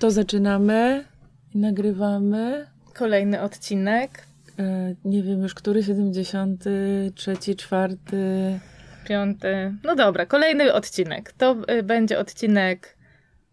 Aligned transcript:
to 0.00 0.10
zaczynamy 0.10 1.04
i 1.54 1.58
nagrywamy. 1.58 2.66
Kolejny 2.94 3.40
odcinek. 3.40 4.26
E, 4.58 4.94
nie 5.04 5.22
wiem 5.22 5.42
już, 5.42 5.54
który 5.54 5.82
73, 5.82 7.56
czwarty. 7.56 8.58
Piąty. 9.08 9.74
No 9.84 9.96
dobra, 9.96 10.26
kolejny 10.26 10.72
odcinek. 10.72 11.32
To 11.32 11.56
y, 11.78 11.82
będzie 11.82 12.18
odcinek 12.18 12.96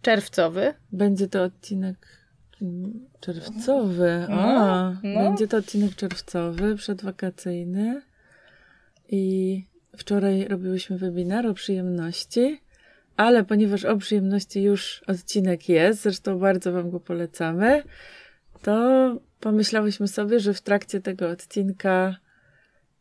czerwcowy. 0.01 0.73
Będzie 0.91 1.27
to 1.27 1.43
odcinek 1.43 2.07
czerwcowy. 3.19 4.25
No, 4.29 4.35
A, 4.35 4.95
no. 5.03 5.23
będzie 5.23 5.47
to 5.47 5.57
odcinek 5.57 5.95
czerwcowy, 5.95 6.75
przedwakacyjny. 6.75 8.01
I 9.09 9.63
wczoraj 9.97 10.47
robiłyśmy 10.47 10.97
webinar 10.97 11.47
o 11.47 11.53
przyjemności, 11.53 12.61
ale 13.17 13.43
ponieważ 13.43 13.85
o 13.85 13.97
przyjemności 13.97 14.63
już 14.63 15.03
odcinek 15.07 15.69
jest, 15.69 16.01
zresztą 16.01 16.39
bardzo 16.39 16.71
Wam 16.71 16.89
go 16.89 16.99
polecamy, 16.99 17.83
to 18.61 19.15
pomyślałyśmy 19.39 20.07
sobie, 20.07 20.39
że 20.39 20.53
w 20.53 20.61
trakcie 20.61 21.01
tego 21.01 21.29
odcinka, 21.29 22.15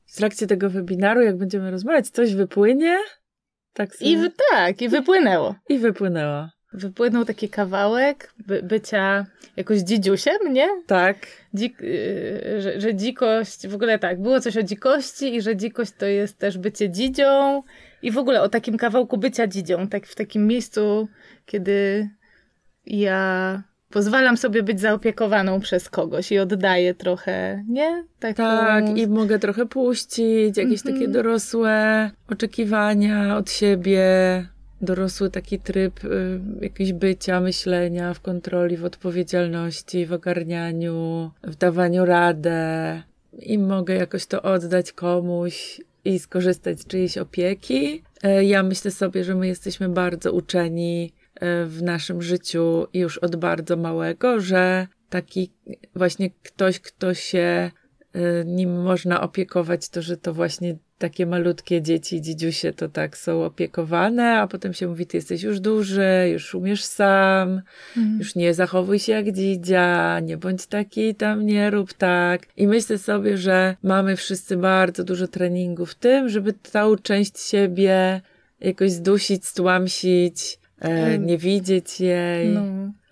w 0.06 0.16
trakcie 0.16 0.46
tego 0.46 0.70
webinaru, 0.70 1.20
jak 1.20 1.36
będziemy 1.36 1.70
rozmawiać, 1.70 2.08
coś 2.08 2.34
wypłynie. 2.34 2.98
Tak 3.72 3.96
sobie, 3.96 4.10
I 4.10 4.16
w, 4.16 4.28
tak, 4.50 4.82
i 4.82 4.88
wypłynęło. 4.88 5.54
i 5.68 5.78
wypłynęło. 5.78 6.48
Wypłynął 6.72 7.24
taki 7.24 7.48
kawałek 7.48 8.32
by, 8.46 8.62
bycia 8.62 9.26
jakoś 9.56 9.78
dzidziusiem, 9.78 10.52
nie? 10.52 10.68
Tak. 10.86 11.16
Dzik, 11.54 11.82
y, 11.82 12.56
że, 12.58 12.80
że 12.80 12.94
dzikość, 12.94 13.68
w 13.68 13.74
ogóle 13.74 13.98
tak, 13.98 14.22
było 14.22 14.40
coś 14.40 14.56
o 14.56 14.62
dzikości 14.62 15.34
i 15.34 15.42
że 15.42 15.56
dzikość 15.56 15.92
to 15.98 16.06
jest 16.06 16.38
też 16.38 16.58
bycie 16.58 16.90
dzidzią 16.90 17.62
i 18.06 18.10
w 18.10 18.18
ogóle 18.18 18.42
o 18.42 18.48
takim 18.48 18.76
kawałku 18.76 19.18
bycia 19.18 19.46
dzidzią, 19.46 19.88
tak 19.88 20.06
w 20.06 20.14
takim 20.14 20.46
miejscu, 20.46 21.08
kiedy 21.46 22.08
ja 22.86 23.62
pozwalam 23.90 24.36
sobie 24.36 24.62
być 24.62 24.80
zaopiekowaną 24.80 25.60
przez 25.60 25.88
kogoś 25.90 26.32
i 26.32 26.38
oddaję 26.38 26.94
trochę, 26.94 27.64
nie? 27.68 28.04
Taką... 28.20 28.42
Tak, 28.42 28.98
i 28.98 29.06
mogę 29.06 29.38
trochę 29.38 29.66
puścić, 29.66 30.56
jakieś 30.56 30.80
Mhm. 30.80 30.94
takie 30.94 31.08
dorosłe 31.08 32.10
oczekiwania 32.30 33.36
od 33.36 33.50
siebie, 33.50 34.02
dorosły 34.80 35.30
taki 35.30 35.58
tryb 35.58 36.04
y, 36.04 36.40
jakiegoś 36.60 36.92
bycia, 36.92 37.40
myślenia 37.40 38.14
w 38.14 38.20
kontroli, 38.20 38.76
w 38.76 38.84
odpowiedzialności, 38.84 40.06
w 40.06 40.12
ogarnianiu, 40.12 41.30
w 41.42 41.56
dawaniu 41.56 42.04
radę. 42.04 43.02
I 43.38 43.58
mogę 43.58 43.94
jakoś 43.94 44.26
to 44.26 44.42
oddać 44.42 44.92
komuś 44.92 45.80
i 46.04 46.18
skorzystać 46.18 46.80
z 46.80 46.86
czyjejś 46.86 47.18
opieki. 47.18 48.02
E, 48.22 48.44
Ja 48.44 48.62
myślę 48.62 48.90
sobie, 48.90 49.24
że 49.24 49.34
my 49.34 49.46
jesteśmy 49.46 49.88
bardzo 49.88 50.32
uczeni 50.32 51.12
e, 51.34 51.64
w 51.64 51.82
naszym 51.82 52.22
życiu 52.22 52.86
już 52.94 53.18
od 53.18 53.36
bardzo 53.36 53.76
małego, 53.76 54.40
że 54.40 54.86
taki 55.08 55.52
właśnie 55.94 56.30
ktoś, 56.30 56.80
kto 56.80 57.14
się 57.14 57.70
nim 58.46 58.82
można 58.82 59.20
opiekować, 59.20 59.88
to 59.88 60.02
że 60.02 60.16
to 60.16 60.34
właśnie 60.34 60.76
takie 60.98 61.26
malutkie 61.26 61.82
dzieci, 61.82 62.20
dzidziusie 62.22 62.72
to 62.72 62.88
tak 62.88 63.16
są 63.16 63.44
opiekowane, 63.44 64.38
a 64.40 64.46
potem 64.46 64.74
się 64.74 64.88
mówi, 64.88 65.06
ty 65.06 65.16
jesteś 65.16 65.42
już 65.42 65.60
duży, 65.60 66.28
już 66.32 66.54
umiesz 66.54 66.84
sam, 66.84 67.62
Mhm. 67.96 68.18
już 68.18 68.34
nie 68.34 68.54
zachowuj 68.54 68.98
się 68.98 69.12
jak 69.12 69.32
dzidzia, 69.32 70.20
nie 70.20 70.36
bądź 70.36 70.66
taki 70.66 71.14
tam, 71.14 71.46
nie 71.46 71.70
rób 71.70 71.92
tak. 71.92 72.46
I 72.56 72.66
myślę 72.66 72.98
sobie, 72.98 73.38
że 73.38 73.76
mamy 73.82 74.16
wszyscy 74.16 74.56
bardzo 74.56 75.04
dużo 75.04 75.28
treningu 75.28 75.86
w 75.86 75.94
tym, 75.94 76.28
żeby 76.28 76.52
tą 76.52 76.96
część 76.96 77.38
siebie 77.40 78.20
jakoś 78.60 78.90
zdusić, 78.92 79.46
stłamsić, 79.46 80.58
nie 81.18 81.38
widzieć 81.38 82.00
jej. 82.00 82.48
No. 82.48 82.62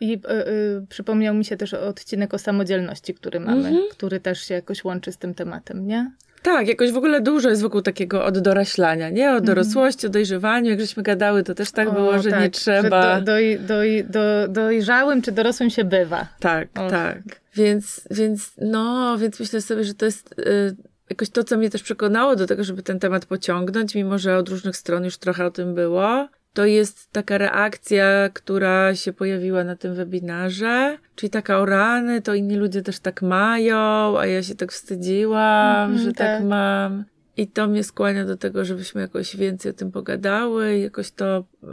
I 0.00 0.12
y, 0.12 0.16
y, 0.16 0.86
przypomniał 0.88 1.34
mi 1.34 1.44
się 1.44 1.56
też 1.56 1.74
odcinek 1.74 2.34
o 2.34 2.38
samodzielności, 2.38 3.14
który 3.14 3.40
mamy, 3.40 3.68
Mhm. 3.68 3.84
który 3.90 4.20
też 4.20 4.40
się 4.48 4.54
jakoś 4.54 4.84
łączy 4.84 5.12
z 5.12 5.18
tym 5.18 5.34
tematem, 5.34 5.86
nie? 5.86 6.10
Tak, 6.42 6.68
jakoś 6.68 6.92
w 6.92 6.96
ogóle 6.96 7.20
dużo 7.20 7.48
jest 7.50 7.62
wokół 7.62 7.82
takiego 7.82 8.24
od 8.24 8.38
doraślania, 8.38 9.10
nie? 9.10 9.32
O 9.32 9.40
dorosłości, 9.40 10.06
o 10.06 10.10
dojrzewaniu. 10.10 10.70
Jak 10.70 10.80
żeśmy 10.80 11.02
gadały, 11.02 11.42
to 11.42 11.54
też 11.54 11.72
tak 11.72 11.92
było, 11.92 12.14
Mhm. 12.14 12.20
O, 12.20 12.22
że 12.22 12.30
nie 12.30 12.36
tak, 12.36 12.52
trzeba. 12.52 13.14
Że 13.18 13.22
do, 13.22 13.32
doj, 13.66 14.04
do, 14.10 14.20
dojrzałym 14.48 15.22
czy 15.22 15.32
dorosłym 15.32 15.70
się 15.70 15.84
bywa. 15.84 16.28
Tak, 16.40 16.68
Och. 16.78 16.90
tak. 16.90 17.18
Więc, 17.54 18.08
więc, 18.10 18.52
no, 18.58 19.16
więc 19.18 19.40
myślę 19.40 19.60
sobie, 19.60 19.84
że 19.84 19.94
to 19.94 20.04
jest 20.04 20.34
y, 20.38 20.76
jakoś 21.10 21.30
to, 21.30 21.44
co 21.44 21.56
mnie 21.58 21.70
też 21.70 21.82
przekonało 21.82 22.36
do 22.36 22.46
tego, 22.46 22.64
żeby 22.64 22.82
ten 22.82 22.98
temat 22.98 23.26
pociągnąć, 23.26 23.94
mimo 23.94 24.18
że 24.18 24.36
od 24.36 24.48
różnych 24.48 24.76
stron 24.76 25.04
już 25.04 25.16
trochę 25.18 25.46
o 25.46 25.50
tym 25.50 25.74
było. 25.74 26.28
To 26.54 26.64
jest 26.64 27.12
taka 27.12 27.38
reakcja, 27.38 28.28
która 28.32 28.94
się 28.94 29.12
pojawiła 29.12 29.64
na 29.64 29.76
tym 29.76 29.94
webinarze, 29.94 30.98
czyli 31.16 31.30
taka 31.30 31.58
o 31.58 31.64
rany, 31.66 32.22
to 32.22 32.34
inni 32.34 32.56
ludzie 32.56 32.82
też 32.82 32.98
tak 33.00 33.22
mają, 33.22 33.78
a 34.18 34.26
ja 34.26 34.42
się 34.42 34.54
tak 34.54 34.72
wstydziłam, 34.72 35.90
Mhm, 35.90 35.98
że 35.98 36.12
tak. 36.12 36.16
tak. 36.38 36.44
mam. 36.44 37.04
I 37.36 37.46
to 37.48 37.66
mnie 37.66 37.84
skłania 37.84 38.24
do 38.24 38.36
tego, 38.36 38.64
żebyśmy 38.64 39.00
jakoś 39.00 39.36
więcej 39.36 39.70
o 39.70 39.74
tym 39.74 39.92
pogadały, 39.92 40.78
jakoś 40.78 41.10
to 41.10 41.38
y, 41.62 41.66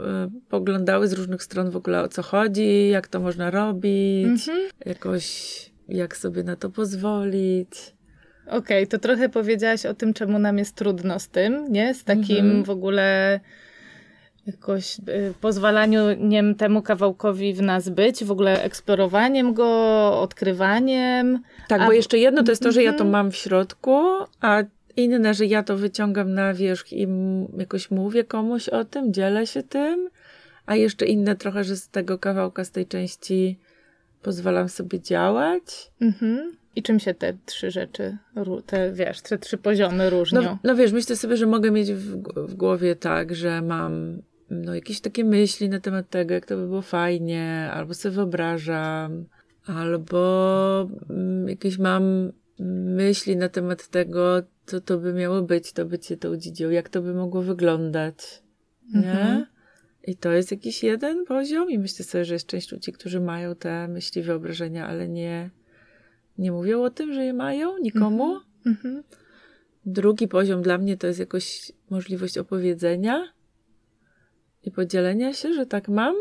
poglądały 0.48 1.08
z 1.08 1.12
różnych 1.12 1.42
stron 1.42 1.70
w 1.70 1.76
ogóle 1.76 2.02
o 2.02 2.08
co 2.08 2.22
chodzi, 2.22 2.88
jak 2.88 3.08
to 3.08 3.20
można 3.20 3.50
robić 3.50 4.26
Mhm. 4.48 4.68
jakoś 4.86 5.26
jak 5.88 6.16
sobie 6.16 6.42
na 6.44 6.56
to 6.56 6.70
pozwolić. 6.70 7.94
Okej, 8.46 8.86
to 8.86 8.98
trochę 8.98 9.28
powiedziałaś 9.28 9.86
o 9.86 9.94
tym, 9.94 10.14
czemu 10.14 10.38
nam 10.38 10.58
jest 10.58 10.76
trudno 10.76 11.18
z 11.18 11.28
tym, 11.28 11.72
nie? 11.72 11.94
Z 11.94 12.04
takim 12.04 12.36
Mhm. 12.46 12.64
w 12.64 12.70
ogóle 12.70 13.40
jakoś 14.46 14.98
y, 14.98 15.34
pozwalaniem 15.40 16.54
temu 16.54 16.82
kawałkowi 16.82 17.54
w 17.54 17.62
nas 17.62 17.88
być, 17.88 18.24
w 18.24 18.30
ogóle 18.30 18.62
eksplorowaniem 18.62 19.54
go, 19.54 19.68
odkrywaniem. 20.20 21.42
Tak, 21.68 21.80
A 21.80 21.86
bo 21.86 21.92
jeszcze 21.92 22.18
jedno 22.18 22.42
to 22.42 22.52
jest 22.52 22.62
to, 22.62 22.72
że 22.72 22.82
ja 22.82 22.90
to 22.90 23.04
Mhm. 23.04 23.10
mam 23.10 23.30
w 23.30 23.36
środku, 23.36 24.00
a 24.40 24.62
inne, 24.96 25.34
że 25.34 25.46
ja 25.46 25.62
to 25.62 25.76
wyciągam 25.76 26.34
na 26.34 26.54
wierzch 26.54 26.92
i 26.92 27.08
jakoś 27.58 27.90
mówię 27.90 28.24
komuś 28.24 28.68
o 28.68 28.84
tym, 28.84 29.12
dzielę 29.12 29.46
się 29.46 29.62
tym, 29.62 30.08
a 30.66 30.76
jeszcze 30.76 31.06
inne 31.06 31.36
trochę, 31.36 31.64
że 31.64 31.76
z 31.76 31.88
tego 31.88 32.18
kawałka, 32.18 32.64
z 32.64 32.70
tej 32.70 32.86
części 32.86 33.58
pozwalam 34.22 34.68
sobie 34.68 35.00
działać. 35.00 35.90
Mhm. 36.00 36.56
I 36.76 36.82
czym 36.82 37.00
się 37.00 37.14
te 37.14 37.36
trzy 37.46 37.70
rzeczy, 37.70 38.16
te 38.66 38.92
wiesz, 38.92 39.20
te 39.20 39.38
trzy 39.38 39.58
poziomy 39.58 40.10
różnią? 40.10 40.42
No, 40.42 40.58
no 40.64 40.76
wiesz, 40.76 40.92
myślę 40.92 41.16
sobie, 41.16 41.36
że 41.36 41.46
mogę 41.46 41.70
mieć 41.70 41.92
w, 41.92 42.22
w 42.36 42.54
głowie 42.54 42.96
tak, 42.96 43.34
że 43.34 43.62
mam 43.62 44.22
no, 44.52 44.74
jakieś 44.74 45.00
takie 45.00 45.24
myśli 45.24 45.68
na 45.68 45.80
temat 45.80 46.10
tego, 46.10 46.34
jak 46.34 46.46
to 46.46 46.56
by 46.56 46.66
było 46.66 46.82
fajnie, 46.82 47.70
albo 47.72 47.94
sobie 47.94 48.14
wyobrażam, 48.14 49.24
albo 49.66 50.88
mm, 51.10 51.48
jakieś 51.48 51.78
mam 51.78 52.32
myśli 52.96 53.36
na 53.36 53.48
temat 53.48 53.88
tego, 53.88 54.42
co 54.66 54.80
to 54.80 54.98
by 54.98 55.12
miało 55.12 55.42
być, 55.42 55.72
to 55.72 55.84
bycie 55.84 56.16
tą 56.16 56.36
dzidzią, 56.36 56.70
jak 56.70 56.88
to 56.88 57.02
by 57.02 57.14
mogło 57.14 57.42
wyglądać, 57.42 58.42
nie? 58.94 59.12
Mhm. 59.12 59.46
I 60.04 60.16
to 60.16 60.32
jest 60.32 60.50
jakiś 60.50 60.82
jeden 60.82 61.24
poziom 61.24 61.70
i 61.70 61.78
myślę 61.78 62.04
sobie, 62.04 62.24
że 62.24 62.34
jest 62.34 62.46
część 62.46 62.72
ludzi, 62.72 62.92
którzy 62.92 63.20
mają 63.20 63.54
te 63.54 63.88
myśli, 63.88 64.22
wyobrażenia, 64.22 64.86
ale 64.86 65.08
nie, 65.08 65.50
nie 66.38 66.52
mówią 66.52 66.82
o 66.82 66.90
tym, 66.90 67.14
że 67.14 67.24
je 67.24 67.32
mają 67.32 67.78
nikomu. 67.78 68.40
Mhm. 68.66 69.02
Drugi 69.86 70.28
poziom 70.28 70.62
dla 70.62 70.78
mnie 70.78 70.96
to 70.96 71.06
jest 71.06 71.18
jakoś 71.18 71.72
możliwość 71.90 72.38
opowiedzenia 72.38 73.32
i 74.64 74.70
podzielenia 74.70 75.32
się, 75.32 75.52
że 75.52 75.66
tak 75.66 75.88
mam. 75.88 76.14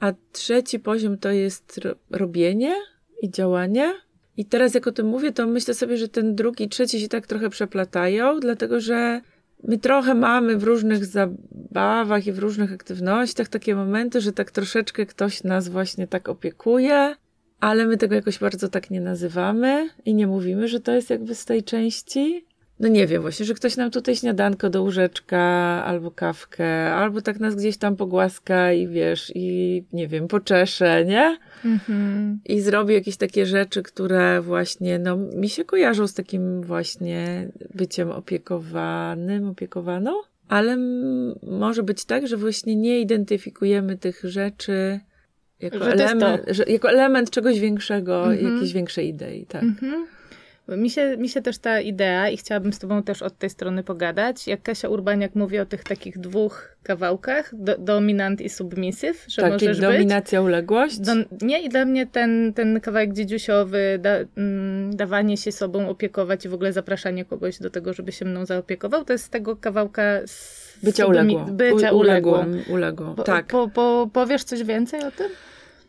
A 0.00 0.12
trzeci 0.32 0.80
poziom 0.80 1.18
to 1.18 1.30
jest 1.30 1.78
ro- 1.78 1.94
robienie 2.10 2.74
i 3.22 3.30
działanie. 3.30 3.94
I 4.36 4.44
teraz 4.44 4.74
jak 4.74 4.86
o 4.86 4.92
tym 4.92 5.06
mówię, 5.06 5.32
to 5.32 5.46
myślę 5.46 5.74
sobie, 5.74 5.96
że 5.96 6.08
ten 6.08 6.34
drugi 6.34 6.64
i 6.64 6.68
trzeci 6.68 7.00
się 7.00 7.08
tak 7.08 7.26
trochę 7.26 7.50
przeplatają, 7.50 8.40
dlatego 8.40 8.80
że 8.80 9.20
my 9.62 9.78
trochę 9.78 10.14
mamy 10.14 10.56
w 10.56 10.64
różnych 10.64 11.04
zabawach 11.06 12.26
i 12.26 12.32
w 12.32 12.38
różnych 12.38 12.72
aktywnościach 12.72 13.48
takie 13.48 13.74
momenty, 13.74 14.20
że 14.20 14.32
tak 14.32 14.50
troszeczkę 14.50 15.06
ktoś 15.06 15.44
nas 15.44 15.68
właśnie 15.68 16.06
tak 16.06 16.28
opiekuje, 16.28 17.16
ale 17.60 17.86
my 17.86 17.96
tego 17.96 18.14
jakoś 18.14 18.38
bardzo 18.38 18.68
tak 18.68 18.90
nie 18.90 19.00
nazywamy 19.00 19.88
i 20.04 20.14
nie 20.14 20.26
mówimy, 20.26 20.68
że 20.68 20.80
to 20.80 20.92
jest 20.92 21.10
jakby 21.10 21.34
z 21.34 21.44
tej 21.44 21.62
części. 21.62 22.44
No 22.80 22.88
nie 22.88 23.06
wiem, 23.06 23.22
właśnie, 23.22 23.46
że 23.46 23.54
ktoś 23.54 23.76
nam 23.76 23.90
tutaj 23.90 24.16
śniadanko 24.16 24.70
do 24.70 24.82
łóżeczka, 24.82 25.38
albo 25.86 26.10
kawkę, 26.10 26.94
albo 26.94 27.20
tak 27.22 27.40
nas 27.40 27.54
gdzieś 27.56 27.76
tam 27.76 27.96
pogłaska 27.96 28.72
i 28.72 28.88
wiesz, 28.88 29.32
i 29.34 29.84
nie 29.92 30.08
wiem, 30.08 30.28
poczesze, 30.28 31.04
nie? 31.04 31.38
Mhm. 31.64 32.38
I 32.44 32.60
zrobi 32.60 32.94
jakieś 32.94 33.16
takie 33.16 33.46
rzeczy, 33.46 33.82
które 33.82 34.40
właśnie, 34.40 34.98
no, 34.98 35.16
mi 35.16 35.48
się 35.48 35.64
kojarzą 35.64 36.06
z 36.06 36.14
takim 36.14 36.62
właśnie 36.62 37.48
byciem 37.74 38.10
opiekowanym, 38.10 39.48
opiekowaną, 39.48 40.10
ale 40.48 40.72
m- 40.72 41.34
może 41.42 41.82
być 41.82 42.04
tak, 42.04 42.26
że 42.26 42.36
właśnie 42.36 42.76
nie 42.76 43.00
identyfikujemy 43.00 43.98
tych 43.98 44.20
rzeczy 44.24 45.00
jako, 45.60 45.76
element, 45.90 46.42
że, 46.48 46.64
jako 46.66 46.90
element 46.90 47.30
czegoś 47.30 47.60
większego, 47.60 48.32
Mhm. 48.32 48.54
jakiejś 48.54 48.72
większej 48.72 49.08
idei, 49.08 49.46
tak. 49.46 49.62
Mhm. 49.62 50.06
Mi 50.68 50.90
się, 50.90 51.16
mi 51.16 51.28
się 51.28 51.42
też 51.42 51.58
ta 51.58 51.80
idea 51.80 52.28
i 52.28 52.36
chciałabym 52.36 52.72
z 52.72 52.78
tobą 52.78 53.02
też 53.02 53.22
od 53.22 53.38
tej 53.38 53.50
strony 53.50 53.82
pogadać, 53.82 54.46
jak 54.46 54.62
Kasia 54.62 54.88
Urbaniak 54.88 55.34
mówi 55.34 55.58
o 55.58 55.66
tych 55.66 55.84
takich 55.84 56.18
dwóch 56.18 56.76
kawałkach, 56.82 57.50
do, 57.52 57.78
dominant 57.78 58.40
i 58.40 58.48
submissive, 58.48 59.24
że 59.28 59.42
tak, 59.42 59.52
możesz 59.52 59.80
dominacja, 59.80 60.40
być. 60.40 60.46
uległość. 60.46 60.98
Do, 60.98 61.12
nie, 61.42 61.60
i 61.60 61.68
dla 61.68 61.84
mnie 61.84 62.06
ten, 62.06 62.52
ten 62.54 62.80
kawałek 62.80 63.12
dziedziusiowy, 63.12 63.98
da, 64.02 64.10
mm, 64.36 64.96
dawanie 64.96 65.36
się 65.36 65.52
sobą 65.52 65.88
opiekować 65.88 66.44
i 66.44 66.48
w 66.48 66.54
ogóle 66.54 66.72
zapraszanie 66.72 67.24
kogoś 67.24 67.58
do 67.58 67.70
tego, 67.70 67.92
żeby 67.92 68.12
się 68.12 68.24
mną 68.24 68.46
zaopiekował, 68.46 69.04
to 69.04 69.12
jest 69.12 69.24
z 69.24 69.30
tego 69.30 69.56
kawałka 69.56 70.02
z 70.26 70.64
Bycia 70.82 71.06
uległą. 71.06 71.44
Bycia 71.44 71.92
U, 71.92 71.98
uległą. 71.98 72.44
uległą. 72.68 73.14
tak. 73.14 73.46
Po, 73.46 73.68
po, 73.68 74.10
powiesz 74.12 74.44
coś 74.44 74.62
więcej 74.62 75.00
o 75.00 75.10
tym? 75.10 75.28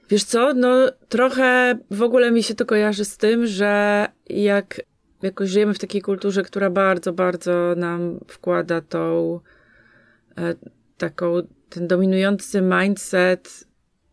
Wiesz 0.10 0.24
co, 0.24 0.54
no 0.54 0.92
trochę 1.10 1.78
w 1.92 2.02
ogóle 2.02 2.32
mi 2.32 2.44
się 2.44 2.56
to 2.56 2.66
kojarzy 2.66 3.06
z 3.06 3.18
tym, 3.18 3.48
że 3.48 4.06
jak 4.30 4.82
jakoś 5.22 5.50
żyjemy 5.50 5.74
w 5.74 5.80
takiej 5.80 6.02
kulturze, 6.02 6.44
która 6.44 6.70
bardzo, 6.70 7.14
bardzo 7.14 7.74
nam 7.78 8.20
wkłada 8.28 8.82
tą 8.82 9.40
e, 10.38 10.56
taką, 10.98 11.42
ten 11.70 11.88
dominujący 11.88 12.62
mindset, 12.62 13.68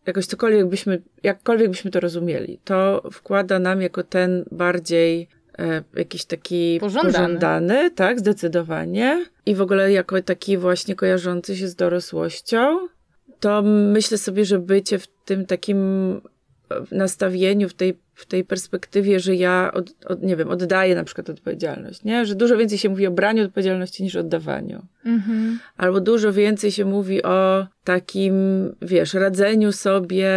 jakoś 0.05 0.25
cokolwiek 0.25 0.67
byśmy, 0.67 1.01
jakkolwiek 1.23 1.69
byśmy 1.69 1.91
to 1.91 1.99
rozumieli, 1.99 2.59
to 2.63 3.03
wkłada 3.11 3.59
nam 3.59 3.81
jako 3.81 4.03
ten 4.03 4.45
bardziej 4.51 5.27
e, 5.59 5.83
jakiś 5.95 6.25
taki 6.25 6.77
Pożądany. 6.79 7.13
pożądany, 7.13 7.91
tak, 7.91 8.19
zdecydowanie. 8.19 9.25
I 9.45 9.55
w 9.55 9.61
ogóle 9.61 9.91
jako 9.91 10.21
taki 10.21 10.57
właśnie 10.57 10.95
kojarzący 10.95 11.57
się 11.57 11.67
z 11.67 11.75
dorosłością, 11.75 12.87
to 13.39 13.61
myślę 13.65 14.17
sobie, 14.17 14.45
że 14.45 14.59
bycie 14.59 14.99
w 14.99 15.07
tym 15.25 15.45
takim 15.45 16.21
nastawieniu, 16.91 17.69
w 17.69 17.73
tej, 17.73 17.97
w 18.13 18.25
tej 18.25 18.43
perspektywie, 18.43 19.19
że 19.19 19.35
ja, 19.35 19.71
od, 19.73 19.93
od, 20.05 20.23
nie 20.23 20.35
wiem, 20.35 20.49
oddaję 20.49 20.95
na 20.95 21.03
przykład 21.03 21.29
odpowiedzialność, 21.29 22.03
nie? 22.03 22.25
Że 22.25 22.35
dużo 22.35 22.57
więcej 22.57 22.77
się 22.77 22.89
mówi 22.89 23.07
o 23.07 23.11
braniu 23.11 23.45
odpowiedzialności 23.45 24.03
niż 24.03 24.15
oddawaniu. 24.15 24.85
Mhm. 25.05 25.59
Albo 25.77 26.01
dużo 26.01 26.33
więcej 26.33 26.71
się 26.71 26.85
mówi 26.85 27.23
o 27.23 27.67
takim, 27.83 28.35
wiesz, 28.81 29.13
radzeniu 29.13 29.71
sobie 29.71 30.29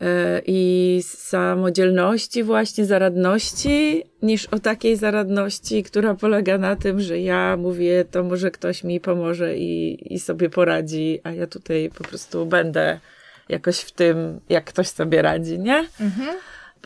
e, 0.00 0.42
i 0.46 1.00
samodzielności, 1.04 2.42
właśnie 2.42 2.84
zaradności, 2.84 4.02
niż 4.22 4.46
o 4.46 4.58
takiej 4.58 4.96
zaradności, 4.96 5.82
która 5.82 6.14
polega 6.14 6.58
na 6.58 6.76
tym, 6.76 7.00
że 7.00 7.20
ja 7.20 7.56
mówię, 7.56 8.04
to 8.10 8.22
może 8.22 8.50
ktoś 8.50 8.84
mi 8.84 9.00
pomoże 9.00 9.56
i, 9.56 10.14
i 10.14 10.20
sobie 10.20 10.50
poradzi, 10.50 11.20
a 11.24 11.32
ja 11.32 11.46
tutaj 11.46 11.90
po 11.98 12.04
prostu 12.04 12.46
będę 12.46 13.00
jakoś 13.48 13.80
w 13.80 13.92
tym, 13.92 14.40
jak 14.48 14.64
ktoś 14.64 14.88
sobie 14.88 15.22
radzi, 15.22 15.58
nie? 15.58 15.84
Mhm. 16.00 16.36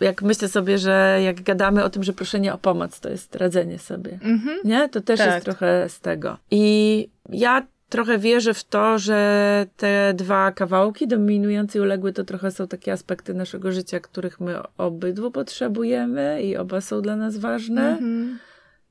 Jak 0.00 0.22
myślę 0.22 0.48
sobie, 0.48 0.78
że 0.78 1.18
jak 1.24 1.42
gadamy 1.42 1.84
o 1.84 1.90
tym, 1.90 2.02
że 2.04 2.12
proszenie 2.12 2.54
o 2.54 2.58
pomoc 2.58 3.00
to 3.00 3.08
jest 3.08 3.36
radzenie 3.36 3.78
sobie, 3.78 4.18
Mhm. 4.22 4.58
nie? 4.64 4.88
To 4.88 5.00
też 5.00 5.18
Tak. 5.18 5.28
jest 5.34 5.44
trochę 5.44 5.88
z 5.88 6.00
tego. 6.00 6.36
I 6.50 7.08
ja 7.28 7.66
trochę 7.88 8.18
wierzę 8.18 8.54
w 8.54 8.64
to, 8.64 8.98
że 8.98 9.66
te 9.76 10.14
dwa 10.14 10.52
kawałki, 10.52 11.08
dominujący 11.08 11.78
i 11.78 11.80
uległy, 11.80 12.12
to 12.12 12.24
trochę 12.24 12.50
są 12.50 12.68
takie 12.68 12.92
aspekty 12.92 13.34
naszego 13.34 13.72
życia, 13.72 14.00
których 14.00 14.40
my 14.40 14.54
obydwu 14.78 15.30
potrzebujemy 15.30 16.42
i 16.42 16.56
oba 16.56 16.80
są 16.80 17.02
dla 17.02 17.16
nas 17.16 17.36
ważne. 17.36 17.88
Mhm. 17.90 18.38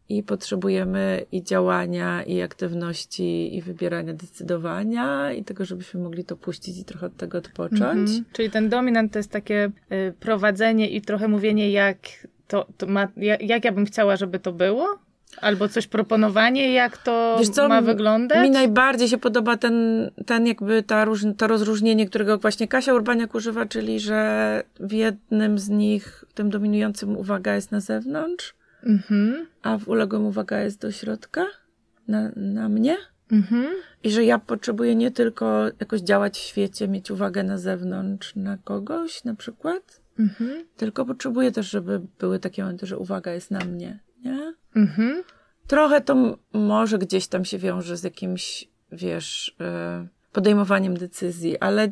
I 0.10 0.24
potrzebujemy 0.24 1.26
i 1.32 1.44
działania, 1.44 2.24
i 2.24 2.42
aktywności, 2.42 3.56
i 3.56 3.62
wybierania, 3.62 4.14
decydowania, 4.14 5.32
i 5.32 5.44
tego, 5.44 5.66
żebyśmy 5.66 6.00
mogli 6.00 6.24
to 6.24 6.38
puścić 6.38 6.78
i 6.78 6.86
trochę 6.86 7.06
od 7.06 7.18
tego 7.18 7.38
odpocząć. 7.38 8.10
Mhm. 8.10 8.26
Czyli 8.34 8.52
ten 8.52 8.70
dominant 8.70 9.14
to 9.14 9.20
jest 9.20 9.32
takie 9.32 9.72
y, 9.92 10.14
prowadzenie 10.20 10.90
i 10.90 11.02
trochę 11.02 11.28
mówienie, 11.28 11.72
jak 11.72 11.98
to, 12.48 12.68
to 12.78 12.88
ma, 12.88 13.08
jak, 13.42 13.66
ja 13.66 13.72
bym 13.72 13.86
chciała, 13.86 14.16
żeby 14.16 14.40
to 14.40 14.52
było? 14.52 15.00
Albo 15.42 15.70
coś 15.70 15.88
proponowanie, 15.88 16.74
jak 16.74 16.98
to 16.98 17.36
Wiesz 17.40 17.50
co, 17.50 17.70
ma 17.70 17.82
wyglądać? 17.82 18.44
Mi 18.44 18.50
najbardziej 18.50 19.08
się 19.08 19.18
podoba 19.18 19.58
ten, 19.58 20.10
ten 20.26 20.48
jakby 20.48 20.84
ta 20.84 21.06
róż, 21.06 21.26
to 21.38 21.48
rozróżnienie, 21.48 22.06
którego 22.06 22.38
właśnie 22.38 22.68
Kasia 22.68 22.94
Urbaniak 22.94 23.36
używa, 23.36 23.66
czyli 23.66 24.00
że 24.00 24.64
w 24.80 24.92
jednym 24.92 25.60
z 25.60 25.70
nich, 25.70 26.26
tym 26.34 26.50
dominującym 26.50 27.18
uwaga 27.18 27.56
jest 27.56 27.72
na 27.72 27.80
zewnątrz, 27.80 28.54
Mhm. 28.84 29.48
a 29.62 29.78
w 29.78 29.88
uległym 29.88 30.26
uwaga 30.26 30.60
jest 30.60 30.82
do 30.82 30.92
środka, 30.92 31.46
na, 32.08 32.32
na 32.36 32.70
mnie. 32.70 32.98
Mhm. 33.32 33.68
I 34.04 34.12
że 34.12 34.24
ja 34.26 34.40
potrzebuję 34.40 34.96
nie 34.96 35.12
tylko 35.12 35.66
jakoś 35.80 36.02
działać 36.02 36.38
w 36.38 36.42
świecie, 36.42 36.88
mieć 36.88 37.12
uwagę 37.12 37.44
na 37.44 37.58
zewnątrz, 37.58 38.36
na 38.36 38.58
kogoś 38.58 39.24
na 39.24 39.36
przykład, 39.36 40.02
Mhm. 40.20 40.66
tylko 40.78 41.06
potrzebuję 41.06 41.52
też, 41.52 41.70
żeby 41.70 42.02
były 42.20 42.40
takie 42.40 42.64
momenty, 42.64 42.86
że 42.86 42.98
uwaga 42.98 43.34
jest 43.34 43.52
na 43.52 43.60
mnie, 43.60 44.00
nie? 44.26 44.54
Mhm. 44.76 45.24
Trochę 45.68 46.02
to 46.02 46.38
może 46.54 46.98
gdzieś 46.98 47.28
tam 47.28 47.46
się 47.46 47.58
wiąże 47.58 47.98
z 47.98 48.04
jakimś, 48.04 48.68
wiesz, 48.92 49.56
y, 50.04 50.08
podejmowaniem 50.32 50.98
decyzji, 50.98 51.60
ale 51.60 51.92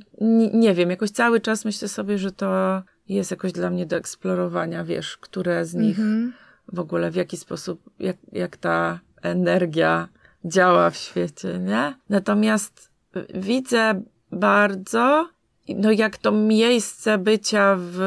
nie 0.53 0.73
wiem, 0.73 0.89
jakoś 0.89 1.11
cały 1.11 1.41
czas 1.41 1.65
myślę 1.65 1.88
sobie, 1.88 2.17
że 2.17 2.31
to 2.31 2.83
jest 3.09 3.31
jakoś 3.31 3.51
dla 3.51 3.69
mnie 3.69 3.85
do 3.85 3.95
eksplorowania, 3.95 4.83
wiesz, 4.83 5.17
które 5.17 5.65
z 5.65 5.73
nich 5.73 5.99
Mhm. 5.99 6.33
W 6.73 6.79
ogóle, 6.79 7.12
w 7.12 7.15
jaki 7.15 7.38
sposób, 7.38 7.89
jak, 8.00 8.17
jak 8.31 8.57
ta 8.57 9.00
energia 9.21 10.07
działa 10.45 10.89
w 10.89 10.97
świecie, 10.97 11.59
nie? 11.59 11.95
Natomiast 12.09 12.91
widzę 13.33 14.01
bardzo, 14.31 15.29
no 15.69 15.91
jak 15.91 16.17
to 16.17 16.31
miejsce 16.31 17.17
bycia 17.17 17.75
w 17.79 18.00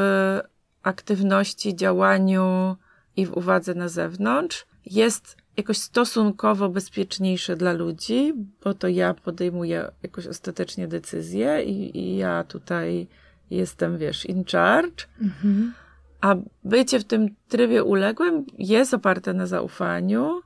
aktywności, 0.83 1.75
działaniu 1.75 2.75
i 3.15 3.25
w 3.25 3.37
uwadze 3.37 3.73
na 3.73 3.89
zewnątrz 3.89 4.65
jest 4.85 5.37
jakoś 5.57 5.77
stosunkowo 5.77 6.69
bezpieczniejsze 6.69 7.55
dla 7.55 7.73
ludzi, 7.73 8.33
bo 8.63 8.73
to 8.73 8.87
ja 8.87 9.13
podejmuję 9.13 9.91
jakoś 10.03 10.27
ostatecznie 10.27 10.87
decyzje 10.87 11.63
i, 11.63 11.97
i 11.97 12.17
ja 12.17 12.43
tutaj 12.43 13.07
jestem, 13.49 13.97
wiesz, 13.97 14.25
in 14.25 14.45
charge. 14.45 15.05
Mhm. 15.21 15.73
A 16.21 16.35
bycie 16.63 16.99
w 16.99 17.03
tym 17.03 17.35
trybie 17.47 17.83
uległym 17.83 18.45
jest 18.57 18.93
oparte 18.93 19.33
na 19.33 19.47
zaufaniu, 19.47 20.41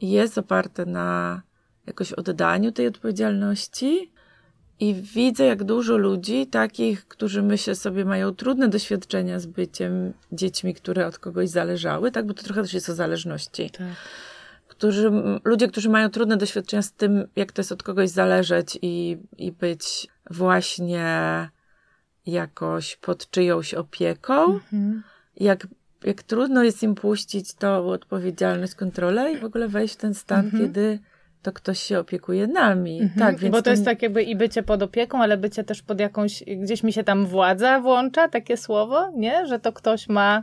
jest 0.00 0.38
oparte 0.38 0.86
na 0.86 1.42
jakoś 1.86 2.12
oddaniu 2.12 2.72
tej 2.72 2.86
odpowiedzialności. 2.86 4.12
I 4.80 4.94
widzę, 4.94 5.44
jak 5.44 5.64
dużo 5.64 5.96
ludzi, 5.96 6.46
takich, 6.46 7.08
którzy 7.08 7.42
myślę 7.42 7.74
sobie 7.74 8.04
mają 8.04 8.34
trudne 8.34 8.68
doświadczenia 8.68 9.40
z 9.40 9.46
byciem 9.46 10.12
dziećmi, 10.32 10.74
które 10.74 11.06
od 11.06 11.18
kogoś 11.18 11.48
zależały, 11.48 12.10
tak? 12.10 12.26
Bo 12.26 12.34
to 12.34 12.42
trochę 12.42 12.62
też 12.62 12.74
jest 12.74 12.88
o 12.88 12.94
zależności. 12.94 13.70
Tak. 13.70 13.86
Którzy, 14.68 15.10
ludzie, 15.44 15.68
którzy 15.68 15.88
mają 15.88 16.10
trudne 16.10 16.36
doświadczenia 16.36 16.82
z 16.82 16.92
tym, 16.92 17.28
jak 17.36 17.52
to 17.52 17.60
jest 17.60 17.72
od 17.72 17.82
kogoś 17.82 18.10
zależeć 18.10 18.78
i, 18.82 19.18
i 19.38 19.52
być 19.52 20.08
właśnie 20.30 21.04
jakoś 22.32 22.96
pod 22.96 23.30
czyjąś 23.30 23.74
opieką 23.74 24.44
Mhm. 24.44 25.02
jak, 25.36 25.66
jak 26.04 26.22
trudno 26.22 26.62
jest 26.64 26.82
im 26.82 26.94
puścić 26.94 27.54
tą 27.54 27.88
odpowiedzialność, 27.88 28.74
kontrolę 28.74 29.32
i 29.32 29.38
w 29.38 29.44
ogóle 29.44 29.68
wejść 29.68 29.94
w 29.94 29.96
ten 29.96 30.14
stan, 30.14 30.44
Mhm. 30.44 30.62
kiedy 30.62 30.98
to 31.42 31.52
ktoś 31.52 31.78
się 31.80 31.98
opiekuje 31.98 32.46
nami. 32.46 33.00
Mhm. 33.02 33.18
Tak, 33.18 33.38
więc 33.38 33.52
Bo 33.52 33.62
to 33.62 33.70
jest 33.70 33.84
tak 33.84 34.02
jakby 34.02 34.22
i 34.22 34.36
bycie 34.36 34.62
pod 34.62 34.82
opieką, 34.82 35.22
ale 35.22 35.36
bycie 35.36 35.64
też 35.64 35.82
pod 35.82 36.00
jakąś, 36.00 36.44
gdzieś 36.62 36.82
mi 36.82 36.92
się 36.92 37.04
tam 37.04 37.26
władza 37.26 37.80
włącza, 37.80 38.28
takie 38.28 38.56
słowo, 38.56 39.10
nie? 39.16 39.46
Że 39.46 39.58
to 39.58 39.72
ktoś 39.72 40.08
ma 40.08 40.42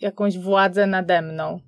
jakąś 0.00 0.38
władzę 0.38 0.86
nade 0.86 1.22
mną. 1.22 1.60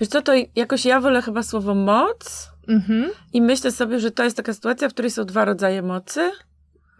Wiesz 0.00 0.08
co, 0.08 0.22
to 0.22 0.32
jakoś 0.56 0.84
ja 0.84 1.00
wolę 1.00 1.22
chyba 1.22 1.42
słowo 1.42 1.74
moc 1.74 2.48
Mhm. 2.68 3.10
i 3.32 3.42
myślę 3.42 3.70
sobie, 3.70 4.00
że 4.00 4.10
to 4.10 4.24
jest 4.24 4.36
taka 4.36 4.54
sytuacja, 4.54 4.88
w 4.88 4.92
której 4.92 5.10
są 5.10 5.24
dwa 5.24 5.44
rodzaje 5.44 5.82
mocy, 5.82 6.30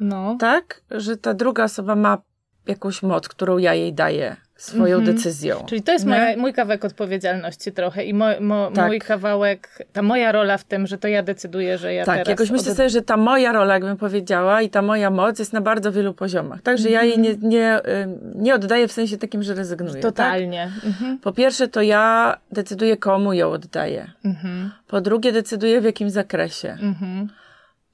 No. 0.00 0.36
tak? 0.40 0.80
Że 0.90 1.16
ta 1.16 1.34
druga 1.34 1.64
osoba 1.64 1.94
ma 1.96 2.18
jakąś 2.66 3.02
moc, 3.02 3.28
którą 3.28 3.58
ja 3.58 3.74
jej 3.74 3.94
daję 3.94 4.36
swoją 4.56 4.96
Mhm. 4.98 5.16
decyzją. 5.16 5.64
Czyli 5.68 5.82
to 5.82 5.92
jest 5.92 6.06
moja, 6.06 6.36
mój 6.36 6.52
kawałek 6.52 6.84
odpowiedzialności 6.84 7.72
trochę 7.72 8.04
i 8.04 8.14
mo, 8.14 8.26
mo, 8.40 8.70
Tak. 8.74 8.86
mój 8.86 8.98
kawałek, 9.00 9.86
ta 9.92 10.02
moja 10.02 10.32
rola 10.32 10.58
w 10.58 10.64
tym, 10.64 10.86
że 10.86 10.98
to 10.98 11.08
ja 11.08 11.22
decyduję, 11.22 11.78
że 11.78 11.94
ja 11.94 12.04
tak, 12.04 12.14
teraz... 12.16 12.28
jakoś 12.28 12.50
myślę 12.50 12.70
od- 12.70 12.76
sobie, 12.76 12.90
że 12.90 13.02
ta 13.02 13.16
moja 13.16 13.52
rola, 13.52 13.74
jakbym 13.74 13.96
powiedziała, 13.96 14.62
i 14.62 14.70
ta 14.70 14.82
moja 14.82 15.10
moc 15.10 15.38
jest 15.38 15.52
na 15.52 15.60
bardzo 15.60 15.92
wielu 15.92 16.14
poziomach. 16.14 16.62
Także 16.62 16.90
ja 16.90 17.02
jej 17.02 17.18
nie, 17.18 17.34
nie, 17.36 17.80
ym, 18.02 18.18
nie 18.34 18.54
oddaję 18.54 18.88
w 18.88 18.92
sensie 18.92 19.16
takim, 19.18 19.42
że 19.42 19.54
rezygnuję. 19.54 19.92
Tak? 19.94 20.02
Totalnie. 20.02 20.70
Mhm. 20.84 21.18
Po 21.18 21.32
pierwsze, 21.32 21.68
to 21.68 21.82
ja 21.82 22.36
decyduję, 22.52 22.96
komu 22.96 23.32
ją 23.32 23.50
oddaję. 23.50 24.10
Mhm. 24.24 24.70
Po 24.88 25.00
drugie, 25.00 25.32
decyduję 25.32 25.80
w 25.80 25.84
jakim 25.84 26.10
zakresie. 26.10 26.68
Mhm. 26.80 27.28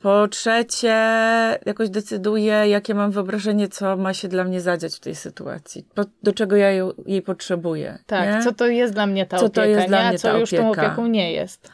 Po 0.05 0.29
trzecie, 0.29 0.97
jakoś 1.67 1.91
decyduję, 1.91 2.53
jakie 2.69 2.95
mam 2.95 3.11
wyobrażenie, 3.11 3.69
co 3.69 3.97
ma 3.97 4.15
się 4.15 4.29
dla 4.29 4.45
mnie 4.45 4.61
zadziać 4.61 4.97
w 4.97 5.01
tej 5.01 5.15
sytuacji. 5.15 5.87
Po, 5.95 6.05
do 6.23 6.33
czego 6.33 6.57
ja 6.57 6.71
ją, 6.71 6.91
jej 7.07 7.23
potrzebuję. 7.23 7.99
Tak, 8.07 8.35
nie? 8.35 8.43
co 8.43 8.53
to 8.53 8.67
jest 8.67 8.93
dla 8.95 9.07
mnie 9.07 9.27
ta 9.27 9.37
Co 9.39 9.49
to 9.49 9.63
opieka, 9.63 9.67
jest 9.67 9.83
nie? 9.83 9.89
dla 9.89 10.09
mnie 10.09 10.19
co 10.19 10.29
ta 10.33 10.39
już 10.39 10.51
tą 10.51 10.71
opieka? 10.71 10.87
opieką 10.87 11.07
nie 11.07 11.33
jest. 11.33 11.71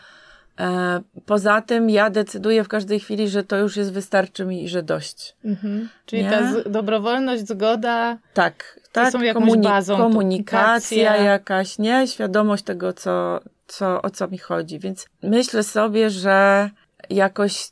E, 0.61 1.01
poza 1.27 1.61
tym, 1.63 1.91
ja 1.91 2.11
decyduję 2.11 2.65
w 2.65 2.69
każdej 2.69 3.01
chwili, 3.01 3.29
że 3.29 3.45
to 3.45 3.57
już 3.57 3.77
jest 3.77 3.93
wystarczy 3.93 4.45
mi 4.45 4.65
i 4.65 4.69
że 4.69 4.83
dość. 4.83 5.37
Mhm. 5.45 5.89
Czyli 6.07 6.23
Nie? 6.23 6.31
ta 6.31 6.53
z- 6.53 6.71
dobrowolność, 6.73 7.49
zgoda. 7.49 8.19
Tak, 8.35 8.81
tak? 8.93 9.13
są 9.13 9.23
jakąś 9.23 9.57
bazą, 9.59 9.97
to 9.97 10.03
komunikacja 10.03 11.07
komunikacja. 11.07 11.17
jakaś, 11.17 11.79
nie? 11.79 12.07
Świadomość 12.07 12.65
tego, 12.65 12.93
co, 12.93 13.41
co, 13.67 14.03
o 14.03 14.11
co 14.11 14.29
mi 14.29 14.39
chodzi. 14.39 14.79
Więc 14.79 15.07
myślę 15.23 15.63
sobie, 15.63 16.11
że 16.11 16.71
jakoś 17.11 17.71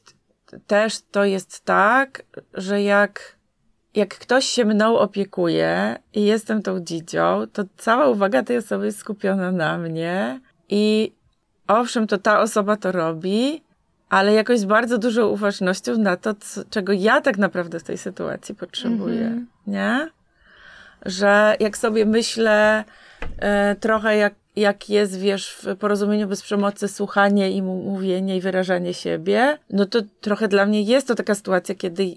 też 0.67 1.01
to 1.11 1.25
jest 1.25 1.65
tak, 1.65 2.23
że 2.55 2.83
jak, 2.83 3.37
jak 3.95 4.09
ktoś 4.19 4.45
się 4.45 4.65
mną 4.65 4.99
opiekuje 4.99 5.99
i 6.15 6.25
jestem 6.25 6.63
tą 6.63 6.81
dzidzią, 6.81 7.47
to 7.53 7.65
cała 7.77 8.09
uwaga 8.09 8.43
tej 8.43 8.57
osoby 8.57 8.87
jest 8.87 8.99
skupiona 8.99 9.53
na 9.53 9.79
mnie 9.79 10.41
i 10.69 11.13
owszem, 11.69 12.07
to 12.07 12.19
ta 12.19 12.41
osoba 12.41 12.77
to 12.77 12.93
robi, 12.93 13.63
ale 14.09 14.33
jakoś 14.33 14.59
z 14.59 14.65
bardzo 14.65 14.99
dużą 14.99 15.27
uważnością 15.27 15.99
na 15.99 16.17
to, 16.17 16.35
co, 16.35 16.65
czego 16.71 16.93
ja 16.93 17.21
tak 17.21 17.39
naprawdę 17.39 17.81
w 17.81 17.85
tej 17.85 17.99
sytuacji 17.99 18.55
potrzebuję, 18.55 19.21
Mhm. 19.27 19.47
nie? 19.67 20.09
Że 21.07 21.57
jak 21.61 21.77
sobie 21.79 22.07
myślę 22.07 22.85
e, 23.39 23.77
trochę 23.77 24.17
jak, 24.17 24.35
jak 24.59 24.91
jest, 24.91 25.19
wiesz, 25.19 25.51
w 25.51 25.77
porozumieniu 25.77 26.29
bez 26.29 26.43
przemocy 26.43 26.89
słuchanie 26.89 27.51
i 27.51 27.63
mówienie 27.63 28.37
i 28.37 28.41
wyrażanie 28.41 28.95
siebie, 28.95 29.59
no 29.71 29.87
to 29.87 29.99
trochę 30.21 30.49
dla 30.49 30.67
mnie 30.67 30.83
jest 30.83 31.09
to 31.09 31.15
taka 31.15 31.35
sytuacja, 31.35 31.75
kiedy 31.75 32.15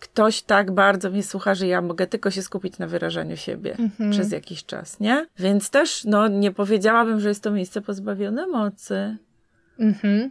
ktoś 0.00 0.42
tak 0.42 0.72
bardzo 0.72 1.10
mnie 1.10 1.22
słucha, 1.22 1.54
że 1.54 1.66
ja 1.66 1.82
mogę 1.82 2.06
tylko 2.06 2.30
się 2.30 2.42
skupić 2.42 2.78
na 2.78 2.86
wyrażaniu 2.86 3.36
siebie 3.36 3.76
Mhm. 3.78 4.10
przez 4.10 4.32
jakiś 4.32 4.64
czas, 4.64 5.00
nie? 5.00 5.26
Więc 5.38 5.70
też, 5.70 6.04
no, 6.04 6.28
nie 6.28 6.52
powiedziałabym, 6.52 7.20
że 7.20 7.28
jest 7.28 7.42
to 7.42 7.50
miejsce 7.50 7.80
pozbawione 7.80 8.46
mocy. 8.46 9.16
Mhm. 9.78 10.30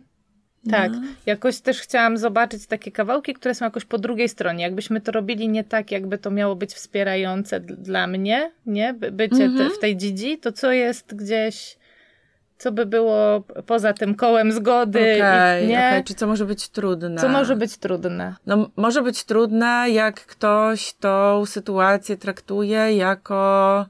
Tak, 0.72 0.91
No. 0.91 1.01
jakoś 1.25 1.60
też 1.62 1.82
chciałam 1.82 2.17
zobaczyć 2.17 2.67
takie 2.67 2.91
kawałki, 2.91 3.34
które 3.34 3.55
są 3.55 3.65
jakoś 3.65 3.86
po 3.86 3.98
drugiej 3.98 4.29
stronie. 4.29 4.63
Jakbyśmy 4.63 5.01
to 5.01 5.12
robili 5.12 5.50
nie 5.50 5.63
tak, 5.63 5.91
jakby 5.91 6.17
to 6.17 6.32
miało 6.32 6.55
być 6.55 6.74
wspierające 6.74 7.60
dla 7.60 8.08
mnie, 8.08 8.51
nie? 8.65 8.93
By- 8.93 9.12
Bycie 9.12 9.43
Mhm. 9.43 9.70
te, 9.70 9.75
w 9.75 9.79
tej 9.79 9.98
dzidzi, 9.98 10.38
to 10.38 10.51
co 10.51 10.72
jest 10.72 11.15
gdzieś, 11.15 11.77
co 12.58 12.72
by 12.72 12.86
było 12.86 13.43
poza 13.65 13.93
tym 13.93 14.15
kołem 14.15 14.51
zgody, 14.51 15.00
Okej, 15.00 15.65
i, 15.65 15.67
nie? 15.67 15.77
okej, 15.88 16.03
czy 16.03 16.13
co 16.13 16.27
może 16.27 16.46
być 16.46 16.70
trudne? 16.70 17.22
Co 17.22 17.29
może 17.29 17.55
być 17.55 17.77
trudne. 17.77 18.36
No, 18.46 18.70
może 18.75 19.01
być 19.01 19.24
trudne, 19.24 19.86
jak 19.89 20.25
ktoś 20.25 20.93
tą 20.93 21.46
sytuację 21.46 22.17
traktuje 22.17 22.96
jako, 22.96 23.86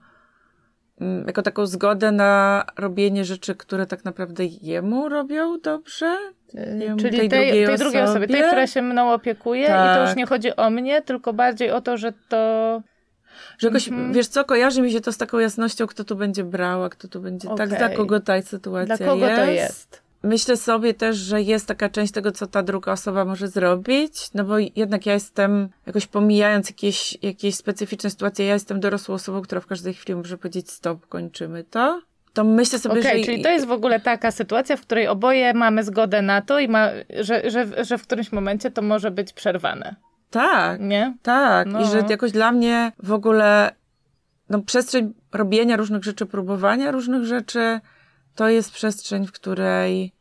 mm, 1.01 1.27
jako 1.27 1.41
taką 1.41 1.65
zgodę 1.65 2.11
na 2.11 2.65
robienie 2.77 3.25
rzeczy, 3.25 3.55
które 3.55 3.85
tak 3.85 4.05
naprawdę 4.05 4.45
jemu 4.45 5.09
robią 5.09 5.59
dobrze. 5.59 6.17
Yy, 6.53 6.65
Tej 6.65 6.95
Czyli 6.97 7.29
tej, 7.29 7.29
drugiej 7.29 7.65
tej 7.67 7.77
drugiej 7.77 8.01
osobie, 8.01 8.27
tej, 8.27 8.43
która 8.43 8.67
się 8.67 8.81
mną 8.81 9.11
opiekuje 9.13 9.63
i 9.63 9.67
to 9.67 9.73
Tak. 9.73 10.07
już 10.07 10.17
nie 10.17 10.25
chodzi 10.25 10.55
o 10.55 10.69
mnie, 10.69 11.01
tylko 11.01 11.33
bardziej 11.33 11.71
o 11.71 11.81
to, 11.81 11.97
że 11.97 12.13
to... 12.29 12.81
Że 13.57 13.67
jakoś, 13.67 13.87
Mhm. 13.87 14.13
wiesz 14.13 14.27
co, 14.27 14.45
kojarzy 14.45 14.81
mi 14.81 14.91
się 14.91 15.01
to 15.01 15.11
z 15.11 15.17
taką 15.17 15.39
jasnością, 15.39 15.87
kto 15.87 16.03
tu 16.03 16.15
będzie 16.15 16.43
brał, 16.43 16.83
a 16.83 16.89
kto 16.89 17.07
tu 17.07 17.21
będzie, 17.21 17.47
tak, 17.47 17.67
Okej. 17.67 17.77
dla 17.77 17.89
kogo 17.89 18.19
ta 18.19 18.41
sytuacja 18.41 18.97
Dla 18.97 19.07
kogo 19.07 19.27
jest. 19.27 19.41
to 19.41 19.45
jest? 19.51 20.03
Myślę 20.23 20.57
sobie 20.57 20.93
też, 20.93 21.17
że 21.17 21.41
jest 21.41 21.67
taka 21.67 21.89
część 21.89 22.13
tego, 22.13 22.31
co 22.31 22.47
ta 22.47 22.63
druga 22.63 22.91
osoba 22.91 23.25
może 23.25 23.47
zrobić, 23.47 24.29
no 24.33 24.43
bo 24.43 24.55
jednak 24.75 25.05
ja 25.05 25.13
jestem, 25.13 25.69
jakoś 25.85 26.07
pomijając 26.07 26.69
jakieś, 26.69 27.17
jakieś 27.21 27.55
specyficzne 27.55 28.09
sytuacje, 28.09 28.45
ja 28.45 28.53
jestem 28.53 28.79
dorosłą 28.79 29.15
osobą, 29.15 29.41
która 29.41 29.61
w 29.61 29.67
każdej 29.67 29.93
chwili 29.93 30.15
może 30.15 30.37
powiedzieć 30.37 30.71
stop, 30.71 31.07
kończymy 31.07 31.63
to. 31.63 32.01
To 32.33 32.43
myślę 32.43 32.79
sobie, 32.79 32.99
Okej, 32.99 33.19
że... 33.19 33.25
czyli 33.25 33.43
to 33.43 33.49
jest 33.49 33.65
w 33.65 33.71
ogóle 33.71 33.99
taka 33.99 34.31
sytuacja, 34.31 34.77
w 34.77 34.81
której 34.81 35.07
oboje 35.07 35.53
mamy 35.53 35.83
zgodę 35.83 36.21
na 36.21 36.41
to 36.41 36.59
i 36.59 36.67
ma, 36.67 36.89
że, 37.19 37.49
że, 37.49 37.85
że 37.85 37.97
w 37.97 38.03
którymś 38.03 38.31
momencie 38.31 38.71
to 38.71 38.81
może 38.81 39.11
być 39.11 39.33
przerwane, 39.33 39.95
Tak, 40.29 40.79
nie? 40.81 41.13
tak. 41.21 41.67
No. 41.67 41.81
I 41.81 41.85
że 41.85 42.03
jakoś 42.09 42.31
dla 42.31 42.51
mnie 42.51 42.91
w 43.03 43.11
ogóle 43.11 43.71
no, 44.49 44.61
przestrzeń 44.61 45.13
robienia 45.31 45.77
różnych 45.77 46.03
rzeczy, 46.03 46.25
próbowania 46.25 46.91
różnych 46.91 47.25
rzeczy, 47.25 47.79
to 48.35 48.49
jest 48.49 48.71
przestrzeń, 48.71 49.27
w 49.27 49.31
której 49.31 50.13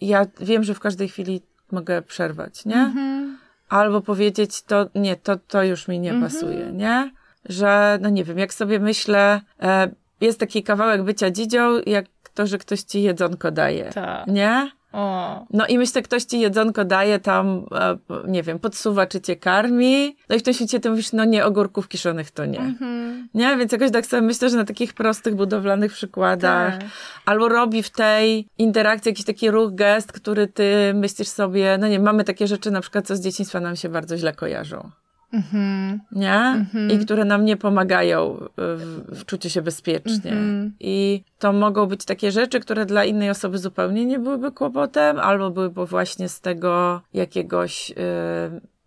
ja 0.00 0.26
wiem, 0.40 0.64
że 0.64 0.74
w 0.74 0.80
każdej 0.80 1.08
chwili 1.08 1.42
mogę 1.72 2.02
przerwać, 2.02 2.64
nie? 2.64 2.76
Mhm. 2.76 3.38
albo 3.68 4.00
powiedzieć 4.00 4.62
to, 4.62 4.86
nie, 4.94 5.16
to, 5.16 5.36
to 5.36 5.62
już 5.62 5.88
mi 5.88 6.00
nie 6.00 6.10
Mhm. 6.10 6.32
pasuje, 6.32 6.72
nie? 6.72 7.12
Że, 7.44 7.98
no 8.00 8.08
nie 8.08 8.24
wiem, 8.24 8.38
jak 8.38 8.54
sobie 8.54 8.78
myślę, 8.80 9.40
e, 9.62 9.88
jest 10.20 10.40
taki 10.40 10.62
kawałek 10.62 11.02
bycia 11.02 11.30
dzidzią, 11.30 11.80
jak 11.86 12.06
to, 12.34 12.46
że 12.46 12.58
ktoś 12.58 12.80
ci 12.80 13.02
jedzonko 13.02 13.50
daje, 13.50 13.84
Tak. 13.84 14.26
nie? 14.26 14.70
O. 14.92 15.46
No 15.50 15.66
i 15.66 15.78
myślę, 15.78 16.02
ktoś 16.02 16.24
ci 16.24 16.40
jedzonko 16.40 16.84
daje 16.84 17.18
tam, 17.18 17.66
e, 17.74 17.98
nie 18.28 18.42
wiem, 18.42 18.58
podsuwa, 18.58 19.06
czy 19.06 19.20
cię 19.20 19.36
karmi, 19.36 20.16
no 20.28 20.36
i 20.36 20.38
w 20.38 20.42
tym 20.42 20.54
świecie 20.54 20.80
ty 20.80 20.90
mówisz, 20.90 21.12
no 21.12 21.24
nie, 21.24 21.44
ogórków 21.44 21.88
kiszonych 21.88 22.30
to 22.30 22.44
nie. 22.44 22.58
Mhm. 22.60 23.28
Nie? 23.34 23.56
Więc 23.56 23.72
jakoś 23.72 23.90
tak 23.90 24.06
sobie 24.06 24.22
myślę, 24.22 24.50
że 24.50 24.56
na 24.56 24.64
takich 24.64 24.94
prostych, 24.94 25.34
budowlanych 25.34 25.92
przykładach, 25.92 26.78
Tak. 26.78 26.88
albo 27.24 27.48
robi 27.48 27.82
w 27.82 27.90
tej 27.90 28.48
interakcji 28.58 29.08
jakiś 29.08 29.24
taki 29.24 29.50
ruch, 29.50 29.74
gest, 29.74 30.12
który 30.12 30.46
ty 30.46 30.92
myślisz 30.94 31.28
sobie, 31.28 31.78
no 31.80 31.88
nie, 31.88 31.98
mamy 32.00 32.24
takie 32.24 32.46
rzeczy 32.46 32.70
na 32.70 32.80
przykład, 32.80 33.06
co 33.06 33.16
z 33.16 33.20
dzieciństwa 33.20 33.60
nam 33.60 33.76
się 33.76 33.88
bardzo 33.88 34.16
źle 34.16 34.32
kojarzą. 34.32 34.90
Mhm. 35.32 36.00
Nie? 36.12 36.34
Mhm. 36.34 36.90
I 36.90 36.98
które 36.98 37.24
nam 37.24 37.44
nie 37.44 37.56
pomagają 37.56 38.48
w, 38.56 39.02
w 39.08 39.24
czuciu 39.24 39.50
się 39.50 39.62
bezpiecznie. 39.62 40.30
Mhm. 40.30 40.72
I 40.80 41.24
to 41.38 41.52
mogą 41.52 41.86
być 41.86 42.04
takie 42.04 42.32
rzeczy, 42.32 42.60
które 42.60 42.86
dla 42.86 43.04
innej 43.04 43.30
osoby 43.30 43.58
zupełnie 43.58 44.04
nie 44.04 44.18
byłyby 44.18 44.52
kłopotem, 44.52 45.18
albo 45.18 45.50
byłyby 45.50 45.86
właśnie 45.86 46.28
z 46.28 46.40
tego 46.40 47.00
jakiegoś 47.14 47.90
y, 47.90 47.94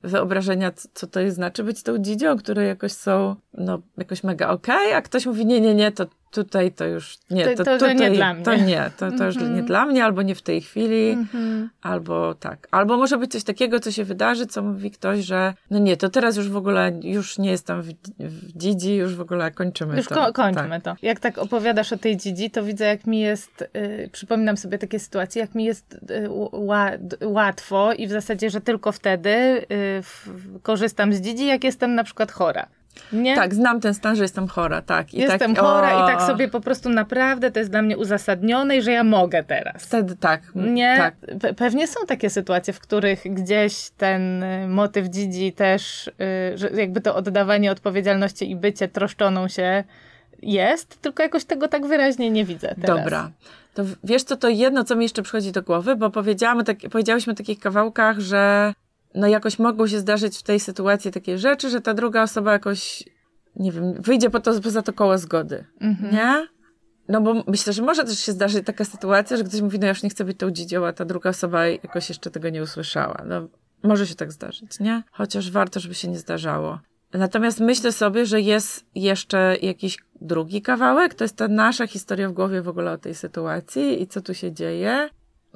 wyobrażenia, 0.04 0.72
co 0.94 1.08
to 1.08 1.20
jest 1.20 1.36
znaczy 1.36 1.64
być 1.64 1.84
tą 1.84 1.98
dzidzią, 1.98 2.38
które 2.38 2.66
jakoś 2.66 2.92
są, 2.92 3.36
no, 3.54 3.82
jakoś 3.98 4.24
mega 4.24 4.50
okej, 4.50 4.94
a 4.94 5.02
ktoś 5.02 5.26
mówi, 5.26 5.46
nie, 5.46 5.62
nie, 5.62 5.76
nie, 5.76 5.92
to 5.92 6.06
tutaj 6.32 6.72
to 6.72 6.86
już, 6.86 7.18
nie, 7.30 7.46
To- 7.46 7.56
to, 7.56 7.64
to, 7.64 7.74
tutaj, 7.78 7.96
nie 7.96 8.12
dla 8.12 8.34
mnie. 8.34 8.44
To 8.44 8.56
nie, 8.56 8.92
to, 8.98 9.12
to 9.12 9.26
już 9.26 9.36
Mhm. 9.36 9.56
nie 9.56 9.64
dla 9.64 9.86
mnie, 9.86 10.06
albo 10.06 10.22
nie 10.22 10.36
w 10.36 10.42
tej 10.42 10.62
chwili. 10.62 11.10
Mhm. 11.10 11.70
Albo 11.82 12.34
tak. 12.36 12.68
Albo 12.72 12.98
może 12.98 13.18
być 13.18 13.32
coś 13.32 13.44
takiego, 13.44 13.80
co 13.80 13.92
się 13.92 14.04
wydarzy, 14.04 14.48
co 14.48 14.62
mówi 14.62 14.92
ktoś, 14.92 15.20
że 15.20 15.54
no 15.72 15.80
nie, 15.80 15.98
to 15.98 16.10
teraz 16.10 16.38
już 16.38 16.50
w 16.50 16.56
ogóle, 16.58 17.00
już 17.04 17.38
nie 17.38 17.52
jestem 17.52 17.82
w, 17.82 17.88
w 18.20 18.58
dzidzi, 18.58 18.96
już 18.96 19.16
w 19.16 19.22
ogła 19.22 19.52
kończymy 19.52 19.98
Już 19.98 20.08
to. 20.08 20.16
ko- 20.16 20.34
kończmy 20.34 20.82
Tak. 20.82 20.84
to. 21.00 21.06
Jak 21.06 21.20
tak 21.20 21.38
opowiadasz 21.38 21.94
o 21.94 21.98
tej 21.98 22.18
dzidzi, 22.18 22.52
to 22.52 22.64
widzę, 22.64 22.86
jak 22.86 23.08
mi 23.08 23.20
jest, 23.20 23.62
y, 23.76 24.10
przypominam 24.12 24.58
sobie 24.58 24.78
takie 24.78 25.00
sytuacje, 25.00 25.42
jak 25.42 25.56
mi 25.56 25.64
jest 25.66 25.94
y, 25.94 26.30
ła- 26.52 26.98
łatwo 27.26 27.94
i 27.94 28.08
w 28.08 28.12
zasadzie, 28.12 28.50
że 28.50 28.62
tylko 28.62 28.92
wtedy 28.92 29.30
y, 29.30 29.66
w, 30.02 30.30
korzystam 30.64 31.14
z 31.14 31.22
dzidzi, 31.22 31.46
jak 31.48 31.64
jestem 31.64 31.96
na 31.96 32.04
przykład 32.04 32.32
chora. 32.32 32.68
Nie? 33.14 33.36
Tak, 33.36 33.54
znam 33.54 33.80
ten 33.82 33.94
stan, 33.94 34.16
że 34.16 34.24
jestem 34.24 34.48
chora, 34.48 34.82
tak. 34.82 35.14
I 35.14 35.18
Jestem 35.20 35.56
tak, 35.56 35.66
chora 35.66 35.96
o, 35.96 36.04
i 36.04 36.12
tak 36.12 36.22
sobie 36.22 36.48
po 36.48 36.62
prostu 36.62 36.90
naprawdę 36.90 37.52
to 37.52 37.60
jest 37.60 37.72
dla 37.72 37.82
mnie 37.82 37.98
uzasadnione 37.98 38.78
i 38.78 38.82
że 38.82 38.92
ja 38.92 39.04
mogę 39.04 39.44
teraz. 39.44 39.84
Wtedy 39.86 40.16
tak. 40.16 40.42
Nie, 40.56 40.96
Tak. 40.98 41.16
pe- 41.22 41.54
pewnie 41.54 41.88
są 41.88 42.06
takie 42.08 42.30
sytuacje, 42.30 42.74
w 42.74 42.80
których 42.80 43.22
gdzieś 43.34 43.90
ten 43.98 44.44
y, 44.44 44.68
motyw 44.68 45.08
dzidzi 45.08 45.54
też, 45.54 46.08
y, 46.08 46.12
że 46.58 46.70
jakby 46.70 47.02
to 47.02 47.16
oddawanie 47.16 47.72
odpowiedzialności 47.72 48.52
i 48.52 48.56
bycie 48.56 48.88
troszczoną 48.88 49.48
się 49.48 49.84
jest, 50.42 51.02
tylko 51.02 51.24
jakoś 51.24 51.46
tego 51.46 51.68
tak 51.68 51.86
wyraźnie 51.88 52.32
nie 52.32 52.46
widzę 52.46 52.76
teraz. 52.82 52.98
Dobra. 53.00 53.32
To 53.74 53.84
wiesz 54.04 54.24
co, 54.24 54.38
to 54.38 54.50
jedno, 54.50 54.84
co 54.84 54.96
mi 54.96 55.06
jeszcze 55.06 55.22
przychodzi 55.22 55.52
do 55.52 55.62
głowy, 55.62 55.96
bo 55.96 56.10
powiedziałam, 56.10 56.64
tak, 56.64 56.78
powiedziałyśmy 56.92 57.34
o 57.34 57.36
takich 57.36 57.60
kawałkach, 57.60 58.20
że 58.20 58.74
no 59.16 59.28
jakoś 59.28 59.60
mogą 59.60 59.88
się 59.88 60.00
zdarzyć 60.00 60.38
w 60.38 60.44
tej 60.44 60.60
sytuacji 60.60 61.12
takie 61.12 61.38
rzeczy, 61.38 61.70
że 61.70 61.82
ta 61.82 61.94
druga 61.94 62.24
osoba 62.24 62.52
jakoś, 62.54 63.04
nie 63.56 63.72
wiem, 63.72 63.94
wyjdzie 63.94 64.30
po 64.30 64.40
to, 64.40 64.62
poza 64.62 64.82
to 64.82 64.94
koło 64.94 65.18
zgody. 65.18 65.66
Mhm. 65.82 66.14
Nie? 66.14 66.48
No 67.08 67.22
bo 67.22 67.44
myślę, 67.48 67.74
że 67.74 67.82
może 67.82 68.04
też 68.04 68.20
się 68.20 68.32
zdarzyć 68.32 68.66
taka 68.66 68.86
sytuacja, 68.86 69.38
że 69.38 69.44
ktoś 69.44 69.62
mówi, 69.62 69.80
no 69.80 69.86
ja 69.86 69.90
już 69.90 70.04
nie 70.04 70.10
chcę 70.10 70.26
być 70.26 70.38
tą 70.38 70.52
dzidzią, 70.52 70.86
a 70.86 70.94
ta 70.94 71.06
druga 71.06 71.30
osoba 71.30 71.68
jakoś 71.68 72.10
jeszcze 72.10 72.32
tego 72.32 72.50
nie 72.50 72.64
usłyszała. 72.64 73.24
No, 73.26 73.48
może 73.84 74.08
się 74.08 74.16
tak 74.16 74.32
zdarzyć, 74.32 74.80
nie? 74.80 75.04
Chociaż 75.12 75.52
warto, 75.52 75.80
żeby 75.80 75.96
się 75.96 76.08
nie 76.08 76.20
zdarzało. 76.20 76.80
Natomiast 77.14 77.60
myślę 77.60 77.92
sobie, 77.92 78.26
że 78.26 78.42
jest 78.42 78.86
jeszcze 78.96 79.56
jakiś 79.62 79.98
drugi 80.22 80.62
kawałek, 80.62 81.14
to 81.14 81.24
jest 81.24 81.36
ta 81.36 81.48
nasza 81.48 81.88
historia 81.88 82.30
w 82.30 82.34
głowie 82.34 82.62
w 82.62 82.68
ogóle 82.68 82.92
o 82.92 82.98
tej 82.98 83.16
sytuacji 83.16 84.02
i 84.02 84.08
co 84.08 84.22
tu 84.22 84.34
się 84.34 84.52
dzieje. 84.52 85.10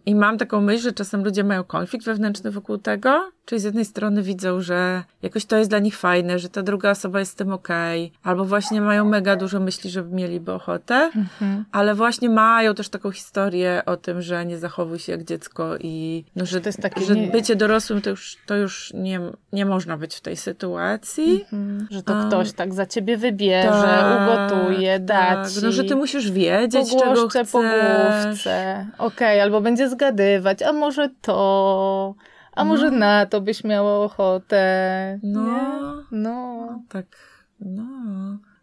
I 0.06 0.16
mam 0.16 0.38
taką 0.38 0.62
myśl, 0.62 0.84
że 0.84 0.92
czasem 0.92 1.24
ludzie 1.24 1.44
mają 1.44 1.64
konflikt 1.64 2.06
wewnętrzny 2.06 2.52
wokół 2.52 2.78
tego, 2.78 3.32
czyli 3.46 3.62
z 3.62 3.64
jednej 3.64 3.86
strony 3.86 4.22
widzą, 4.24 4.62
że 4.62 5.04
jakoś 5.22 5.46
to 5.46 5.58
jest 5.58 5.70
dla 5.70 5.80
nich 5.80 5.98
fajne, 5.98 6.40
że 6.40 6.50
ta 6.50 6.64
druga 6.64 6.92
osoba 6.92 7.20
jest 7.20 7.32
z 7.32 7.36
tym 7.36 7.52
okej, 7.54 8.12
albo 8.24 8.46
właśnie 8.46 8.82
mają 8.82 9.06
mega 9.06 9.36
dużo 9.36 9.60
myśli, 9.60 9.90
że 9.90 10.04
mieliby 10.04 10.52
ochotę, 10.52 10.96
Mhm. 11.16 11.66
ale 11.72 11.96
właśnie 11.96 12.30
mają 12.30 12.76
też 12.76 12.90
taką 12.90 13.12
historię 13.12 13.82
o 13.86 13.98
tym, 13.98 14.22
że 14.22 14.46
nie 14.46 14.58
zachowuj 14.58 15.00
się 15.00 15.12
jak 15.12 15.24
dziecko 15.24 15.78
i 15.80 16.24
no, 16.36 16.46
że, 16.46 16.62
że 17.08 17.16
nie- 17.16 17.28
bycie 17.28 17.56
dorosłym 17.56 18.02
to 18.02 18.10
już, 18.10 18.38
to 18.46 18.56
już 18.56 18.94
nie, 18.94 19.20
nie 19.54 19.66
można 19.66 19.98
być 19.98 20.16
w 20.16 20.22
tej 20.22 20.38
sytuacji. 20.38 21.42
Mhm. 21.42 21.88
Że 21.92 22.04
to 22.04 22.20
A. 22.20 22.28
ktoś 22.28 22.52
tak 22.54 22.74
za 22.74 22.86
ciebie 22.86 23.18
wybierze, 23.18 24.18
ugotuje, 24.24 25.00
da 25.00 25.14
tak. 25.36 25.50
ci. 25.50 25.60
No, 25.64 25.72
że 25.72 25.84
ty 25.84 25.96
musisz 25.96 26.32
wiedzieć, 26.32 26.90
po 26.92 27.00
czego 27.00 27.28
chcesz. 27.30 27.52
po 27.52 27.62
główce. 27.62 28.86
Okej, 28.98 29.42
albo 29.42 29.62
będzie 29.62 29.90
zgadywać, 29.90 30.62
a 30.62 30.74
może 30.74 31.10
to, 31.22 32.16
a 32.56 32.64
może 32.64 32.92
No. 32.92 32.98
na 32.98 33.26
to 33.26 33.42
byś 33.42 33.64
miała 33.64 33.98
ochotę. 33.98 35.20
No. 35.24 35.42
Nie? 35.42 36.20
No. 36.20 36.68
Tak, 36.90 37.06
no. 37.60 37.86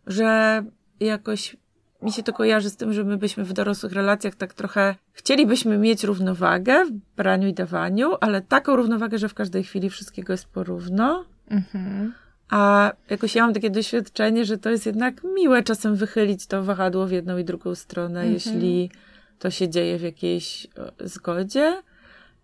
że 0.07 0.63
jakoś 1.01 1.57
mi 2.03 2.13
się 2.13 2.23
to 2.23 2.33
kojarzy 2.33 2.71
z 2.71 2.77
tym, 2.77 2.93
że 2.93 3.05
my 3.05 3.17
byśmy 3.17 3.45
w 3.45 3.53
dorosłych 3.53 3.93
relacjach 3.93 4.35
tak 4.35 4.55
trochę 4.55 4.95
chcielibyśmy 5.13 5.79
mieć 5.79 6.05
równowagę 6.05 6.85
w 6.85 6.91
braniu 7.17 7.49
i 7.49 7.55
dawaniu, 7.55 8.13
ale 8.21 8.41
taką 8.41 8.77
równowagę, 8.77 9.19
że 9.19 9.29
w 9.29 9.35
każdej 9.35 9.65
chwili 9.65 9.91
wszystkiego 9.91 10.33
jest 10.33 10.47
porówno. 10.49 11.25
Mhm. 11.51 12.13
A 12.51 12.93
jakoś 13.11 13.35
ja 13.35 13.45
mam 13.45 13.55
takie 13.55 13.71
doświadczenie, 13.71 14.45
że 14.45 14.59
to 14.59 14.71
jest 14.71 14.87
jednak 14.87 15.25
miłe 15.25 15.63
czasem 15.63 15.97
wychylić 15.97 16.47
to 16.47 16.63
wahadło 16.63 17.07
w 17.07 17.11
jedną 17.11 17.39
i 17.39 17.45
drugą 17.45 17.75
stronę, 17.75 18.21
Mhm. 18.21 18.33
jeśli 18.35 18.91
to 19.39 19.51
się 19.51 19.69
dzieje 19.69 19.99
w 19.99 20.03
jakiejś 20.03 20.67
zgodzie. 21.05 21.83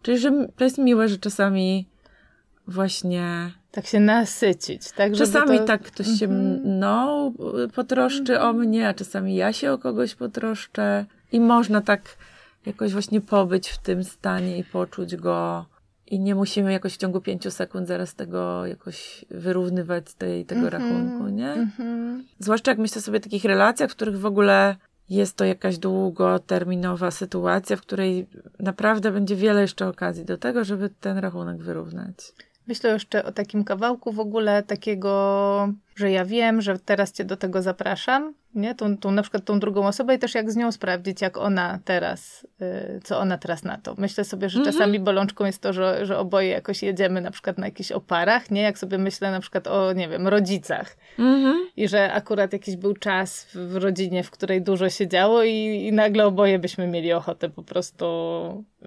Czyli, 0.03 0.19
że 0.19 0.47
to 0.57 0.65
jest 0.65 0.79
miłe, 0.79 1.09
że 1.09 1.19
czasami 1.19 1.87
właśnie 2.67 3.51
Tak 3.71 3.87
się 3.87 4.01
nasycić, 4.01 4.93
tak? 4.93 5.13
Czasami 5.13 5.59
to... 5.59 5.65
tak 5.65 5.83
ktoś 5.83 6.07
się 6.07 6.27
Mhm. 6.27 6.61
mną 6.61 7.33
potroszczy 7.75 8.41
o 8.41 8.53
mnie, 8.53 8.89
a 8.89 8.95
czasami 8.95 9.37
ja 9.37 9.53
się 9.53 9.73
o 9.73 9.79
kogoś 9.79 10.15
potroszczę. 10.15 11.05
I 11.33 11.41
można 11.41 11.81
tak 11.81 12.01
jakoś 12.67 12.93
właśnie 12.93 13.21
pobyć 13.21 13.69
w 13.69 13.79
tym 13.79 14.05
stanie 14.05 14.59
i 14.59 14.65
poczuć 14.65 15.17
go. 15.17 15.67
I 16.07 16.21
nie 16.21 16.35
musimy 16.35 16.73
jakoś 16.73 16.95
w 16.95 16.97
ciągu 16.97 17.21
pięciu 17.21 17.51
sekund 17.51 17.89
zaraz 17.89 18.15
tego 18.15 18.67
jakoś 18.67 19.25
wyrównywać 19.31 20.15
tej, 20.15 20.45
tego 20.47 20.61
Mhm. 20.61 20.83
rachunku, 20.83 21.29
nie? 21.29 21.53
Mhm. 21.53 22.25
Zwłaszcza 22.39 22.71
jak 22.71 22.79
myślę 22.79 23.03
sobie 23.03 23.19
o 23.19 23.21
takich 23.21 23.45
relacjach, 23.45 23.91
w 23.91 23.95
których 23.95 24.19
w 24.21 24.27
ogóle 24.27 24.77
jest 25.11 25.37
to 25.37 25.45
jakaś 25.45 25.79
długoterminowa 25.79 27.11
sytuacja, 27.11 27.77
w 27.77 27.81
której 27.81 28.27
naprawdę 28.61 29.13
będzie 29.13 29.37
wiele 29.37 29.61
jeszcze 29.61 29.89
okazji 29.89 30.25
do 30.25 30.39
tego, 30.39 30.65
żeby 30.65 30.91
ten 31.01 31.19
rachunek 31.19 31.63
wyrównać. 31.63 32.33
Myślę 32.67 32.91
jeszcze 32.91 33.25
o 33.25 33.33
takim 33.33 33.65
kawałku 33.65 34.13
w 34.13 34.21
ogóle 34.21 34.63
takiego, 34.63 35.73
że 35.99 36.11
ja 36.11 36.25
wiem, 36.25 36.61
że 36.63 36.79
teraz 36.79 37.13
cię 37.13 37.25
do 37.25 37.37
tego 37.37 37.63
zapraszam, 37.63 38.35
nie? 38.55 38.75
Tą, 38.75 38.99
tą 38.99 39.11
na 39.11 39.23
przykład 39.23 39.45
tą 39.45 39.61
drugą 39.61 39.87
osobę 39.87 40.15
i 40.15 40.19
też 40.19 40.35
jak 40.35 40.53
z 40.53 40.57
nią 40.57 40.73
sprawdzić, 40.73 41.21
jak 41.23 41.37
ona 41.39 41.79
teraz, 41.85 42.47
y, 42.63 43.01
co 43.05 43.19
ona 43.19 43.39
teraz 43.39 43.63
na 43.63 43.79
to. 43.79 43.95
Myślę 43.99 44.25
sobie, 44.25 44.49
że 44.49 44.59
Mhm. 44.59 44.75
czasami 44.75 45.01
bolączką 45.01 45.45
jest 45.45 45.63
to, 45.63 45.73
że, 45.73 46.07
że 46.07 46.19
oboje 46.19 46.49
jakoś 46.49 46.83
jedziemy 46.83 47.21
na 47.21 47.31
przykład 47.31 47.59
na 47.59 47.67
jakichś 47.67 47.93
oparach, 47.93 48.51
nie? 48.51 48.63
Jak 48.63 48.79
sobie 48.79 48.99
myślę 48.99 49.31
na 49.31 49.41
przykład 49.41 49.67
o, 49.67 49.93
nie 49.93 50.09
wiem, 50.09 50.29
rodzicach 50.29 50.97
Mhm. 51.19 51.57
i 51.77 51.89
że 51.89 52.13
akurat 52.13 52.53
jakiś 52.53 52.77
był 52.77 52.95
czas 52.95 53.45
w, 53.45 53.55
w 53.55 53.77
rodzinie, 53.77 54.23
w 54.23 54.31
której 54.31 54.63
dużo 54.63 54.91
się 54.91 55.09
działo 55.09 55.43
i, 55.43 55.87
i 55.89 55.93
nagle 55.93 56.27
oboje 56.27 56.59
byśmy 56.59 56.87
mieli 56.87 57.13
ochotę 57.13 57.51
po 57.51 57.63
prostu 57.63 58.05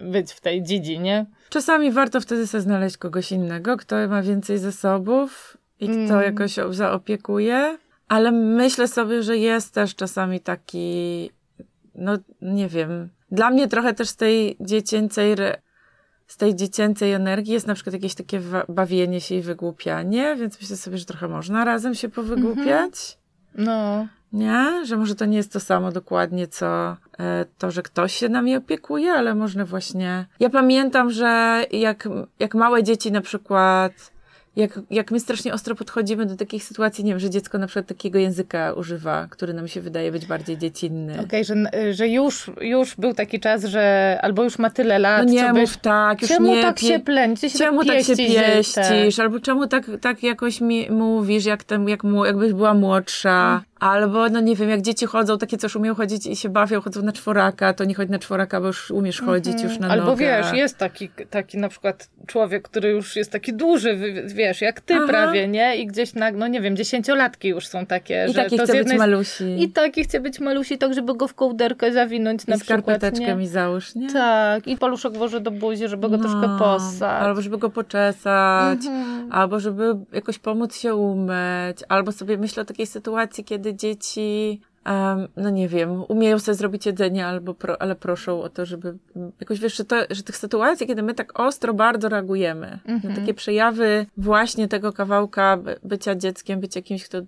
być 0.01 0.31
w 0.31 0.41
tej 0.41 0.63
dziedzinie. 0.63 1.25
Czasami 1.49 1.91
warto 1.91 2.21
wtedy 2.21 2.47
sobie 2.47 2.61
znaleźć 2.61 2.97
kogoś 2.97 3.31
innego, 3.31 3.77
kto 3.77 3.95
ma 4.07 4.21
więcej 4.21 4.57
zasobów 4.57 5.57
i 5.81 5.87
kto 5.87 6.13
Mm. 6.13 6.23
jakoś 6.23 6.55
zaopiekuje, 6.69 7.77
ale 8.07 8.31
myślę 8.31 8.87
sobie, 8.87 9.23
że 9.23 9.37
jest 9.37 9.73
też 9.73 9.95
czasami 9.95 10.39
taki, 10.39 11.29
no 11.95 12.17
nie 12.41 12.67
wiem, 12.67 13.09
dla 13.31 13.49
mnie 13.49 13.67
trochę 13.67 13.93
też 13.93 14.09
z 14.09 14.15
tej 14.15 14.57
dziecięcej, 14.59 15.35
z 16.27 16.37
tej 16.37 16.55
dziecięcej 16.55 17.13
energii 17.13 17.53
jest 17.53 17.67
na 17.67 17.73
przykład 17.73 17.93
jakieś 17.93 18.15
takie 18.15 18.41
bawienie 18.69 19.21
się 19.21 19.35
i 19.35 19.41
wygłupianie, 19.41 20.35
więc 20.35 20.61
myślę 20.61 20.77
sobie, 20.77 20.97
że 20.97 21.05
trochę 21.05 21.27
można 21.27 21.65
razem 21.65 21.95
się 21.95 22.09
powygłupiać. 22.09 23.17
No, 23.55 24.07
Nie? 24.33 24.85
Że 24.85 24.97
może 24.97 25.15
to 25.15 25.25
nie 25.25 25.37
jest 25.37 25.53
to 25.53 25.59
samo 25.59 25.91
dokładnie, 25.91 26.47
co 26.47 26.97
e, 27.19 27.45
to, 27.57 27.71
że 27.71 27.81
ktoś 27.81 28.15
się 28.15 28.29
nami 28.29 28.55
opiekuje, 28.55 29.11
ale 29.11 29.35
można 29.35 29.65
właśnie. 29.65 30.25
Ja 30.39 30.49
pamiętam, 30.49 31.11
że 31.11 31.63
jak, 31.71 32.07
jak 32.39 32.55
małe 32.55 32.83
dzieci 32.83 33.11
na 33.11 33.21
przykład. 33.21 34.11
Jak, 34.55 34.79
jak 34.89 35.11
my 35.11 35.19
strasznie 35.19 35.53
ostro 35.53 35.75
podchodzimy 35.75 36.25
do 36.25 36.35
takich 36.35 36.63
sytuacji, 36.63 37.03
nie 37.03 37.11
wiem, 37.11 37.19
że 37.19 37.29
dziecko 37.29 37.57
na 37.57 37.67
przykład 37.67 37.87
takiego 37.87 38.19
języka 38.19 38.73
używa, 38.73 39.27
który 39.29 39.53
nam 39.53 39.67
się 39.67 39.81
wydaje 39.81 40.11
być 40.11 40.25
bardziej 40.25 40.57
dziecinny. 40.57 41.19
Okej, 41.25 41.45
że, 41.45 41.55
że 41.91 42.07
już, 42.07 42.51
już 42.61 42.95
był 42.95 43.13
taki 43.13 43.39
czas, 43.39 43.63
że 43.63 44.17
albo 44.21 44.43
już 44.43 44.59
ma 44.59 44.69
tyle 44.69 44.95
No 44.95 45.01
lat, 45.01 45.27
nie 45.29 45.41
co 45.47 45.53
mów 45.53 45.77
tak, 45.77 46.21
już 46.21 46.31
Czemu 46.31 46.55
nie 46.55 46.61
tak 46.61 46.79
się? 46.79 46.99
Ty 47.41 47.49
się 47.49 47.57
Czemu 47.57 47.85
tak 47.85 48.01
się 48.03 48.15
pieścisz, 48.15 48.75
pieścisz? 48.75 49.19
Albo 49.19 49.39
czemu 49.39 49.67
tak, 49.67 49.85
tak 50.01 50.23
jakoś 50.23 50.61
mi 50.61 50.87
mówisz, 50.89 51.45
jak 51.45 51.63
tam, 51.63 51.89
jak 51.89 52.03
mu, 52.03 52.25
jakbyś 52.25 52.53
była 52.53 52.73
młodsza? 52.73 53.63
Albo, 53.79 54.29
no 54.29 54.39
nie 54.41 54.55
wiem, 54.55 54.69
jak 54.69 54.81
dzieci 54.81 55.05
chodzą, 55.05 55.37
takie 55.37 55.57
co 55.57 55.65
już 55.65 55.75
umieją 55.75 55.95
chodzić 55.95 56.25
i 56.27 56.35
się 56.35 56.49
bawią, 56.49 56.81
chodzą 56.81 57.01
na 57.01 57.11
czworaka, 57.11 57.73
to 57.73 57.83
nie 57.83 57.95
chodź 57.95 58.09
na 58.09 58.19
czworaka, 58.19 58.61
bo 58.61 58.67
już 58.67 58.91
umiesz 58.91 59.21
chodzić 59.21 59.63
już 59.63 59.79
na 59.79 59.87
Albo 59.87 60.05
nogę. 60.05 60.25
wiesz, 60.25 60.53
jest 60.53 60.77
taki, 60.77 61.09
taki 61.29 61.57
na 61.57 61.69
przykład 61.69 62.09
człowiek, 62.27 62.63
który 62.63 62.89
już 62.89 63.15
jest 63.15 63.31
taki 63.31 63.53
duży, 63.53 63.95
wy- 63.95 64.23
wiesz, 64.41 64.61
jak 64.61 64.81
ty 64.81 64.93
Aha. 64.95 65.07
prawie, 65.07 65.47
nie? 65.47 65.75
I 65.75 65.87
gdzieś 65.87 66.13
na, 66.13 66.31
no 66.31 66.47
nie 66.47 66.61
wiem, 66.61 66.75
dziesięciolatki 66.75 67.47
już 67.47 67.67
są 67.67 67.85
takie, 67.85 68.25
I 68.29 68.33
że 68.33 68.43
taki 68.43 68.57
to 68.57 68.63
chce 68.63 68.65
z 68.65 68.69
być 68.69 68.77
jednej... 68.77 68.97
malusi. 68.97 69.63
I 69.63 69.69
taki 69.69 70.03
chce 70.03 70.19
być 70.19 70.39
malusi, 70.39 70.77
tak 70.77 70.93
żeby 70.93 71.15
go 71.15 71.27
w 71.27 71.33
kołderkę 71.33 71.91
zawinąć 71.93 72.47
na 72.47 72.55
I 72.55 72.59
przykład, 72.59 72.81
skarpeteczkę 72.83 73.25
nie? 73.27 73.35
mi 73.35 73.47
załóż, 73.47 73.95
nie? 73.95 74.13
Tak, 74.13 74.67
i 74.67 74.77
paluszek 74.77 75.13
włoży 75.13 75.39
do 75.39 75.51
buzi, 75.51 75.87
żeby 75.87 76.09
go 76.09 76.17
troszkę 76.17 76.57
possać. 76.59 77.23
Albo 77.23 77.41
żeby 77.41 77.57
go 77.57 77.69
poczesać, 77.69 78.79
Mhm. 78.85 79.31
albo 79.31 79.59
żeby 79.59 79.95
jakoś 80.13 80.39
pomóc 80.39 80.75
się 80.77 80.95
umyć, 80.95 81.77
albo 81.89 82.11
sobie 82.11 82.37
myślę 82.37 82.61
o 82.63 82.65
takiej 82.65 82.87
sytuacji, 82.87 83.43
kiedy 83.43 83.73
dzieci, 83.75 84.61
no 85.37 85.49
nie 85.49 85.67
wiem, 85.67 86.03
umieją 86.07 86.39
sobie 86.39 86.55
zrobić 86.55 86.85
jedzenie, 86.85 87.25
albo 87.27 87.53
pro, 87.53 87.81
ale 87.81 87.95
proszą 87.95 88.41
o 88.41 88.49
to, 88.49 88.65
żeby 88.65 88.97
mm, 89.15 89.31
jakoś 89.39 89.59
wiesz, 89.59 89.75
że, 89.77 89.85
to, 89.85 89.95
że 90.09 90.23
tych 90.23 90.37
sytuacji, 90.37 90.87
kiedy 90.87 91.03
my 91.03 91.13
tak 91.13 91.39
ostro 91.39 91.73
bardzo 91.73 92.09
reagujemy 92.09 92.79
Mhm. 92.85 93.13
na 93.13 93.19
takie 93.19 93.33
przejawy 93.33 94.05
właśnie 94.17 94.67
tego 94.67 94.93
kawałka 94.93 95.57
by- 95.57 95.79
bycia 95.83 96.15
dzieckiem, 96.15 96.59
być 96.59 96.73
kimś, 96.83 97.05
kto 97.05 97.21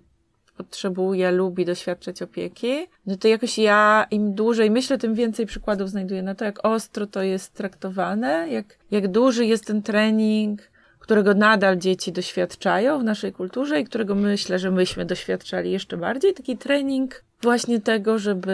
potrzebuje, 0.56 1.30
lubi 1.30 1.64
doświadczać 1.64 2.22
opieki, 2.22 2.86
no 3.06 3.16
to 3.16 3.28
jakoś 3.28 3.58
ja 3.58 4.06
im 4.10 4.34
dłużej 4.34 4.70
myślę, 4.70 4.98
tym 4.98 5.14
więcej 5.14 5.46
przykładów 5.46 5.90
znajduję 5.90 6.22
na 6.22 6.34
to, 6.34 6.44
jak 6.44 6.64
ostro 6.66 7.06
to 7.06 7.22
jest 7.22 7.54
traktowane, 7.54 8.48
jak, 8.50 8.78
jak 8.90 9.08
duży 9.08 9.46
jest 9.46 9.66
ten 9.66 9.82
trening, 9.82 10.60
którego 10.98 11.34
nadal 11.34 11.76
dzieci 11.76 12.12
doświadczają 12.12 12.98
w 12.98 13.04
naszej 13.04 13.32
kulturze 13.32 13.80
i 13.80 13.84
którego 13.84 14.14
myślę, 14.14 14.58
że 14.58 14.70
myśmy 14.70 15.04
doświadczali 15.04 15.70
jeszcze 15.72 15.96
bardziej. 15.96 16.34
Taki 16.34 16.56
trening 16.56 17.24
właśnie 17.44 17.80
tego, 17.80 18.18
żeby 18.18 18.52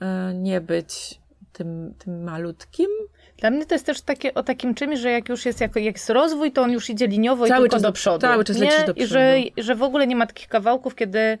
e, 0.00 0.34
nie 0.34 0.60
być 0.60 1.20
tym, 1.52 1.94
tym 1.98 2.22
malutkim. 2.24 2.86
Dla 3.38 3.50
mnie 3.50 3.66
to 3.66 3.74
jest 3.74 3.86
też 3.86 4.00
takie, 4.00 4.34
o 4.34 4.42
takim 4.42 4.74
czymś, 4.74 4.98
że 5.00 5.10
jak 5.10 5.28
już 5.28 5.46
jest, 5.46 5.60
jako, 5.60 5.78
jak 5.78 5.94
jest 5.94 6.10
rozwój, 6.10 6.52
to 6.52 6.62
on 6.62 6.70
już 6.70 6.90
idzie 6.90 7.06
liniowo 7.06 7.46
i 7.46 7.48
Cały 7.48 7.62
tylko 7.62 7.76
czas 7.76 7.82
do 7.82 7.92
przodu. 7.92 8.18
cały 8.20 8.44
czas 8.44 8.56
nie? 8.56 8.64
lecisz 8.64 8.84
do 8.86 8.92
I 8.92 9.06
że, 9.06 9.36
przodu. 9.40 9.66
że 9.66 9.74
w 9.74 9.82
ogóle 9.82 10.06
nie 10.06 10.16
ma 10.16 10.26
takich 10.26 10.48
kawałków, 10.48 10.94
kiedy 10.94 11.18
y, 11.18 11.38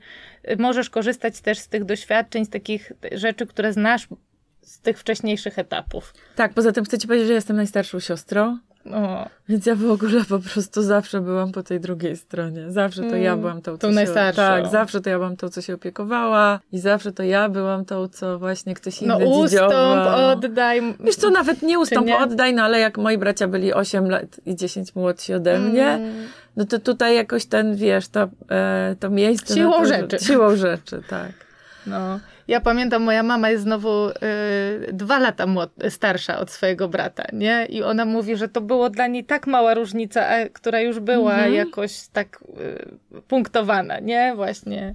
możesz 0.58 0.90
korzystać 0.90 1.40
też 1.40 1.58
z 1.58 1.68
tych 1.68 1.84
doświadczeń, 1.84 2.44
z 2.44 2.50
takich 2.50 2.92
rzeczy, 3.12 3.46
które 3.46 3.72
znasz 3.72 4.08
z 4.62 4.80
tych 4.80 4.98
wcześniejszych 4.98 5.58
etapów. 5.58 6.14
Tak, 6.36 6.54
poza 6.54 6.72
tym 6.72 6.84
chcę 6.84 6.98
ci 6.98 7.06
powiedzieć, 7.06 7.28
że 7.28 7.34
jestem 7.34 7.56
najstarszą 7.56 8.00
siostrą, 8.00 8.58
O, 8.94 9.28
więc 9.48 9.66
ja 9.66 9.74
w 9.74 9.90
ogóle 9.90 10.24
po 10.28 10.38
prostu 10.38 10.82
zawsze 10.82 11.20
byłam 11.20 11.52
po 11.52 11.62
tej 11.62 11.80
drugiej 11.80 12.16
stronie. 12.16 12.70
Zawsze 12.72 13.02
to 13.02 13.16
ja 13.16 13.30
Mm, 13.32 13.40
byłam 13.40 13.62
tą, 13.62 13.72
tą 13.72 13.78
co 13.78 13.88
się, 13.88 13.94
najstarszą. 13.94 14.36
Tak, 14.42 14.66
zawsze 14.66 15.00
to 15.00 15.10
ja 15.10 15.16
byłam 15.16 15.36
tą, 15.36 15.48
co 15.48 15.62
się 15.62 15.74
opiekowała 15.74 16.60
i 16.72 16.78
zawsze 16.78 17.12
to 17.12 17.22
ja 17.22 17.48
byłam 17.48 17.84
tą, 17.84 18.08
co 18.08 18.38
właśnie 18.38 18.74
ktoś 18.74 19.02
inny 19.02 19.08
no 19.18 19.18
ustąp, 19.26 19.50
dzidziował. 19.50 20.30
oddaj. 20.30 20.80
Wiesz 21.00 21.16
co, 21.16 21.30
nawet 21.30 21.62
nie 21.62 21.78
ustąp, 21.78 22.06
nie? 22.06 22.18
oddaj, 22.18 22.54
no 22.54 22.62
ale 22.62 22.78
jak 22.80 22.98
moi 22.98 23.18
bracia 23.18 23.48
byli 23.48 23.72
8 23.74 24.10
lat 24.10 24.40
i 24.46 24.56
10 24.56 24.94
młodsi 24.94 25.34
ode 25.34 25.58
mnie, 25.58 25.88
Mm. 25.88 26.14
no 26.56 26.64
to 26.64 26.78
tutaj 26.78 27.16
jakoś 27.16 27.46
ten, 27.46 27.76
wiesz, 27.76 28.08
to, 28.08 28.28
e, 28.50 28.96
to 29.00 29.10
miejsce... 29.10 29.54
Siłą 29.54 29.70
na 29.70 29.78
to, 29.78 29.84
rzeczy. 29.86 30.18
Siłą 30.24 30.56
rzeczy, 30.56 31.02
tak. 31.08 31.32
No. 31.86 32.20
Ja 32.48 32.60
pamiętam, 32.60 33.02
moja 33.02 33.22
mama 33.22 33.50
jest 33.50 33.62
znowu 33.62 34.08
y, 34.08 34.12
dwa 34.92 35.18
lata 35.18 35.46
starsza 35.88 36.38
od 36.38 36.50
swojego 36.50 36.88
brata, 36.88 37.24
nie? 37.32 37.66
I 37.70 37.82
ona 37.82 38.04
mówi, 38.04 38.36
że 38.36 38.48
to 38.48 38.60
było 38.60 38.90
dla 38.90 39.06
niej 39.06 39.24
tak 39.24 39.46
mała 39.46 39.74
różnica, 39.74 40.28
a, 40.28 40.48
która 40.48 40.80
już 40.80 41.00
była 41.00 41.32
Mhm. 41.32 41.54
jakoś 41.54 42.08
tak 42.12 42.44
y, 43.16 43.22
punktowana, 43.22 44.00
nie? 44.00 44.32
Właśnie. 44.36 44.94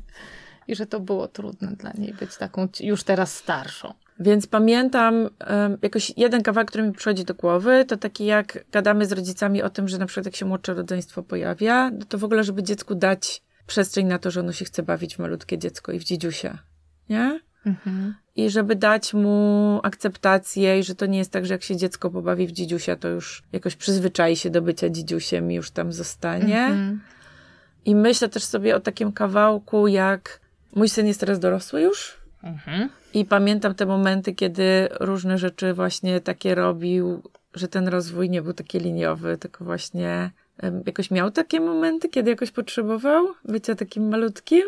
I 0.67 0.75
że 0.75 0.85
to 0.85 0.99
było 0.99 1.27
trudne 1.27 1.71
dla 1.71 1.91
niej 1.97 2.13
być 2.13 2.37
taką 2.37 2.67
już 2.79 3.03
teraz 3.03 3.35
starszą. 3.35 3.93
Więc 4.19 4.47
pamiętam 4.47 5.29
em, 5.39 5.77
jakoś 5.81 6.13
jeden 6.17 6.43
kawałek, 6.43 6.67
który 6.67 6.83
mi 6.83 6.93
przychodzi 6.93 7.23
do 7.25 7.33
głowy, 7.33 7.85
to 7.85 7.97
taki 7.97 8.25
jak 8.25 8.65
gadamy 8.71 9.05
z 9.05 9.11
rodzicami 9.11 9.61
o 9.61 9.69
tym, 9.69 9.87
że 9.87 9.97
na 9.97 10.05
przykład 10.05 10.25
jak 10.25 10.35
się 10.35 10.45
młodsze 10.45 10.73
rodzeństwo 10.73 11.23
pojawia, 11.23 11.89
no 11.91 12.05
to 12.05 12.17
w 12.17 12.23
ogóle, 12.23 12.43
żeby 12.43 12.63
dziecku 12.63 12.95
dać 12.95 13.41
przestrzeń 13.67 14.07
na 14.07 14.19
to, 14.19 14.31
że 14.31 14.39
ono 14.39 14.51
się 14.51 14.65
chce 14.65 14.83
bawić 14.83 15.15
w 15.15 15.19
malutkie 15.19 15.57
dziecko 15.57 15.91
i 15.91 15.99
w 15.99 16.03
dzidziusia, 16.03 16.57
nie? 17.09 17.39
Mhm. 17.65 18.15
I 18.35 18.49
żeby 18.49 18.75
dać 18.75 19.13
mu 19.13 19.79
akceptację 19.83 20.79
i 20.79 20.83
że 20.83 20.95
to 20.95 21.05
nie 21.05 21.17
jest 21.17 21.31
tak, 21.31 21.45
że 21.45 21.53
jak 21.53 21.63
się 21.63 21.75
dziecko 21.75 22.09
pobawi 22.09 22.47
w 22.47 22.51
dzidziusia, 22.51 22.95
to 22.95 23.07
już 23.07 23.43
jakoś 23.51 23.75
przyzwyczai 23.75 24.35
się 24.35 24.49
do 24.49 24.61
bycia 24.61 24.89
dzidziusiem 24.89 25.51
i 25.51 25.55
już 25.55 25.71
tam 25.71 25.93
zostanie. 25.93 26.59
Mhm. 26.59 27.01
I 27.85 27.95
myślę 27.95 28.29
też 28.29 28.43
sobie 28.43 28.75
o 28.75 28.79
takim 28.79 29.11
kawałku, 29.11 29.87
jak 29.87 30.39
mój 30.75 30.89
syn 30.89 31.07
jest 31.07 31.19
teraz 31.19 31.39
dorosły 31.39 31.81
już, 31.81 32.23
Mhm. 32.43 32.89
i 33.13 33.25
pamiętam 33.25 33.75
te 33.75 33.85
momenty, 33.85 34.33
kiedy 34.33 34.89
różne 34.99 35.37
rzeczy 35.37 35.73
właśnie 35.73 36.21
takie 36.21 36.55
robił, 36.55 37.23
że 37.53 37.67
ten 37.67 37.87
rozwój 37.87 38.29
nie 38.29 38.41
był 38.41 38.53
taki 38.53 38.79
liniowy, 38.79 39.37
tylko 39.37 39.65
właśnie 39.65 40.31
jakoś 40.85 41.11
miał 41.11 41.31
takie 41.31 41.59
momenty, 41.59 42.09
kiedy 42.09 42.29
jakoś 42.29 42.51
potrzebował 42.51 43.27
bycia 43.45 43.75
takim 43.75 44.09
malutkim. 44.09 44.63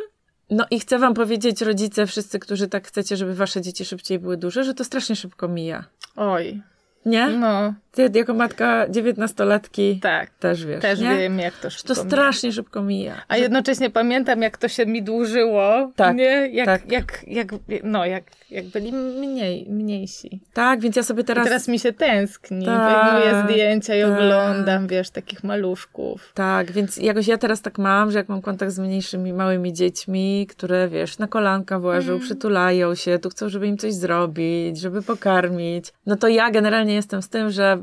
No 0.50 0.66
i 0.72 0.80
chcę 0.80 1.00
wam 1.00 1.14
powiedzieć, 1.14 1.62
rodzice, 1.62 2.06
wszyscy, 2.08 2.40
którzy 2.40 2.68
tak 2.68 2.88
chcecie, 2.88 3.18
żeby 3.18 3.36
wasze 3.36 3.62
dzieci 3.62 3.86
szybciej 3.86 4.20
były 4.20 4.38
duże, 4.38 4.64
że 4.64 4.74
to 4.74 4.84
strasznie 4.84 5.16
szybko 5.16 5.48
mija. 5.48 5.86
Oj. 6.16 6.62
Nie? 7.06 7.28
No, 7.28 7.74
Ty 7.96 8.12
jako 8.14 8.34
matka 8.34 8.86
dziewiętnastolatki 8.90 10.00
tak. 10.00 10.30
też 10.30 10.66
wiesz, 10.66 10.82
Też 10.82 11.00
nie? 11.00 11.18
wiem, 11.18 11.40
jak 11.40 11.54
to 11.54 11.70
szybko 11.70 11.88
to 11.88 11.94
mija. 12.04 12.10
strasznie 12.10 12.52
szybko 12.52 12.82
mija. 12.82 13.16
A 13.28 13.36
Że- 13.36 13.42
jednocześnie 13.42 13.90
pamiętam, 13.90 14.42
jak 14.42 14.58
to 14.58 14.68
się 14.68 14.86
mi 14.86 15.04
dłużyło. 15.04 15.92
Tak, 15.96 16.16
nie? 16.16 16.50
Jak, 16.52 16.66
tak. 16.66 16.92
jak, 16.92 17.24
jak, 17.28 17.48
no, 17.84 18.06
jak, 18.06 18.24
jak 18.52 18.66
byli 18.66 18.94
mniej, 18.94 19.66
mniejsi. 19.70 20.40
Tak, 20.54 20.80
więc 20.82 20.96
ja 20.96 21.04
sobie 21.04 21.24
Teraz, 21.24 21.44
teraz... 21.46 21.48
teraz 21.62 21.68
mi 21.68 21.80
się 21.80 21.94
tęskni. 21.94 22.66
Tak, 22.66 23.14
Wyjmuję 23.14 23.44
zdjęcia 23.44 23.96
i 23.96 24.02
tak. 24.02 24.12
oglądam, 24.12 24.88
wiesz, 24.88 25.10
takich 25.10 25.44
maluszków. 25.44 26.32
Tak, 26.34 26.72
więc 26.72 26.98
jakoś 26.98 27.28
ja 27.28 27.38
teraz 27.38 27.62
tak 27.62 27.78
mam, 27.78 28.12
że 28.12 28.18
jak 28.18 28.30
mam 28.30 28.42
kontakt 28.42 28.72
z 28.72 28.80
mniejszymi, 28.80 29.34
małymi 29.34 29.74
dziećmi, 29.74 30.48
które, 30.50 30.88
wiesz, 30.88 31.18
na 31.18 31.28
kolanka 31.28 31.80
włażą, 31.80 32.12
Mm. 32.12 32.24
przytulają 32.24 32.96
się, 32.96 33.20
tu 33.20 33.30
chcą, 33.30 33.50
żeby 33.50 33.68
im 33.68 33.78
coś 33.78 33.94
zrobić, 33.94 34.80
żeby 34.80 35.02
pokarmić, 35.02 35.86
no 36.06 36.16
to 36.16 36.28
ja 36.28 36.52
generalnie 36.52 36.94
jestem 36.94 37.22
z 37.22 37.30
tym, 37.30 37.50
że, 37.52 37.78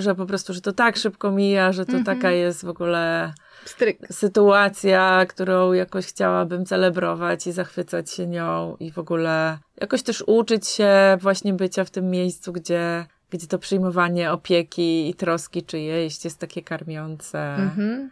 że 0.00 0.14
po 0.14 0.26
prostu, 0.26 0.54
że 0.54 0.60
to 0.60 0.72
tak 0.72 0.96
szybko 0.96 1.30
mija, 1.30 1.72
że 1.72 1.86
to 1.86 1.92
Mhm. 1.96 2.04
taka 2.16 2.30
jest 2.30 2.64
w 2.64 2.68
ogóle 2.68 3.32
Stryk. 3.64 3.98
sytuacja, 4.10 5.26
którą 5.28 5.72
jakoś 5.72 6.06
chciałabym 6.06 6.64
celebrować 6.66 7.46
i 7.46 7.52
zachwycać 7.52 8.10
się 8.10 8.26
nią 8.26 8.76
i 8.80 8.92
w 8.92 8.98
ogóle 8.98 9.58
jakoś 9.80 10.02
też 10.02 10.24
uczyć 10.26 10.68
się 10.68 11.18
właśnie 11.20 11.52
bycia 11.54 11.84
w 11.84 11.90
tym 11.90 12.10
miejscu, 12.10 12.52
gdzie, 12.52 13.06
gdzie 13.30 13.46
to 13.46 13.58
przyjmowanie 13.58 14.32
opieki 14.32 15.08
i 15.10 15.14
troski 15.14 15.62
czyjeś 15.62 16.24
jest 16.24 16.38
takie 16.38 16.62
karmiące. 16.62 17.54
Mhm. 17.54 18.10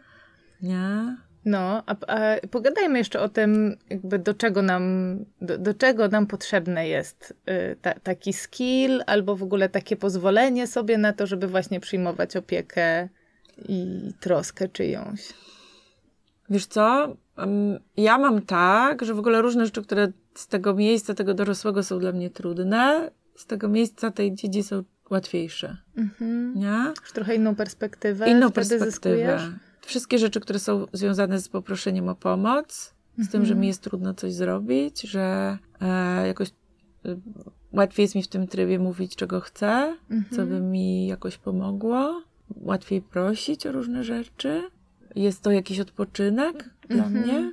Nie? 0.63 1.17
No, 1.49 1.83
a, 1.87 1.97
a 2.07 2.47
pogadajmy 2.51 2.99
jeszcze 2.99 3.21
o 3.21 3.29
tym, 3.29 3.77
jakby 3.91 4.19
do 4.19 4.35
czego 4.35 4.63
nam, 4.63 5.17
do, 5.41 5.59
do 5.59 5.75
czego 5.75 6.09
nam 6.09 6.27
potrzebne 6.27 6.89
jest 6.89 7.35
y, 7.51 7.77
ta, 7.83 7.95
taki 7.95 8.33
skill, 8.33 9.03
albo 9.07 9.37
w 9.37 9.43
ogóle 9.43 9.69
takie 9.69 9.97
pozwolenie 9.97 10.67
sobie 10.67 10.99
na 10.99 11.13
to, 11.13 11.27
żeby 11.27 11.47
właśnie 11.47 11.81
przyjmować 11.81 12.37
opiekę 12.37 13.09
i 13.69 14.11
troskę 14.21 14.69
czyjąś. 14.69 15.21
Wiesz 16.51 16.67
co? 16.67 17.17
Em, 17.37 17.79
Ja 17.97 18.19
mam 18.19 18.43
tak, 18.43 19.05
że 19.05 19.15
w 19.15 19.19
ogóle 19.19 19.43
różne 19.43 19.65
rzeczy, 19.67 19.83
które 19.83 20.09
z 20.35 20.47
tego 20.47 20.75
miejsca, 20.75 21.15
tego 21.15 21.35
dorosłego 21.35 21.83
są 21.83 21.99
dla 21.99 22.13
mnie 22.13 22.31
trudne, 22.31 23.11
z 23.37 23.47
tego 23.47 23.69
miejsca 23.69 24.11
tej 24.11 24.35
dzieci 24.35 24.63
są 24.63 24.83
łatwiejsze. 25.11 25.77
Mhm. 25.97 26.53
Nie? 26.57 26.93
Już 27.01 27.13
trochę 27.13 27.35
inną 27.35 27.55
perspektywę 27.55 28.31
Inną 28.31 28.51
perspektywę. 28.53 28.91
zyskujesz? 28.91 29.43
Wszystkie 29.89 30.19
rzeczy, 30.19 30.41
które 30.41 30.59
są 30.59 30.87
związane 30.93 31.41
z 31.41 31.49
poproszeniem 31.49 32.09
o 32.09 32.15
pomoc, 32.15 32.95
z 33.19 33.29
tym, 33.29 33.45
że 33.45 33.53
Mhm. 33.53 33.61
mi 33.61 33.67
jest 33.67 33.83
trudno 33.83 34.15
coś 34.15 34.33
zrobić, 34.33 35.01
że 35.01 35.59
e, 35.81 36.27
jakoś 36.27 36.49
e, 36.49 36.53
łatwiej 37.73 38.05
jest 38.05 38.15
mi 38.15 38.23
w 38.23 38.29
tym 38.29 38.47
trybie 38.47 38.79
mówić, 38.79 39.17
czego 39.17 39.41
chcę, 39.41 39.97
co 40.31 40.37
by 40.37 40.43
Mhm. 40.43 40.71
mi 40.71 41.07
jakoś 41.07 41.39
pomogło. 41.39 42.23
Łatwiej 42.57 43.03
prosić 43.03 43.67
o 43.67 43.73
różne 43.73 44.05
rzeczy. 44.05 44.63
Jest 45.17 45.43
to 45.43 45.51
jakiś 45.51 45.81
odpoczynek 45.81 46.71
dla 46.89 47.05
Mhm. 47.05 47.25
mnie, 47.25 47.53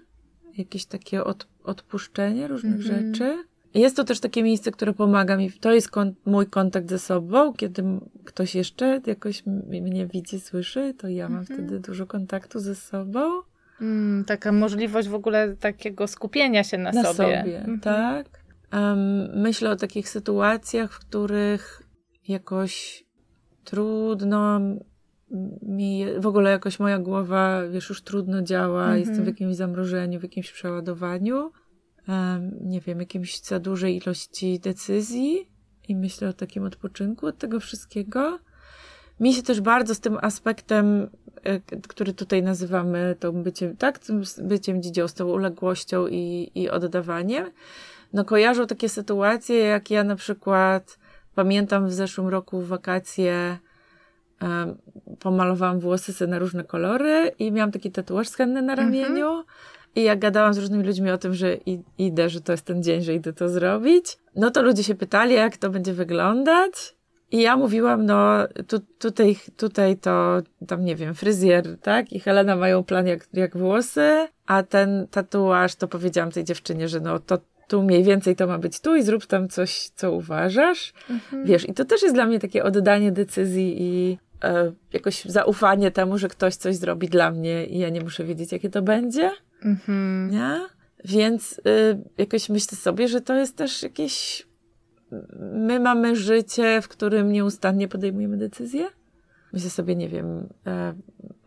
jakieś 0.57 0.85
takie 0.85 1.23
od, 1.23 1.47
odpuszczenie 1.63 2.47
różnych 2.47 2.75
Mhm. 2.75 3.13
rzeczy. 3.15 3.43
Jest 3.75 3.95
to 3.95 4.03
też 4.03 4.19
takie 4.19 4.43
miejsce, 4.43 4.71
które 4.71 4.93
pomaga 4.93 5.37
mi. 5.37 5.51
To 5.51 5.73
jest 5.73 5.89
kon- 5.89 6.13
mój 6.25 6.47
kontakt 6.47 6.89
ze 6.89 6.99
sobą. 6.99 7.53
Kiedy 7.53 7.83
ktoś 8.25 8.55
jeszcze 8.55 9.01
jakoś 9.05 9.43
mnie 9.81 10.07
widzi, 10.07 10.39
słyszy, 10.39 10.93
to 10.97 11.07
ja 11.07 11.29
mam 11.29 11.39
Mhm. 11.39 11.59
wtedy 11.59 11.79
dużo 11.79 12.07
kontaktu 12.07 12.59
ze 12.59 12.75
sobą. 12.75 13.41
Mm, 13.81 14.25
taka 14.25 14.51
możliwość 14.51 15.07
w 15.07 15.13
ogóle 15.15 15.55
takiego 15.55 16.07
skupienia 16.07 16.63
się 16.63 16.77
na, 16.77 16.91
na 16.91 17.03
sobie. 17.03 17.13
sobie, 17.39 17.57
Mhm. 17.59 17.79
tak. 17.79 18.25
Em, 18.71 19.29
myślę 19.41 19.69
o 19.71 19.75
takich 19.75 20.09
sytuacjach, 20.09 20.93
w 20.93 20.99
których 20.99 21.83
jakoś 22.27 23.05
trudno 23.63 24.59
mi, 25.61 26.05
w 26.19 26.27
ogóle 26.27 26.51
jakoś 26.51 26.79
moja 26.79 26.99
głowa, 26.99 27.61
wiesz, 27.71 27.89
już 27.89 28.01
trudno 28.01 28.41
działa, 28.41 28.81
Mhm. 28.83 28.99
jestem 28.99 29.23
w 29.23 29.27
jakimś 29.27 29.55
zamrożeniu, 29.55 30.19
w 30.19 30.23
jakimś 30.23 30.51
przeładowaniu, 30.51 31.51
nie 32.61 32.81
wiem, 32.81 32.99
jakimś 32.99 33.41
za 33.41 33.59
dużej 33.59 33.97
ilości 33.97 34.59
decyzji 34.59 35.49
i 35.87 35.95
myślę 35.95 36.29
o 36.29 36.33
takim 36.33 36.63
odpoczynku 36.63 37.27
od 37.27 37.37
tego 37.37 37.59
wszystkiego. 37.59 38.39
Mi 39.19 39.33
się 39.33 39.43
też 39.43 39.61
bardzo 39.61 39.95
z 39.95 39.99
tym 39.99 40.17
aspektem, 40.21 41.09
e, 41.43 41.59
który 41.87 42.13
tutaj 42.13 42.43
nazywamy 42.43 43.15
tą 43.19 43.31
byciem, 43.43 43.77
tak, 43.77 43.99
tym 43.99 44.23
byciem 44.41 44.81
dzidzią, 44.81 45.07
z 45.07 45.13
tą 45.13 45.25
uległością 45.25 46.07
i, 46.07 46.51
i 46.55 46.69
oddawaniem, 46.69 47.51
no 48.13 48.25
kojarzą 48.25 48.67
takie 48.67 48.89
sytuacje, 48.89 49.57
jak 49.57 49.91
ja 49.91 50.03
na 50.03 50.15
przykład 50.15 50.99
pamiętam 51.35 51.87
w 51.87 51.93
zeszłym 51.93 52.27
roku 52.27 52.61
w 52.61 52.67
wakacje 52.67 53.57
em, 54.39 54.77
pomalowałam 55.19 55.79
włosy 55.79 56.13
sobie 56.13 56.31
na 56.31 56.39
różne 56.39 56.63
kolory 56.63 57.31
i 57.39 57.51
miałam 57.51 57.71
taki 57.71 57.91
tatuaż 57.91 58.27
z 58.27 58.35
henny 58.35 58.61
na 58.61 58.75
ramieniu. 58.75 59.43
I 59.95 60.03
jak 60.03 60.19
gadałam 60.19 60.53
z 60.53 60.57
różnymi 60.57 60.83
ludźmi 60.83 61.11
o 61.11 61.17
tym, 61.17 61.33
że 61.33 61.57
idę, 61.97 62.29
że 62.29 62.41
to 62.41 62.51
jest 62.51 62.65
ten 62.65 62.83
dzień, 62.83 63.01
że 63.01 63.13
idę 63.13 63.33
to 63.33 63.49
zrobić, 63.49 64.17
no 64.35 64.51
to 64.51 64.61
ludzie 64.61 64.83
się 64.83 64.95
pytali, 64.95 65.33
jak 65.33 65.57
to 65.57 65.69
będzie 65.69 65.93
wyglądać. 65.93 66.95
I 67.31 67.41
ja 67.41 67.57
mówiłam, 67.57 68.05
no 68.05 68.47
tu, 68.67 68.79
tutaj, 68.99 69.35
tutaj 69.57 69.97
to, 69.97 70.41
tam 70.67 70.85
nie 70.85 70.95
wiem, 70.95 71.15
fryzjer, 71.15 71.77
tak? 71.81 72.13
I 72.13 72.19
Helena 72.19 72.55
mają 72.55 72.83
plan 72.83 73.07
jak, 73.07 73.27
jak 73.33 73.57
włosy, 73.57 74.27
a 74.45 74.63
ten 74.63 75.07
tatuaż, 75.11 75.75
to 75.75 75.87
powiedziałam 75.87 76.31
tej 76.31 76.43
dziewczynie, 76.43 76.87
że 76.87 76.99
no 76.99 77.19
to 77.19 77.37
tu 77.67 77.83
mniej 77.83 78.03
więcej 78.03 78.35
to 78.35 78.47
ma 78.47 78.57
być 78.57 78.79
tu 78.79 78.95
i 78.95 79.03
zrób 79.03 79.25
tam 79.25 79.49
coś, 79.49 79.89
co 79.95 80.11
uważasz. 80.11 80.93
Mhm. 81.09 81.45
Wiesz, 81.45 81.69
i 81.69 81.73
to 81.73 81.85
też 81.85 82.01
jest 82.01 82.15
dla 82.15 82.25
mnie 82.25 82.39
takie 82.39 82.63
oddanie 82.63 83.11
decyzji 83.11 83.75
i 83.79 84.17
e, 84.43 84.71
jakoś 84.93 85.25
zaufanie 85.25 85.91
temu, 85.91 86.17
że 86.17 86.27
ktoś 86.27 86.55
coś 86.55 86.75
zrobi 86.75 87.09
dla 87.09 87.31
mnie 87.31 87.65
i 87.65 87.79
ja 87.79 87.89
nie 87.89 88.01
muszę 88.01 88.23
wiedzieć, 88.23 88.51
jakie 88.51 88.69
to 88.69 88.81
będzie, 88.81 89.31
Mhm. 89.63 90.31
nie? 90.31 90.59
Więc 91.05 91.61
y, 91.67 91.97
jakoś 92.17 92.49
myślę 92.49 92.77
sobie, 92.77 93.07
że 93.07 93.21
to 93.21 93.33
jest 93.35 93.55
też 93.55 93.83
jakieś... 93.83 94.47
My 95.41 95.79
mamy 95.79 96.15
życie, 96.15 96.81
w 96.81 96.87
którym 96.87 97.31
nieustannie 97.31 97.87
podejmujemy 97.87 98.37
decyzje. 98.37 98.87
Myślę 99.53 99.69
sobie, 99.69 99.95
nie 99.95 100.09
wiem, 100.09 100.49
e, 100.67 100.93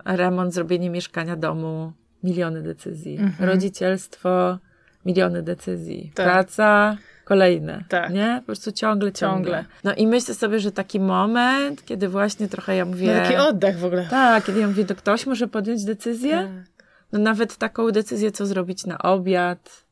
remont, 0.05 0.55
zrobienie 0.55 0.91
mieszkania, 0.91 1.37
domu, 1.37 1.93
miliony 2.23 2.63
decyzji. 2.63 3.19
Mhm. 3.19 3.49
Rodzicielstwo, 3.51 4.59
miliony 5.07 5.43
decyzji. 5.43 6.13
Tak. 6.15 6.27
Praca, 6.27 6.97
kolejne. 7.25 7.85
Tak. 7.89 8.13
Nie? 8.13 8.37
Po 8.41 8.47
prostu 8.47 8.73
ciągle, 8.73 9.13
ciągle. 9.13 9.53
Ciągle. 9.53 9.65
No 9.85 9.95
i 9.95 10.07
myślę 10.07 10.35
sobie, 10.35 10.61
że 10.61 10.73
taki 10.73 11.01
moment, 11.01 11.85
kiedy 11.85 12.09
właśnie 12.09 12.49
trochę 12.49 12.77
ja 12.77 12.85
mówię... 12.85 13.07
No 13.07 13.23
taki 13.23 13.37
oddech 13.37 13.79
w 13.79 13.85
ogóle. 13.85 14.07
Tak, 14.11 14.45
kiedy 14.45 14.61
ja 14.61 14.67
mówię, 14.67 14.85
to 14.85 14.95
ktoś 14.95 15.27
może 15.27 15.49
podjąć 15.49 15.85
decyzję? 15.85 16.33
Tak. 16.67 16.78
No 17.13 17.19
nawet 17.19 17.57
taką 17.57 17.91
decyzję, 17.91 18.31
co 18.33 18.47
zrobić 18.47 18.87
na 18.87 18.99
obiad. 18.99 19.85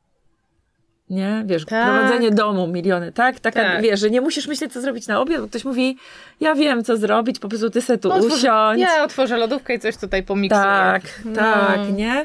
Nie? 1.11 1.43
Wiesz, 1.47 1.65
Tak. 1.65 1.87
prowadzenie 1.95 2.31
domu, 2.31 2.67
miliony, 2.67 3.13
tak? 3.13 3.41
Taka, 3.41 3.63
Tak. 3.63 3.83
wiesz, 3.83 4.01
że 4.01 4.11
nie 4.11 4.21
musisz 4.21 4.47
myśleć, 4.47 4.73
co 4.73 4.81
zrobić 4.81 5.07
na 5.07 5.21
obiad, 5.21 5.41
bo 5.41 5.49
ktoś 5.49 5.65
mówi, 5.65 5.97
ja 6.41 6.55
wiem, 6.55 6.85
co 6.85 6.97
zrobić, 6.97 7.39
po 7.39 7.49
prostu 7.49 7.71
ty 7.71 7.83
se 7.83 7.99
tu 7.99 8.09
usiądź. 8.09 8.81
Ja 8.81 9.05
otworzę 9.05 9.37
lodówkę 9.37 9.75
i 9.75 9.79
coś 9.81 9.97
tutaj 9.97 10.23
pomiksuję. 10.23 10.63
tak, 10.63 11.03
No. 11.25 11.35
tak, 11.35 11.93
nie? 11.97 12.25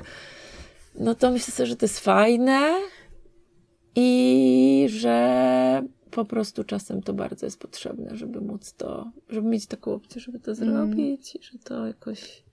No 0.95 1.15
to 1.15 1.32
myślę 1.32 1.54
sobie, 1.54 1.67
że 1.67 1.75
to 1.75 1.86
jest 1.86 1.99
fajne 1.99 2.69
i 3.95 4.88
że 4.89 5.84
po 6.12 6.25
prostu 6.25 6.63
czasem 6.63 7.01
to 7.01 7.13
bardzo 7.13 7.45
jest 7.45 7.60
potrzebne, 7.60 8.15
żeby 8.17 8.41
móc 8.41 8.73
to, 8.73 9.12
żeby 9.30 9.47
mieć 9.47 9.65
taką 9.67 9.93
opcję, 9.93 10.21
żeby 10.21 10.39
to 10.39 10.56
zrobić 10.56 11.36
i 11.36 11.43
że 11.43 11.60
to 11.63 11.88
jakoś 11.88 12.43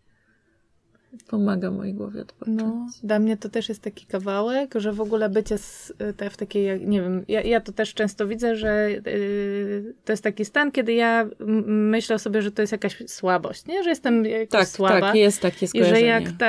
pomaga 1.28 1.70
mojej 1.70 1.94
głowie 1.94 2.20
odpocząć. 2.22 2.58
No, 2.62 2.86
dla 3.02 3.18
mnie 3.18 3.36
to 3.36 3.48
też 3.48 3.68
jest 3.68 3.82
taki 3.82 4.06
kawałek, 4.06 4.74
że 4.76 4.92
w 4.92 5.00
ogóle 5.00 5.28
bycie 5.28 5.58
z, 5.58 5.92
te, 6.16 6.30
w 6.30 6.36
takiej, 6.36 6.86
nie 6.86 7.02
wiem, 7.02 7.24
ja, 7.28 7.40
ja 7.42 7.60
to 7.60 7.72
też 7.72 7.94
często 7.94 8.26
widzę, 8.26 8.56
że 8.56 8.88
y, 9.06 9.94
to 10.04 10.12
jest 10.12 10.22
taki 10.22 10.44
stan, 10.44 10.72
kiedy 10.72 10.92
ja 10.92 11.28
myślę 11.66 12.18
sobie, 12.18 12.42
że 12.42 12.52
to 12.52 12.62
jest 12.62 12.72
jakaś 12.72 13.02
słabość, 13.06 13.66
nie? 13.66 13.82
Że 13.84 13.90
jestem 13.90 14.24
jakoś 14.24 14.48
Tak, 14.48 14.68
słaba. 14.68 15.00
tak, 15.00 15.14
jest 15.14 15.40
takie 15.42 15.56
I 15.66 15.68
że 15.68 15.68
skojarzenie. 15.68 16.06
jak 16.06 16.22
ta, 16.38 16.46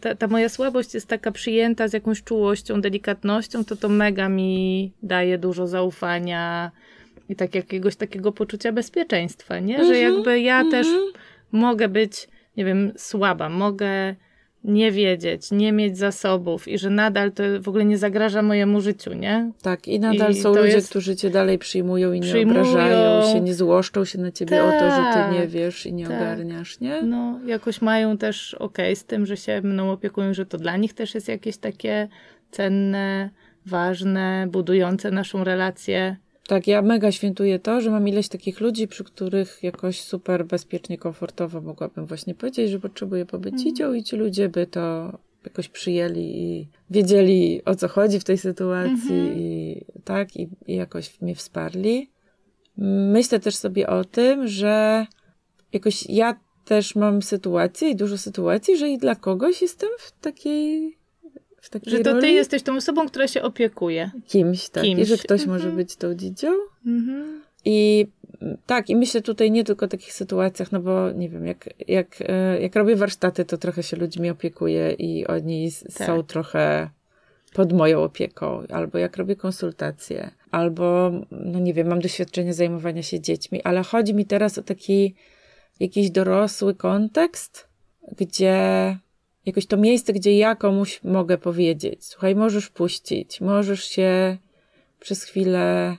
ta, 0.00 0.14
ta 0.14 0.26
moja 0.26 0.48
słabość 0.48 0.94
jest 0.94 1.06
taka 1.06 1.32
przyjęta 1.32 1.88
z 1.88 1.92
jakąś 1.92 2.22
czułością, 2.22 2.80
delikatnością, 2.80 3.64
to 3.64 3.76
to 3.76 3.88
mega 3.88 4.28
mi 4.28 4.92
daje 5.02 5.38
dużo 5.38 5.66
zaufania 5.66 6.70
i 7.28 7.36
tak 7.36 7.54
jakiegoś 7.54 7.96
takiego 7.96 8.32
poczucia 8.32 8.72
bezpieczeństwa, 8.72 9.58
nie? 9.58 9.84
Że 9.84 9.94
Mhm, 9.94 10.14
jakby 10.14 10.40
ja 10.40 10.64
też 10.70 10.86
Mhm. 10.86 11.06
mogę 11.52 11.88
być, 11.88 12.28
nie 12.60 12.66
wiem, 12.66 12.92
słaba, 12.96 13.48
mogę 13.48 14.14
nie 14.64 14.92
wiedzieć, 14.92 15.50
nie 15.50 15.72
mieć 15.72 15.98
zasobów 15.98 16.68
i 16.68 16.78
że 16.78 16.90
nadal 16.90 17.32
to 17.32 17.42
w 17.62 17.68
ogóle 17.68 17.84
nie 17.84 17.98
zagraża 17.98 18.42
mojemu 18.42 18.80
życiu, 18.80 19.12
nie? 19.14 19.50
Tak, 19.62 19.88
i 19.88 20.00
nadal 20.00 20.32
I 20.32 20.34
są 20.34 20.48
ludzie, 20.54 20.68
jest- 20.68 20.90
którzy 20.90 21.16
cię 21.16 21.30
dalej 21.30 21.58
przyjmują 21.58 22.12
i 22.12 22.20
nie 22.20 22.26
Przyjmują. 22.26 22.60
obrażają 22.60 23.32
się, 23.32 23.40
nie 23.40 23.54
złoszczą 23.54 24.04
się 24.04 24.18
na 24.18 24.32
ciebie 24.32 24.62
o 24.64 24.70
to, 24.70 24.90
że 24.90 24.96
Tak, 24.96 25.32
ty 25.32 25.40
nie 25.40 25.46
wiesz 25.46 25.86
i 25.86 25.92
nie 25.92 26.06
tak. 26.06 26.16
ogarniasz, 26.16 26.80
nie? 26.80 27.02
No, 27.02 27.40
jakoś 27.46 27.82
mają 27.82 28.18
też 28.18 28.54
okej 28.54 28.96
z 28.96 29.04
tym, 29.04 29.26
że 29.26 29.36
się 29.36 29.60
mną 29.62 29.92
opiekują, 29.92 30.34
że 30.34 30.46
to 30.46 30.58
dla 30.58 30.76
nich 30.76 30.94
też 30.94 31.14
jest 31.14 31.28
jakieś 31.28 31.56
takie 31.56 32.08
cenne, 32.50 33.30
ważne, 33.66 34.46
budujące 34.50 35.10
naszą 35.10 35.44
relację. 35.44 36.16
Tak, 36.50 36.66
ja 36.66 36.82
mega 36.82 37.12
świętuję 37.12 37.58
to, 37.58 37.80
że 37.80 37.90
mam 37.90 38.08
ileś 38.08 38.28
takich 38.28 38.60
ludzi, 38.60 38.88
przy 38.88 39.04
których 39.04 39.58
jakoś 39.62 40.00
super 40.00 40.46
bezpiecznie, 40.46 40.98
komfortowo 40.98 41.60
mogłabym 41.60 42.06
właśnie 42.06 42.34
powiedzieć, 42.34 42.70
że 42.70 42.80
potrzebuję 42.80 43.26
pobyć 43.26 43.52
Mhm. 43.52 43.68
dziecią 43.68 43.92
i 43.92 44.02
ci 44.02 44.16
ludzie 44.16 44.48
by 44.48 44.66
to 44.66 45.12
jakoś 45.44 45.68
przyjęli 45.68 46.20
i 46.20 46.68
wiedzieli 46.90 47.64
o 47.64 47.74
co 47.74 47.88
chodzi 47.88 48.20
w 48.20 48.24
tej 48.24 48.38
sytuacji 48.38 49.20
Mhm. 49.20 49.38
i 49.38 49.84
tak, 50.04 50.36
i, 50.36 50.48
i 50.66 50.76
jakoś 50.76 51.20
mnie 51.20 51.34
wsparli. 51.34 52.10
Myślę 53.12 53.40
też 53.40 53.54
sobie 53.56 53.86
o 53.88 54.04
tym, 54.04 54.48
że 54.48 55.06
jakoś 55.72 56.06
ja 56.08 56.40
też 56.64 56.94
mam 56.96 57.22
sytuację 57.22 57.90
i 57.90 57.96
dużo 57.96 58.18
sytuacji, 58.18 58.76
że 58.76 58.88
i 58.88 58.98
dla 58.98 59.14
kogoś 59.14 59.62
jestem 59.62 59.90
w 59.98 60.12
takiej 60.20 60.99
Że 61.86 61.98
to 61.98 62.04
ty 62.04 62.10
roli 62.12 62.34
jesteś 62.34 62.62
tą 62.62 62.76
osobą, 62.76 63.06
która 63.08 63.28
się 63.28 63.42
opiekuje. 63.42 64.10
kimś, 64.28 64.68
tak, 64.68 64.84
i 64.84 64.94
kimś. 64.96 65.08
że 65.08 65.18
ktoś 65.18 65.40
Mhm. 65.40 65.58
może 65.58 65.76
być 65.76 65.96
tą 65.96 66.14
dzidzią. 66.14 66.48
Mhm. 66.86 67.42
I 67.64 68.06
mm, 68.42 68.56
tak, 68.66 68.90
i 68.90 68.96
myślę 68.96 69.22
tutaj 69.22 69.50
nie 69.50 69.64
tylko 69.64 69.86
o 69.86 69.88
takich 69.88 70.12
sytuacjach, 70.12 70.72
no 70.72 70.80
bo 70.80 71.12
nie 71.12 71.28
wiem, 71.28 71.46
jak, 71.46 71.68
jak, 71.88 72.16
e, 72.28 72.60
jak 72.62 72.76
robię 72.76 72.96
warsztaty, 72.96 73.44
to 73.44 73.58
trochę 73.58 73.82
się 73.82 73.96
ludźmi 73.96 74.30
opiekuję 74.30 74.92
i 74.92 75.26
oni 75.26 75.70
Tak. 75.98 76.06
są 76.06 76.22
trochę 76.22 76.90
pod 77.54 77.72
moją 77.72 78.02
opieką, 78.02 78.62
albo 78.68 78.98
jak 78.98 79.16
robię 79.16 79.36
konsultacje, 79.36 80.30
albo, 80.50 81.10
no 81.30 81.58
nie 81.58 81.74
wiem, 81.74 81.88
mam 81.88 82.00
doświadczenie 82.00 82.54
zajmowania 82.54 83.02
się 83.02 83.20
dziećmi, 83.20 83.62
ale 83.62 83.82
chodzi 83.82 84.14
mi 84.14 84.26
teraz 84.26 84.58
o 84.58 84.62
taki 84.62 85.14
jakiś 85.80 86.10
dorosły 86.10 86.74
kontekst, 86.74 87.68
gdzie 88.18 88.58
jakoś 89.50 89.66
to 89.66 89.76
miejsce, 89.76 90.12
gdzie 90.12 90.38
ja 90.38 90.54
komuś 90.54 91.00
mogę 91.04 91.38
powiedzieć, 91.38 92.04
słuchaj, 92.04 92.34
możesz 92.34 92.68
puścić, 92.68 93.40
możesz 93.40 93.84
się 93.84 94.36
przez 95.00 95.24
chwilę 95.24 95.96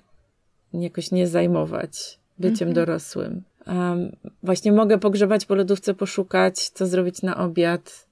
jakoś 0.74 1.12
nie 1.12 1.28
zajmować 1.28 2.20
byciem 2.40 2.68
Mhm. 2.68 2.74
dorosłym. 2.74 3.44
Um, 3.68 4.16
właśnie 4.44 4.72
mogę 4.72 4.98
pogrzebać 4.98 5.46
po 5.46 5.56
lodówce, 5.56 5.94
poszukać, 5.94 6.70
co 6.70 6.88
zrobić 6.88 7.22
na 7.22 7.38
obiad. 7.38 8.08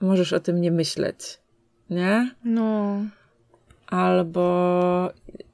Możesz 0.00 0.32
o 0.32 0.40
tym 0.40 0.60
nie 0.60 0.70
myśleć, 0.70 1.38
nie? 1.90 2.34
No. 2.44 2.96
Albo, 3.86 5.10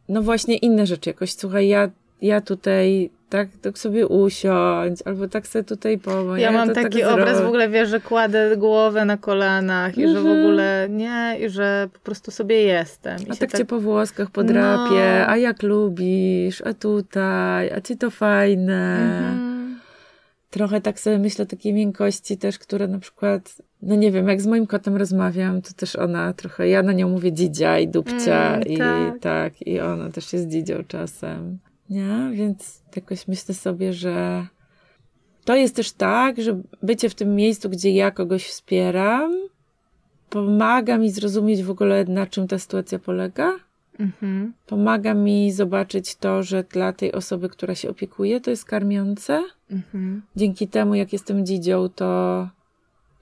no 0.08 0.22
właśnie 0.22 0.56
inne 0.56 0.86
rzeczy. 0.86 1.10
Jakoś, 1.10 1.32
słuchaj, 1.32 1.68
ja, 1.68 1.90
ja 2.22 2.40
tutaj 2.40 3.10
tak, 3.30 3.48
tak 3.62 3.78
sobie 3.78 4.06
usiądź, 4.06 5.02
albo 5.04 5.28
tak 5.28 5.46
sobie 5.46 5.64
tutaj 5.64 5.98
pomóc. 5.98 6.38
Ja 6.38 6.52
mam 6.52 6.68
to 6.68 6.74
taki 6.74 7.00
tak 7.00 7.12
obraz 7.12 7.40
w 7.42 7.46
ogóle, 7.46 7.68
wiesz, 7.68 7.88
że 7.88 8.00
kładę 8.00 8.56
głowę 8.56 9.04
na 9.04 9.16
kolanach 9.16 9.98
i 9.98 10.08
że 10.08 10.14
w 10.14 10.16
Mhm. 10.16 10.38
ogóle 10.40 10.86
nie, 10.90 11.36
i 11.40 11.48
że 11.48 11.88
po 11.92 11.98
prostu 11.98 12.30
sobie 12.30 12.62
jestem. 12.62 13.18
I 13.26 13.30
A 13.30 13.34
się 13.34 13.40
tak 13.40 13.52
cię 13.58 13.64
po 13.64 13.80
włoskach 13.80 14.30
podrapię, 14.30 15.18
No. 15.20 15.26
a 15.28 15.36
jak 15.36 15.62
lubisz, 15.62 16.62
a 16.66 16.74
tutaj, 16.74 17.72
a 17.72 17.80
ci 17.80 17.96
to 17.96 18.10
fajne. 18.10 18.96
Mhm. 19.30 19.60
Trochę 20.50 20.80
tak 20.80 21.00
sobie 21.00 21.18
myślę 21.18 21.42
o 21.42 21.46
takiej 21.46 21.72
miękkości 21.72 22.38
też, 22.38 22.58
które 22.58 22.88
na 22.88 22.98
przykład, 22.98 23.56
no 23.82 23.94
nie 23.94 24.12
wiem, 24.12 24.28
jak 24.28 24.40
z 24.40 24.46
moim 24.46 24.66
kotem 24.66 24.96
rozmawiam, 24.96 25.62
to 25.62 25.70
też 25.76 25.96
ona 25.96 26.32
trochę, 26.32 26.68
ja 26.68 26.82
na 26.82 26.92
nią 26.92 27.08
mówię 27.08 27.32
dzidzia 27.32 27.78
i 27.78 27.88
dupcia 27.88 28.54
Mm, 28.54 28.62
i 28.68 28.76
tak. 28.78 29.18
tak, 29.20 29.62
i 29.66 29.80
ona 29.80 30.10
też 30.10 30.32
jest 30.32 30.48
dzidzią 30.48 30.74
czasem. 30.88 31.58
Nie? 31.90 32.30
Więc 32.32 32.82
jakoś 32.96 33.28
myślę 33.28 33.54
sobie, 33.54 33.92
że 33.92 34.46
to 35.44 35.56
jest 35.56 35.76
też 35.76 35.92
tak, 35.92 36.42
że 36.42 36.60
bycie 36.82 37.08
w 37.08 37.14
tym 37.14 37.34
miejscu, 37.34 37.70
gdzie 37.70 37.90
ja 37.90 38.10
kogoś 38.10 38.46
wspieram, 38.46 39.32
pomaga 40.30 40.98
mi 40.98 41.10
zrozumieć 41.10 41.62
w 41.62 41.70
ogóle, 41.70 42.04
na 42.04 42.26
czym 42.26 42.48
ta 42.48 42.58
sytuacja 42.58 42.98
polega. 42.98 43.56
Mhm. 43.98 44.52
Pomaga 44.66 45.14
mi 45.14 45.52
zobaczyć 45.52 46.16
to, 46.16 46.42
że 46.42 46.64
dla 46.64 46.92
tej 46.92 47.12
osoby, 47.12 47.48
która 47.48 47.74
się 47.74 47.90
opiekuje, 47.90 48.40
to 48.40 48.50
jest 48.50 48.64
karmiące 48.64 49.42
Mhm. 49.70 50.22
dzięki 50.36 50.68
temu, 50.68 50.94
jak 50.94 51.12
jestem 51.12 51.46
dzidzią, 51.46 51.88
to 51.88 52.48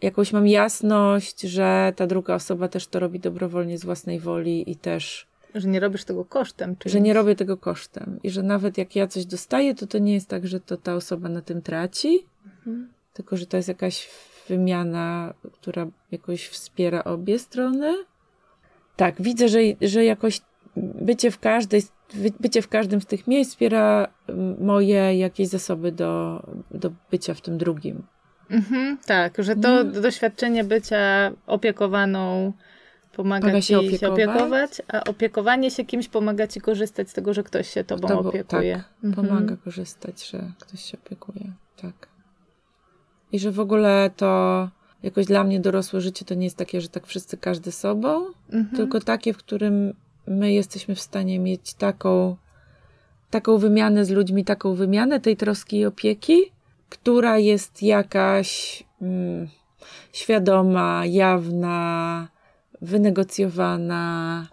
jakąś 0.02 0.32
mam 0.32 0.46
jasność, 0.46 1.40
że 1.40 1.92
ta 1.96 2.06
druga 2.06 2.34
osoba 2.34 2.68
też 2.68 2.86
to 2.86 3.00
robi 3.00 3.20
dobrowolnie 3.20 3.78
z 3.78 3.84
własnej 3.84 4.20
woli 4.20 4.70
i 4.70 4.76
też, 4.76 5.26
Że 5.54 5.68
nie 5.68 5.80
robisz 5.80 6.04
tego 6.04 6.24
kosztem. 6.24 6.76
Czyli... 6.76 6.92
że 6.92 7.00
nie 7.00 7.14
robię 7.14 7.36
tego 7.36 7.56
kosztem. 7.56 8.20
I 8.22 8.30
że 8.30 8.42
nawet 8.42 8.78
jak 8.78 8.96
ja 8.96 9.06
coś 9.06 9.26
dostaję, 9.26 9.74
to 9.74 9.86
to 9.86 9.98
nie 9.98 10.14
jest 10.14 10.28
tak, 10.28 10.46
że 10.46 10.60
to 10.60 10.76
ta 10.76 10.94
osoba 10.94 11.28
na 11.28 11.40
tym 11.42 11.62
traci, 11.62 12.26
Mhm. 12.46 12.88
tylko 13.14 13.36
że 13.36 13.46
to 13.46 13.56
jest 13.56 13.68
jakaś 13.68 14.08
wymiana, 14.48 15.34
która 15.52 15.86
jakoś 16.12 16.48
wspiera 16.48 17.04
obie 17.04 17.38
strony. 17.38 17.94
Tak, 18.96 19.22
widzę, 19.22 19.48
że, 19.48 19.58
że 19.80 20.04
jakoś 20.04 20.40
bycie 20.76 21.30
w 21.30 21.38
każdej, 21.38 21.82
bycie 22.40 22.62
w 22.62 22.68
każdym 22.68 23.00
z 23.00 23.06
tych 23.06 23.26
miejsc 23.26 23.50
wspiera 23.50 24.08
moje 24.60 25.18
jakieś 25.18 25.48
zasoby 25.48 25.92
do, 25.92 26.42
do 26.70 26.90
bycia 27.10 27.34
w 27.34 27.40
tym 27.40 27.58
drugim. 27.58 28.02
Mhm, 28.50 28.98
tak, 29.06 29.34
że 29.38 29.56
to 29.56 29.82
Nie? 29.82 29.90
doświadczenie 30.00 30.64
bycia 30.64 31.32
opiekowaną 31.46 32.52
pomaga 33.18 33.40
Pomaga 33.40 33.60
ci 33.60 33.66
się 33.66 33.74
się 33.74 33.78
opiekować. 34.08 34.12
opiekować, 34.28 34.70
a 34.88 35.04
opiekowanie 35.04 35.70
się 35.70 35.84
kimś 35.84 36.08
pomaga 36.08 36.46
ci 36.46 36.60
korzystać 36.60 37.10
z 37.10 37.12
tego, 37.12 37.34
że 37.34 37.42
ktoś 37.42 37.70
się 37.70 37.84
tobą 37.84 38.08
To 38.08 38.22
bo- 38.22 38.28
opiekuje. 38.28 38.74
Tak, 38.76 39.04
Mhm. 39.04 39.26
pomaga 39.28 39.56
korzystać, 39.56 40.30
że 40.30 40.52
ktoś 40.60 40.80
się 40.84 40.98
opiekuje. 41.06 41.52
Tak. 41.82 42.08
I 43.32 43.38
że 43.38 43.50
w 43.50 43.60
ogóle 43.60 44.10
to 44.16 44.68
jakoś 45.02 45.26
dla 45.26 45.44
mnie 45.44 45.60
dorosłe 45.60 46.00
życie 46.00 46.24
to 46.24 46.34
nie 46.34 46.44
jest 46.44 46.56
takie, 46.56 46.80
że 46.80 46.88
tak 46.88 47.06
wszyscy 47.06 47.36
każdy 47.36 47.72
sobą, 47.72 48.26
Mhm. 48.52 48.76
tylko 48.76 49.00
takie, 49.00 49.32
w 49.32 49.36
którym 49.36 49.94
my 50.26 50.52
jesteśmy 50.52 50.94
w 50.94 51.00
stanie 51.00 51.38
mieć 51.38 51.74
taką, 51.74 52.36
taką 53.30 53.58
wymianę 53.58 54.04
z 54.04 54.10
ludźmi, 54.10 54.44
taką 54.44 54.74
wymianę 54.74 55.20
tej 55.20 55.36
troski 55.36 55.78
i 55.78 55.86
opieki, 55.86 56.40
która 56.88 57.38
jest 57.38 57.82
jakaś 57.82 58.82
mm, 59.02 59.48
świadoma, 60.12 61.02
jawna, 61.06 62.28
wynegocjowana, 62.82 64.46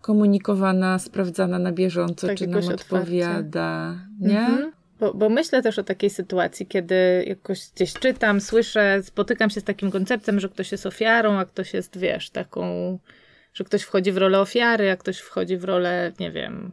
komunikowana, 0.00 0.98
sprawdzana 0.98 1.58
na 1.58 1.72
bieżąco, 1.72 2.26
Tak, 2.26 2.36
czy 2.36 2.46
nam 2.46 2.50
jakoś 2.62 2.74
otwarcie. 2.74 2.96
odpowiada, 2.96 3.94
nie? 4.20 4.40
Mhm. 4.40 4.72
Bo, 5.00 5.14
bo 5.14 5.28
myślę 5.28 5.62
też 5.62 5.78
o 5.78 5.82
takiej 5.84 6.10
sytuacji, 6.10 6.66
kiedy 6.66 7.24
jakoś 7.26 7.60
gdzieś 7.74 7.92
czytam, 7.94 8.40
słyszę, 8.40 9.00
spotykam 9.02 9.50
się 9.50 9.60
z 9.60 9.64
takim 9.64 9.90
konceptem, 9.90 10.40
że 10.40 10.48
ktoś 10.48 10.72
jest 10.72 10.86
ofiarą, 10.86 11.32
a 11.38 11.44
ktoś 11.44 11.74
jest, 11.74 11.98
wiesz, 11.98 12.30
taką, 12.30 12.98
że 13.54 13.64
ktoś 13.64 13.82
wchodzi 13.82 14.12
w 14.12 14.16
rolę 14.16 14.40
ofiary, 14.40 14.90
a 14.90 14.96
ktoś 14.96 15.18
wchodzi 15.18 15.56
w 15.56 15.64
rolę, 15.64 16.12
nie 16.20 16.30
wiem, 16.30 16.72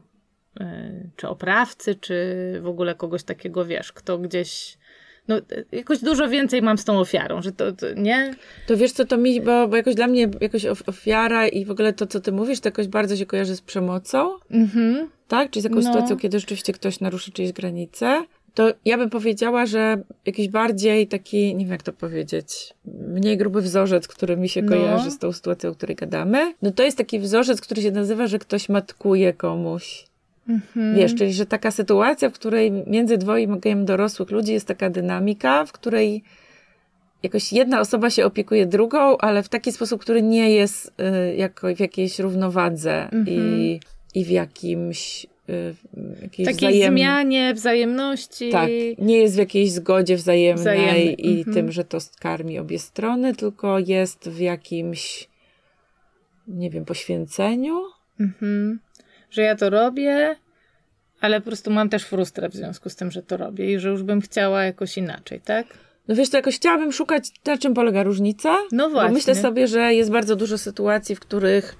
y, 0.61 1.09
czy 1.15 1.27
oprawcy, 1.27 1.95
czy 1.95 2.15
w 2.61 2.67
ogóle 2.67 2.95
kogoś 2.95 3.23
takiego, 3.23 3.65
wiesz, 3.65 3.91
kto 3.91 4.17
gdzieś, 4.17 4.77
no 5.27 5.35
jakoś 5.71 5.99
dużo 5.99 6.29
więcej 6.29 6.61
mam 6.61 6.77
z 6.77 6.85
tą 6.85 6.99
ofiarą, 6.99 7.41
że 7.41 7.51
to, 7.51 7.71
to 7.71 7.93
nie? 7.93 8.35
To 8.67 8.77
wiesz 8.77 8.91
co, 8.91 9.05
to 9.05 9.17
mi, 9.17 9.41
bo, 9.41 9.67
bo 9.67 9.77
jakoś 9.77 9.95
dla 9.95 10.07
mnie 10.07 10.29
jakoś 10.41 10.65
of- 10.65 10.83
ofiara 10.89 11.47
i 11.47 11.65
w 11.65 11.71
ogóle 11.71 11.93
to, 11.93 12.07
co 12.07 12.19
ty 12.19 12.31
mówisz, 12.31 12.59
to 12.59 12.67
jakoś 12.67 12.87
bardzo 12.87 13.15
się 13.15 13.25
kojarzy 13.25 13.55
z 13.55 13.61
przemocą, 13.61 14.29
Mhm. 14.51 15.09
tak? 15.27 15.49
Czyli 15.51 15.61
z 15.61 15.63
taką 15.63 15.75
No. 15.75 15.81
sytuacją, 15.93 16.17
kiedy 16.17 16.39
rzeczywiście 16.39 16.73
ktoś 16.73 16.99
naruszy 16.99 17.31
czyjeś 17.31 17.51
granice. 17.51 18.23
To 18.53 18.73
ja 18.85 18.97
bym 18.97 19.09
powiedziała, 19.09 19.65
że 19.65 19.97
jakiś 20.25 20.47
bardziej 20.49 21.07
taki, 21.07 21.55
nie 21.55 21.65
wiem 21.65 21.71
jak 21.71 21.83
to 21.83 21.93
powiedzieć, 21.93 22.73
mniej 22.85 23.37
gruby 23.37 23.61
wzorzec, 23.61 24.07
który 24.07 24.37
mi 24.37 24.49
się 24.49 24.61
No. 24.61 24.69
kojarzy 24.71 25.11
z 25.11 25.19
tą 25.19 25.31
sytuacją, 25.31 25.69
o 25.69 25.75
której 25.75 25.95
gadamy, 25.95 26.53
no 26.61 26.71
to 26.71 26.83
jest 26.83 26.97
taki 26.97 27.19
wzorzec, 27.19 27.61
który 27.61 27.81
się 27.81 27.91
nazywa, 27.91 28.27
że 28.27 28.39
ktoś 28.39 28.69
matkuje 28.69 29.33
komuś. 29.33 30.05
Mhm. 30.49 30.95
Wiesz, 30.95 31.15
czyli 31.15 31.33
że 31.33 31.45
taka 31.45 31.71
sytuacja, 31.71 32.29
w 32.29 32.33
której 32.33 32.71
między 32.71 33.17
dwojgiem 33.17 33.85
dorosłych 33.85 34.31
ludzi 34.31 34.53
jest 34.53 34.67
taka 34.67 34.89
dynamika, 34.89 35.65
w 35.65 35.71
której 35.71 36.23
jakoś 37.23 37.53
jedna 37.53 37.79
osoba 37.79 38.09
się 38.09 38.25
opiekuje 38.25 38.65
drugą, 38.65 39.17
ale 39.17 39.43
w 39.43 39.49
taki 39.49 39.71
sposób, 39.71 40.01
który 40.01 40.21
nie 40.21 40.49
jest 40.49 40.93
y, 41.31 41.35
jako 41.35 41.75
w 41.75 41.79
jakiejś 41.79 42.19
równowadze 42.19 43.03
Mhm. 43.03 43.27
i, 43.27 43.79
i 44.15 44.25
w 44.25 44.29
jakimś 44.29 45.25
y, 45.49 45.75
jakiejś 46.21 46.47
Takiej 46.47 46.69
wzajem- 46.69 46.93
zmianie, 46.93 47.53
wzajemności. 47.53 48.49
Tak, 48.49 48.69
nie 48.97 49.17
jest 49.17 49.35
w 49.35 49.37
jakiejś 49.37 49.71
zgodzie 49.71 50.15
wzajemnej 50.17 50.61
Wzajemnej, 50.63 51.27
i 51.27 51.37
mhm. 51.37 51.53
tym, 51.55 51.71
że 51.71 51.83
to 51.83 51.97
karmi 52.19 52.59
obie 52.59 52.79
strony, 52.79 53.35
tylko 53.35 53.79
jest 53.79 54.29
w 54.29 54.39
jakimś, 54.39 55.29
nie 56.47 56.69
wiem, 56.69 56.85
poświęceniu. 56.85 57.81
Mhm. 58.19 58.79
Że 59.33 59.41
ja 59.41 59.55
to 59.55 59.69
robię, 59.69 60.35
ale 61.21 61.41
po 61.41 61.45
prostu 61.45 61.71
mam 61.71 61.89
też 61.89 62.03
frustrę 62.03 62.49
w 62.49 62.53
związku 62.53 62.89
z 62.89 62.95
tym, 62.95 63.11
że 63.11 63.23
to 63.23 63.37
robię 63.37 63.73
i 63.73 63.79
że 63.79 63.89
już 63.89 64.03
bym 64.03 64.21
chciała 64.21 64.63
jakoś 64.63 64.97
inaczej, 64.97 65.41
tak? 65.41 65.65
No 66.07 66.15
wiesz, 66.15 66.29
to 66.29 66.37
jakoś 66.37 66.55
chciałabym 66.55 66.91
szukać, 66.91 67.29
na 67.45 67.57
czym 67.57 67.73
polega 67.73 68.03
różnica. 68.03 68.57
No 68.71 68.83
Bo 68.87 68.89
właśnie. 68.89 69.13
myślę 69.13 69.35
sobie, 69.35 69.67
że 69.67 69.93
jest 69.93 70.11
bardzo 70.11 70.35
dużo 70.35 70.57
sytuacji, 70.57 71.15
w 71.15 71.19
których 71.19 71.75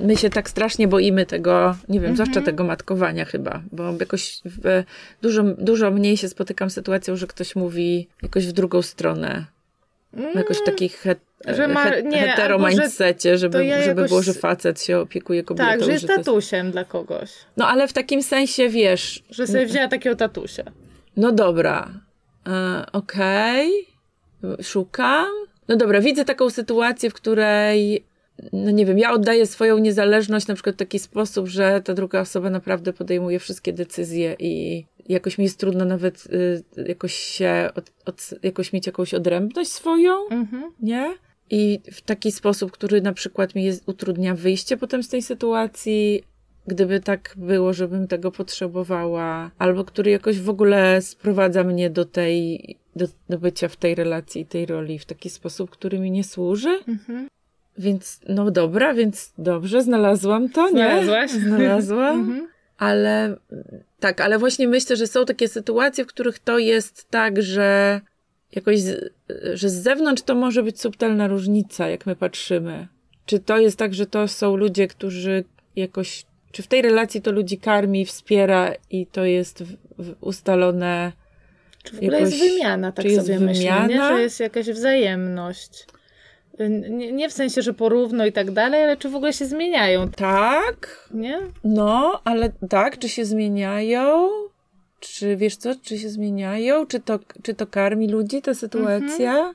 my 0.00 0.16
się 0.16 0.30
tak 0.30 0.50
strasznie 0.50 0.88
boimy 0.88 1.26
tego, 1.26 1.76
nie 1.88 2.00
wiem, 2.00 2.14
zwłaszcza 2.14 2.40
tego 2.40 2.64
matkowania 2.64 3.24
chyba, 3.24 3.62
bo 3.72 3.94
jakoś 4.00 4.40
w, 4.44 4.82
dużo, 5.22 5.42
dużo 5.42 5.90
mniej 5.90 6.16
się 6.16 6.28
spotykam 6.28 6.70
z 6.70 6.74
sytuacją, 6.74 7.16
że 7.16 7.26
ktoś 7.26 7.56
mówi 7.56 8.08
jakoś 8.22 8.46
w 8.46 8.52
drugą 8.52 8.82
stronę. 8.82 9.44
Mm, 10.14 10.32
Jakoś 10.34 10.56
takich 10.64 10.96
het, 10.98 11.18
Że 11.48 11.68
ma- 11.68 12.00
nie, 12.00 12.18
hetero 12.18 12.58
mindsetie, 12.58 13.38
żeby, 13.38 13.64
ja 13.66 13.76
żeby 13.82 13.88
jakoś- 14.00 14.08
było, 14.10 14.22
że 14.22 14.32
facet 14.34 14.82
się 14.82 14.98
opiekuje 14.98 15.42
kobietą. 15.42 15.68
tak, 15.68 15.84
że 15.84 15.92
jest 15.92 16.06
tatusiem 16.06 16.70
dla 16.70 16.84
kogoś. 16.84 17.30
No 17.56 17.68
ale 17.68 17.88
w 17.88 17.92
takim 17.92 18.22
sensie, 18.22 18.68
wiesz, 18.68 19.22
Że 19.30 19.46
sobie 19.46 19.66
wzięła 19.66 19.88
takiego 19.88 20.16
tatusia. 20.16 20.62
no 21.16 21.32
dobra, 21.32 21.90
e, 22.48 22.86
okej, 22.92 23.70
szukam. 24.62 25.26
No 25.68 25.76
dobra, 25.76 26.00
widzę 26.00 26.24
taką 26.24 26.50
sytuację, 26.50 27.10
w 27.10 27.14
której, 27.14 28.04
no 28.52 28.70
nie 28.70 28.86
wiem, 28.86 28.98
ja 28.98 29.12
oddaję 29.12 29.46
swoją 29.46 29.78
niezależność 29.78 30.46
na 30.46 30.54
przykład 30.54 30.74
w 30.76 30.78
taki 30.78 30.98
sposób, 30.98 31.46
że 31.48 31.80
ta 31.84 31.94
druga 31.94 32.20
osoba 32.20 32.50
naprawdę 32.50 32.92
podejmuje 32.92 33.38
wszystkie 33.38 33.72
decyzje 33.72 34.36
i 34.38 34.84
jakoś 35.12 35.38
mi 35.38 35.44
jest 35.44 35.58
trudno 35.58 35.84
nawet 35.84 36.26
y, 36.26 36.64
jakoś 36.88 37.14
się, 37.14 37.70
od, 37.74 37.92
od, 38.06 38.30
jakoś 38.42 38.72
mieć 38.72 38.86
jakąś 38.86 39.14
odrębność 39.14 39.70
swoją, 39.70 40.28
Mhm. 40.30 40.72
nie? 40.80 41.14
I 41.50 41.80
w 41.92 42.00
taki 42.00 42.32
sposób, 42.32 42.72
który 42.72 43.00
na 43.02 43.12
przykład 43.12 43.54
mi 43.54 43.64
jest, 43.64 43.88
utrudnia 43.88 44.34
wyjście 44.34 44.76
potem 44.76 45.02
z 45.02 45.08
tej 45.08 45.22
sytuacji, 45.22 46.22
gdyby 46.66 47.00
tak 47.00 47.34
było, 47.36 47.72
żebym 47.72 48.08
tego 48.08 48.32
potrzebowała, 48.32 49.50
albo 49.58 49.84
który 49.84 50.10
jakoś 50.10 50.40
w 50.40 50.48
ogóle 50.48 51.02
sprowadza 51.02 51.64
mnie 51.64 51.90
do 51.90 52.04
tej, 52.04 52.60
do, 52.96 53.06
do 53.28 53.38
bycia 53.38 53.68
w 53.68 53.76
tej 53.76 53.94
relacji, 53.94 54.46
tej 54.46 54.66
roli 54.66 54.98
w 54.98 55.04
taki 55.04 55.30
sposób, 55.30 55.70
który 55.70 55.98
mi 55.98 56.10
nie 56.10 56.24
służy. 56.24 56.78
Mhm. 56.88 57.28
Więc, 57.78 58.20
no 58.28 58.50
dobra, 58.50 58.94
więc 58.94 59.32
dobrze, 59.38 59.82
znalazłam 59.82 60.48
to, 60.48 60.66
nie? 60.66 60.70
Znalazłaś? 60.70 61.30
Znalazłam. 61.30 62.20
Mhm. 62.20 62.48
Ale 62.80 63.36
tak, 64.00 64.20
ale 64.20 64.38
właśnie 64.38 64.68
myślę, 64.68 64.96
że 64.96 65.06
są 65.06 65.24
takie 65.24 65.48
sytuacje, 65.48 66.04
w 66.04 66.06
których 66.06 66.38
to 66.38 66.58
jest 66.58 67.10
tak, 67.10 67.42
że 67.42 68.00
jakoś, 68.52 68.80
z, 68.80 69.12
że 69.54 69.70
z 69.70 69.82
zewnątrz 69.82 70.22
to 70.22 70.34
może 70.34 70.62
być 70.62 70.80
subtelna 70.80 71.28
różnica, 71.28 71.88
jak 71.88 72.06
my 72.06 72.16
patrzymy. 72.16 72.88
Czy 73.26 73.38
to 73.38 73.58
jest 73.58 73.76
tak, 73.76 73.94
że 73.94 74.06
to 74.06 74.28
są 74.28 74.56
ludzie, 74.56 74.88
którzy 74.88 75.44
jakoś, 75.76 76.24
czy 76.52 76.62
w 76.62 76.66
tej 76.66 76.82
relacji 76.82 77.22
to 77.22 77.32
ludzi 77.32 77.58
karmi, 77.58 78.06
wspiera 78.06 78.72
i 78.90 79.06
to 79.06 79.24
jest 79.24 79.62
w, 79.62 79.76
w 79.98 80.14
ustalone. 80.20 81.12
Czy 81.82 81.96
w 81.96 81.98
ogóle 81.98 82.20
Jakoś- 82.20 82.38
jest 82.38 82.52
wymiana, 82.52 82.92
tak 82.92 83.04
czy 83.04 83.10
jest 83.10 83.26
sobie 83.26 83.40
myślę, 83.40 83.86
nie? 83.88 84.08
że 84.08 84.22
jest 84.22 84.40
jakaś 84.40 84.66
wzajemność. 84.66 85.86
Nie, 86.68 87.12
nie 87.12 87.28
w 87.28 87.32
sensie, 87.32 87.62
że 87.62 87.74
porówno 87.74 88.26
i 88.26 88.32
tak 88.32 88.50
dalej, 88.50 88.82
ale 88.84 88.96
czy 88.96 89.08
w 89.08 89.14
ogóle 89.14 89.32
się 89.32 89.46
zmieniają, 89.46 90.08
Tak, 90.10 91.08
nie? 91.14 91.38
no, 91.64 92.20
ale 92.24 92.52
tak, 92.68 92.98
czy 92.98 93.08
się 93.08 93.24
zmieniają? 93.24 94.28
Czy 95.00 95.36
wiesz 95.36 95.56
co, 95.56 95.74
czy 95.82 95.98
się 95.98 96.08
zmieniają? 96.08 96.86
Czy 96.86 97.00
to, 97.00 97.18
czy 97.42 97.54
to 97.54 97.66
karmi 97.66 98.08
ludzi, 98.08 98.42
ta 98.42 98.54
sytuacja? 98.54 99.54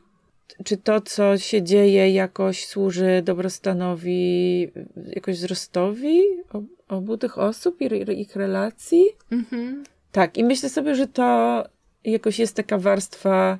Czy 0.64 0.78
to, 0.78 1.02
co 1.02 1.38
się 1.38 1.62
dzieje, 1.64 2.10
jakoś 2.12 2.66
służy 2.68 3.22
dobrostanowi, 3.24 4.72
jakoś 5.08 5.36
wzrostowi 5.36 6.22
ob- 6.50 6.64
obu 6.90 7.18
tych 7.18 7.38
osób 7.38 7.82
i 7.82 8.20
ich 8.22 8.36
relacji? 8.36 9.06
Mhm. 9.32 9.84
Tak, 10.12 10.38
i 10.38 10.44
myślę 10.44 10.70
sobie, 10.70 10.96
że 10.96 11.08
to 11.08 11.64
jakoś 12.04 12.40
jest 12.40 12.56
taka 12.56 12.78
warstwa, 12.78 13.60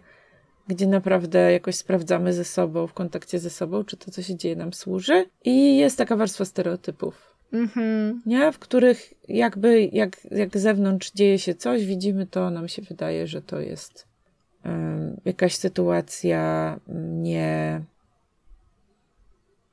gdzie 0.68 0.88
naprawdę 0.88 1.52
jakoś 1.52 1.76
sprawdzamy 1.76 2.34
ze 2.34 2.46
sobą, 2.46 2.88
w 2.88 2.94
kontakcie 2.94 3.40
ze 3.40 3.50
sobą, 3.50 3.84
czy 3.84 3.98
to, 3.98 4.12
co 4.12 4.22
się 4.22 4.36
dzieje, 4.36 4.56
nam 4.56 4.74
służy. 4.74 5.26
I 5.44 5.78
jest 5.78 5.98
taka 5.98 6.16
warstwa 6.16 6.46
stereotypów 6.46 7.36
Mhm. 7.54 8.22
nie? 8.26 8.52
W 8.52 8.60
których 8.60 9.14
jakby 9.28 9.90
jak, 9.92 10.18
jak 10.32 10.58
z 10.58 10.62
zewnątrz 10.62 11.12
dzieje 11.12 11.40
się 11.40 11.56
coś, 11.56 11.86
widzimy 11.86 12.28
to, 12.28 12.50
nam 12.50 12.68
się 12.68 12.82
wydaje, 12.82 13.28
że 13.28 13.42
to 13.42 13.60
jest 13.60 14.08
em, 14.64 15.22
jakaś 15.26 15.56
sytuacja 15.56 16.80
nie 17.22 17.82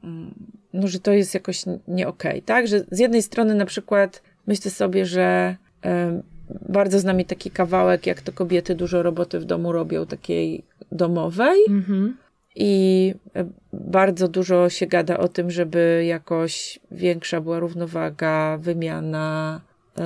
mm, 0.05 0.35
no, 0.73 0.89
że 0.89 1.01
to 1.01 1.13
jest 1.13 1.35
jakoś 1.35 1.65
nie 1.89 2.09
okej, 2.09 2.43
tak? 2.43 2.69
Że 2.69 2.85
z 2.91 2.99
jednej 2.99 3.23
strony 3.23 3.55
na 3.55 3.67
przykład 3.67 4.23
myślę 4.47 4.71
sobie, 4.71 5.07
że 5.07 5.57
em, 5.83 6.23
bardzo 6.69 6.99
z 6.99 7.05
nami 7.05 7.25
taki 7.25 7.51
kawałek, 7.51 8.07
jak 8.07 8.21
to 8.23 8.33
kobiety 8.33 8.75
dużo 8.75 9.03
roboty 9.03 9.41
w 9.41 9.45
domu 9.45 9.73
robią, 9.73 10.07
takiej 10.07 10.65
domowej, 10.93 11.59
Mhm. 11.69 12.17
i 12.57 13.15
e, 13.37 13.45
bardzo 13.73 14.29
dużo 14.29 14.69
się 14.69 14.87
gada 14.87 15.19
o 15.19 15.29
tym, 15.29 15.51
żeby 15.51 16.05
jakoś 16.07 16.79
większa 16.91 17.41
była 17.41 17.59
równowaga, 17.59 18.59
wymiana, 18.61 19.61
e, 19.99 20.03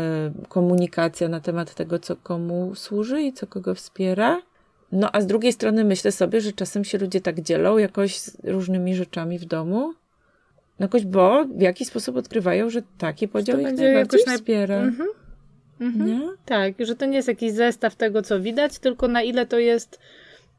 komunikacja 0.49 1.29
na 1.29 1.41
temat 1.41 1.75
tego, 1.75 1.99
co 1.99 2.17
komu 2.17 2.75
służy 2.75 3.23
i 3.23 3.33
co 3.33 3.47
kogo 3.47 3.75
wspiera. 3.75 4.43
No 4.93 5.11
a 5.13 5.21
z 5.21 5.27
drugiej 5.27 5.53
strony 5.53 5.85
myślę 5.85 6.13
sobie, 6.13 6.41
że 6.41 6.53
czasem 6.53 6.85
się 6.85 6.99
ludzie 6.99 7.21
tak 7.21 7.41
dzielą 7.41 7.79
jakoś 7.79 8.17
z 8.19 8.37
różnymi 8.45 8.95
rzeczami 8.95 9.39
w 9.39 9.45
domu, 9.45 9.93
no 10.79 10.85
jakoś, 10.85 11.05
bo 11.05 11.45
w 11.45 11.61
jakiś 11.61 11.89
sposób 11.89 12.17
odkrywają, 12.17 12.71
że 12.71 12.83
taki 12.99 13.29
podział 13.29 13.57
to 13.57 13.61
ich 13.61 13.67
najbardziej 13.67 13.95
jakoś 13.95 14.27
naj- 14.27 14.37
wspiera. 14.37 14.75
Mhm. 14.77 15.09
Mhm. 15.81 16.23
Tak, 16.45 16.75
że 16.79 16.95
to 16.97 17.07
nie 17.07 17.17
jest 17.17 17.29
jakiś 17.29 17.53
zestaw 17.53 17.97
tego, 17.97 18.23
co 18.23 18.41
widać, 18.41 18.79
tylko 18.79 19.09
na 19.09 19.23
ile 19.23 19.47
to 19.47 19.59
jest 19.59 19.99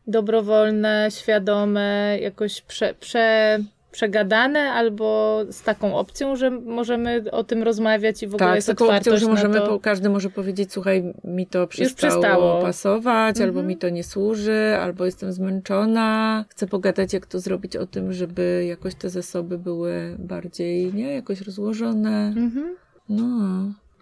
dobrowolne, 0.07 1.07
świadome, 1.11 2.17
jakoś 2.21 2.61
prze, 2.61 2.93
prze, 2.99 3.59
przegadane, 3.91 4.59
albo 4.59 5.39
z 5.49 5.63
taką 5.63 5.95
opcją, 5.97 6.35
że 6.35 6.49
możemy 6.51 7.23
o 7.31 7.43
tym 7.43 7.63
rozmawiać 7.63 8.23
i 8.23 8.27
w 8.27 8.35
ogóle 8.35 8.47
Tak, 8.49 8.55
jest 8.55 8.67
taką 8.67 8.85
opcją, 8.85 8.97
otwartość 8.97 9.23
że 9.23 9.29
możemy, 9.29 9.55
to. 9.55 9.79
każdy 9.79 10.09
może 10.09 10.29
powiedzieć, 10.29 10.73
słuchaj, 10.73 11.13
mi 11.23 11.47
to 11.47 11.67
przestało, 11.67 12.11
przestało. 12.21 12.61
pasować, 12.61 13.35
albo 13.41 13.47
Mhm. 13.59 13.67
mi 13.67 13.77
to 13.77 13.89
nie 13.89 14.03
służy, 14.03 14.77
albo 14.81 15.05
jestem 15.05 15.31
zmęczona, 15.33 16.45
chcę 16.49 16.67
pogadać, 16.67 17.13
jak 17.13 17.25
to 17.25 17.39
zrobić 17.39 17.75
o 17.75 17.85
tym, 17.85 18.13
żeby 18.13 18.65
jakoś 18.67 18.95
te 18.95 19.09
zasoby 19.09 19.57
były 19.57 20.15
bardziej, 20.19 20.93
nie, 20.93 21.13
jakoś 21.13 21.41
rozłożone. 21.41 22.33
Mhm. 22.37 22.75
No. 23.09 23.23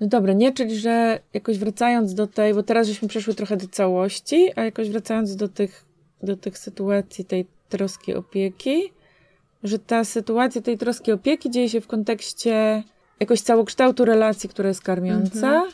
No 0.02 0.08
dobra, 0.08 0.34
nie, 0.34 0.54
czyli 0.54 0.80
że 0.80 1.20
jakoś 1.34 1.58
wracając 1.58 2.14
do 2.14 2.28
tej, 2.28 2.54
bo 2.54 2.64
teraz 2.64 2.88
żeśmy 2.88 3.08
przeszły 3.08 3.34
trochę 3.34 3.58
do 3.58 3.68
całości, 3.68 4.52
a 4.56 4.64
jakoś 4.64 4.90
wracając 4.90 5.36
do 5.36 5.48
tych, 5.48 5.86
do 6.24 6.38
tych 6.38 6.58
sytuacji 6.58 7.26
tej 7.26 7.46
troski 7.70 8.14
opieki, 8.14 8.92
że 9.64 9.80
ta 9.80 10.04
sytuacja 10.04 10.62
tej 10.62 10.78
troski 10.78 11.12
opieki 11.12 11.50
dzieje 11.52 11.70
się 11.70 11.82
w 11.82 11.88
kontekście 11.88 12.84
jakoś 13.20 13.42
całokształtu 13.42 14.06
relacji, 14.06 14.50
która 14.50 14.70
jest 14.70 14.82
karmiąca, 14.82 15.48
Mhm. 15.48 15.72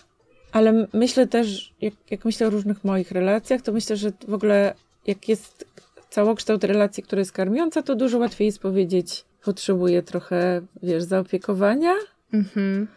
ale 0.52 0.88
myślę 0.94 1.28
też, 1.28 1.74
jak, 1.82 1.94
jak 2.12 2.26
myślę 2.26 2.48
o 2.48 2.50
różnych 2.50 2.84
moich 2.84 3.12
relacjach, 3.12 3.62
to 3.62 3.72
myślę, 3.72 3.96
że 3.96 4.12
w 4.28 4.34
ogóle 4.34 4.74
jak 5.08 5.30
jest 5.30 5.66
całokształt 6.10 6.64
relacji, 6.64 7.04
która 7.04 7.20
jest 7.20 7.32
karmiąca, 7.32 7.82
to 7.82 7.96
dużo 7.96 8.18
łatwiej 8.18 8.46
jest 8.46 8.60
powiedzieć, 8.60 9.26
potrzebuję 9.44 10.04
trochę, 10.04 10.62
wiesz, 10.84 11.04
zaopiekowania, 11.04 11.94
Mhm. 12.34 12.88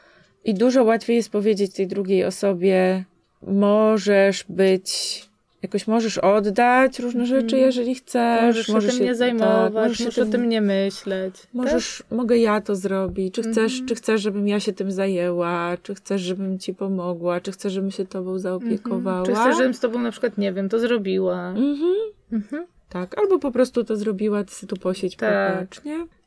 I 0.44 0.54
dużo 0.54 0.84
łatwiej 0.84 1.16
jest 1.16 1.30
powiedzieć 1.30 1.74
tej 1.74 1.86
drugiej 1.86 2.24
osobie, 2.24 3.04
możesz 3.42 4.44
być, 4.48 5.22
jakoś 5.62 5.86
możesz 5.86 6.18
oddać 6.18 6.98
różne 6.98 7.26
rzeczy, 7.26 7.58
jeżeli 7.58 7.94
chcesz. 7.94 8.68
Możesz, 8.68 8.92
się 8.92 8.98
tym 8.98 9.06
nie 9.06 9.14
zajmować, 9.14 9.64
tak, 9.64 9.72
możesz, 9.82 9.98
się 9.98 10.04
możesz 10.04 10.18
o 10.18 10.22
tym- 10.22 10.32
tym 10.32 10.48
nie 10.48 10.60
myśleć. 10.60 11.34
Możesz, 11.54 12.02
mogę 12.10 12.38
ja 12.38 12.60
to 12.60 12.76
zrobić. 12.76 13.34
Czy 13.34 13.42
chcesz, 13.42 13.72
Mhm. 13.72 13.88
czy 13.88 13.94
chcesz, 13.94 14.20
żebym 14.22 14.48
ja 14.48 14.60
się 14.60 14.72
tym 14.72 14.92
zajęła? 14.92 15.76
Czy 15.82 15.94
chcesz, 15.94 16.20
żebym 16.22 16.58
ci 16.58 16.74
pomogła? 16.74 17.40
Czy 17.40 17.52
chcesz, 17.52 17.72
żebym 17.72 17.90
się 17.90 18.06
tobą 18.06 18.32
tak? 18.32 18.40
zaopiekowała? 18.40 19.18
Mhm. 19.18 19.36
Czy 19.36 19.42
chcesz, 19.42 19.56
żebym 19.56 19.74
z 19.74 19.80
tobą 19.80 19.98
na 19.98 20.10
przykład, 20.10 20.38
nie 20.38 20.52
wiem, 20.52 20.68
to 20.68 20.78
zrobiła? 20.78 21.48
Mhm. 21.48 21.94
Mhm. 22.32 22.66
Tak, 22.88 23.18
albo 23.18 23.38
po 23.38 23.50
prostu 23.52 23.84
to 23.84 23.96
zrobiła, 23.96 24.44
ty 24.44 24.54
sobie 24.54 24.70
tu 24.70 24.76
posiedź, 24.76 25.16
Tak. 25.16 25.66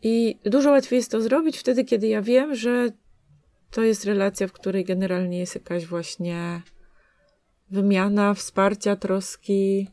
I 0.03 0.36
dużo 0.45 0.71
łatwiej 0.71 0.97
jest 0.97 1.12
to 1.12 1.21
zrobić 1.21 1.58
wtedy, 1.58 1.84
kiedy 1.86 2.08
ja 2.08 2.21
wiem, 2.21 2.56
że 2.56 2.88
to 3.71 3.84
jest 3.84 4.06
relacja, 4.06 4.47
w 4.47 4.51
której 4.51 4.86
generalnie 4.86 5.39
jest 5.39 5.56
jakaś 5.56 5.86
właśnie 5.86 6.62
wymiana, 7.71 8.34
wsparcia, 8.34 8.95
troski, 8.95 9.88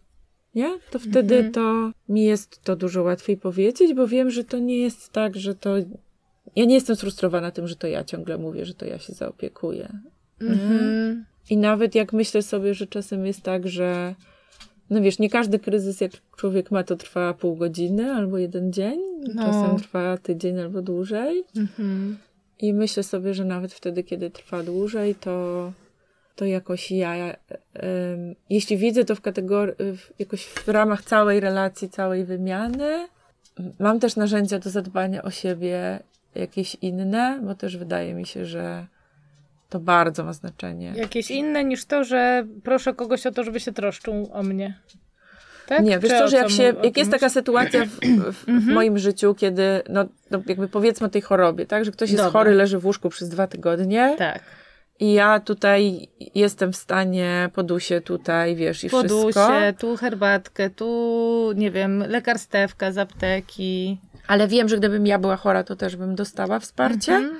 nie? 0.55 0.79
To 0.91 0.99
wtedy 0.99 1.35
Mhm. 1.35 1.53
to 1.53 1.91
mi 2.09 2.25
jest 2.25 2.63
to 2.63 2.77
dużo 2.77 3.03
łatwiej 3.03 3.37
powiedzieć, 3.37 3.95
bo 3.95 4.09
wiem, 4.09 4.31
że 4.31 4.45
to 4.45 4.59
nie 4.59 4.79
jest 4.79 5.13
tak, 5.13 5.37
że 5.37 5.55
to... 5.55 5.77
Ja 6.57 6.65
nie 6.65 6.75
jestem 6.75 6.97
sfrustrowana 6.97 7.51
tym, 7.51 7.69
że 7.69 7.77
to 7.77 7.87
ja 7.87 8.05
ciągle 8.05 8.39
mówię, 8.39 8.67
że 8.67 8.75
to 8.75 8.87
ja 8.87 8.99
się 8.99 9.13
zaopiekuję. 9.13 9.99
Mhm. 10.41 11.25
I 11.51 11.57
nawet 11.57 11.95
jak 11.95 12.13
myślę 12.13 12.43
sobie, 12.43 12.75
że 12.75 12.87
czasem 12.87 13.27
jest 13.27 13.43
tak, 13.43 13.69
że 13.69 14.15
no 14.91 15.01
wiesz, 15.01 15.19
nie 15.19 15.31
każdy 15.31 15.59
kryzys, 15.59 16.01
jak 16.01 16.13
człowiek 16.37 16.71
ma, 16.71 16.85
to 16.85 16.97
trwa 16.97 17.35
pół 17.35 17.57
godziny 17.57 18.13
albo 18.13 18.39
jeden 18.39 18.73
dzień. 18.73 19.01
No. 19.35 19.45
Czasem 19.47 19.77
trwa 19.77 20.17
tydzień 20.17 20.61
albo 20.61 20.83
dłużej. 20.83 21.45
Mhm. 21.57 22.17
I 22.59 22.75
myślę 22.75 23.03
sobie, 23.03 23.35
że 23.35 23.45
nawet 23.45 23.73
wtedy, 23.73 24.03
kiedy 24.03 24.31
trwa 24.31 24.63
dłużej, 24.63 25.15
to 25.15 25.73
to 26.37 26.45
jakoś 26.45 26.91
ja, 26.91 27.15
em, 27.15 27.37
jeśli 28.51 28.77
widzę 28.77 29.05
to 29.05 29.15
w 29.15 29.21
kategorii, 29.21 29.75
jakoś 30.19 30.45
w 30.45 30.69
ramach 30.69 31.03
całej 31.03 31.41
relacji, 31.41 31.89
całej 31.89 32.25
wymiany, 32.25 33.09
mam 33.79 34.01
też 34.01 34.17
narzędzia 34.17 34.59
do 34.59 34.71
zadbania 34.71 35.23
o 35.23 35.31
siebie, 35.31 36.01
jakieś 36.35 36.75
inne, 36.75 37.41
bo 37.43 37.55
też 37.55 37.77
wydaje 37.77 38.15
mi 38.15 38.27
się, 38.27 38.47
że 38.47 38.87
to 39.69 39.81
bardzo 39.81 40.25
ma 40.25 40.33
znaczenie. 40.33 40.93
Jakieś 40.97 41.31
inne 41.31 41.65
niż 41.65 41.85
to, 41.85 42.05
że 42.05 42.47
proszę 42.65 42.95
kogoś 42.95 43.27
o 43.27 43.33
to, 43.33 43.45
żeby 43.45 43.61
się 43.61 43.73
troszczył 43.73 44.31
o 44.33 44.43
mnie. 44.43 44.79
Tak? 45.67 45.83
Nie, 45.85 45.99
wiesz 45.99 46.13
Czy 46.13 46.19
co, 46.19 46.29
że 46.29 46.37
jak, 46.37 46.51
się, 46.51 46.75
jak 46.85 46.97
jest 46.97 47.11
taka 47.11 47.29
sytuacja 47.29 47.85
w, 47.85 47.89
w, 47.89 48.45
w 48.45 48.49
Mhm. 48.49 48.75
moim 48.75 48.99
życiu, 48.99 49.35
kiedy, 49.35 49.83
no, 49.89 50.05
no 50.31 50.43
jakby 50.47 50.69
powiedzmy 50.69 51.07
o 51.07 51.11
tej 51.11 51.23
chorobie, 51.23 51.67
tak, 51.67 51.85
że 51.85 51.93
ktoś 51.93 52.11
jest 52.11 52.25
Dobra. 52.25 52.41
chory, 52.41 52.55
leży 52.55 52.79
w 52.79 52.87
łóżku 52.87 53.09
przez 53.11 53.29
dwa 53.29 53.47
tygodnie 53.47 54.15
Tak. 54.19 54.41
i 55.01 55.13
ja 55.13 55.41
tutaj 55.41 56.09
jestem 56.35 56.73
w 56.73 56.77
stanie 56.77 57.51
podusie 57.55 58.01
tutaj, 58.01 58.57
wiesz, 58.57 58.85
i 58.85 58.89
wszystko. 58.89 59.03
Podusie, 59.19 59.75
tu 59.79 59.97
herbatkę, 59.97 60.71
tu, 60.71 61.53
nie 61.57 61.71
wiem, 61.71 62.05
lekarstewka 62.09 62.93
z 62.93 62.99
apteki. 62.99 63.99
Ale 64.27 64.49
wiem, 64.49 64.69
że 64.69 64.77
gdybym 64.79 65.07
ja 65.07 65.19
była 65.19 65.37
chora, 65.37 65.65
to 65.65 65.77
też 65.77 65.97
bym 65.97 66.15
dostała 66.15 66.59
wsparcie 66.59 67.13
Mhm. 67.13 67.37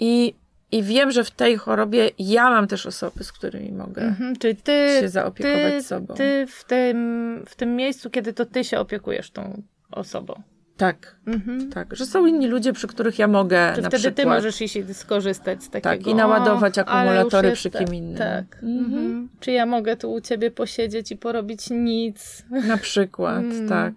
i, 0.00 0.34
i 0.72 0.82
wiem, 0.82 1.10
że 1.10 1.24
w 1.24 1.30
tej 1.30 1.56
chorobie 1.56 2.10
ja 2.18 2.50
mam 2.50 2.66
też 2.66 2.86
osoby, 2.86 3.24
z 3.24 3.32
którymi 3.32 3.72
mogę 3.72 4.02
Mhm. 4.02 4.36
Czyli 4.36 4.56
ty, 4.56 4.98
się 5.00 5.08
zaopiekować 5.08 5.72
ty, 5.72 5.82
sobą. 5.82 6.14
ty 6.14 6.46
w, 6.48 6.64
tym, 6.64 7.42
w 7.46 7.54
tym 7.56 7.76
miejscu, 7.76 8.10
kiedy 8.10 8.32
to 8.32 8.46
ty 8.46 8.64
się 8.64 8.78
opiekujesz 8.78 9.30
tą 9.30 9.62
osobą. 9.90 10.42
Tak, 10.76 11.16
Mhm. 11.26 11.70
tak, 11.70 11.96
że 11.96 12.06
są 12.06 12.26
inni 12.26 12.46
ludzie, 12.46 12.72
przy 12.72 12.86
których 12.88 13.18
ja 13.18 13.28
mogę 13.28 13.72
Czy 13.74 13.82
na 13.82 13.88
wtedy 13.88 14.00
przykład... 14.02 14.16
ty 14.16 14.26
możesz 14.26 14.60
iść 14.62 14.76
skorzystać 14.92 15.62
z 15.64 15.70
takiego. 15.70 15.88
Tak, 16.04 16.06
i 16.06 16.14
naładować 16.14 16.78
"O, 16.78 16.84
ale 16.84 17.10
już 17.10 17.16
akumulatory 17.18 17.52
przy 17.52 17.70
tak, 17.70 17.84
kim 17.84 17.94
innym. 17.94 18.18
Tak. 18.18 18.54
Mhm. 18.62 18.84
Mhm. 18.84 19.28
Czy 19.40 19.52
ja 19.52 19.66
mogę 19.66 19.96
tu 19.96 20.12
u 20.12 20.20
ciebie 20.20 20.50
posiedzieć 20.50 21.12
i 21.12 21.16
porobić 21.16 21.70
nic? 21.70 22.44
Na 22.66 22.76
przykład, 22.76 23.38
Mm. 23.44 23.68
tak. 23.68 23.94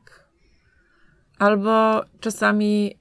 Albo 1.39 2.01
czasami, 2.19 2.97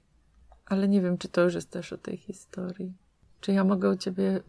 ale 0.65 0.87
nie 0.87 1.01
wiem, 1.01 1.17
czy 1.17 1.27
to 1.27 1.41
już 1.41 1.55
jest 1.55 1.69
też 1.71 1.93
o 1.93 1.97
tej 1.97 2.17
historii. 2.17 2.93
Czy 3.41 3.51
ja 3.53 3.63
mogę 3.63 3.89
u 3.89 3.97
ciebie 3.97 4.23
y, 4.23 4.41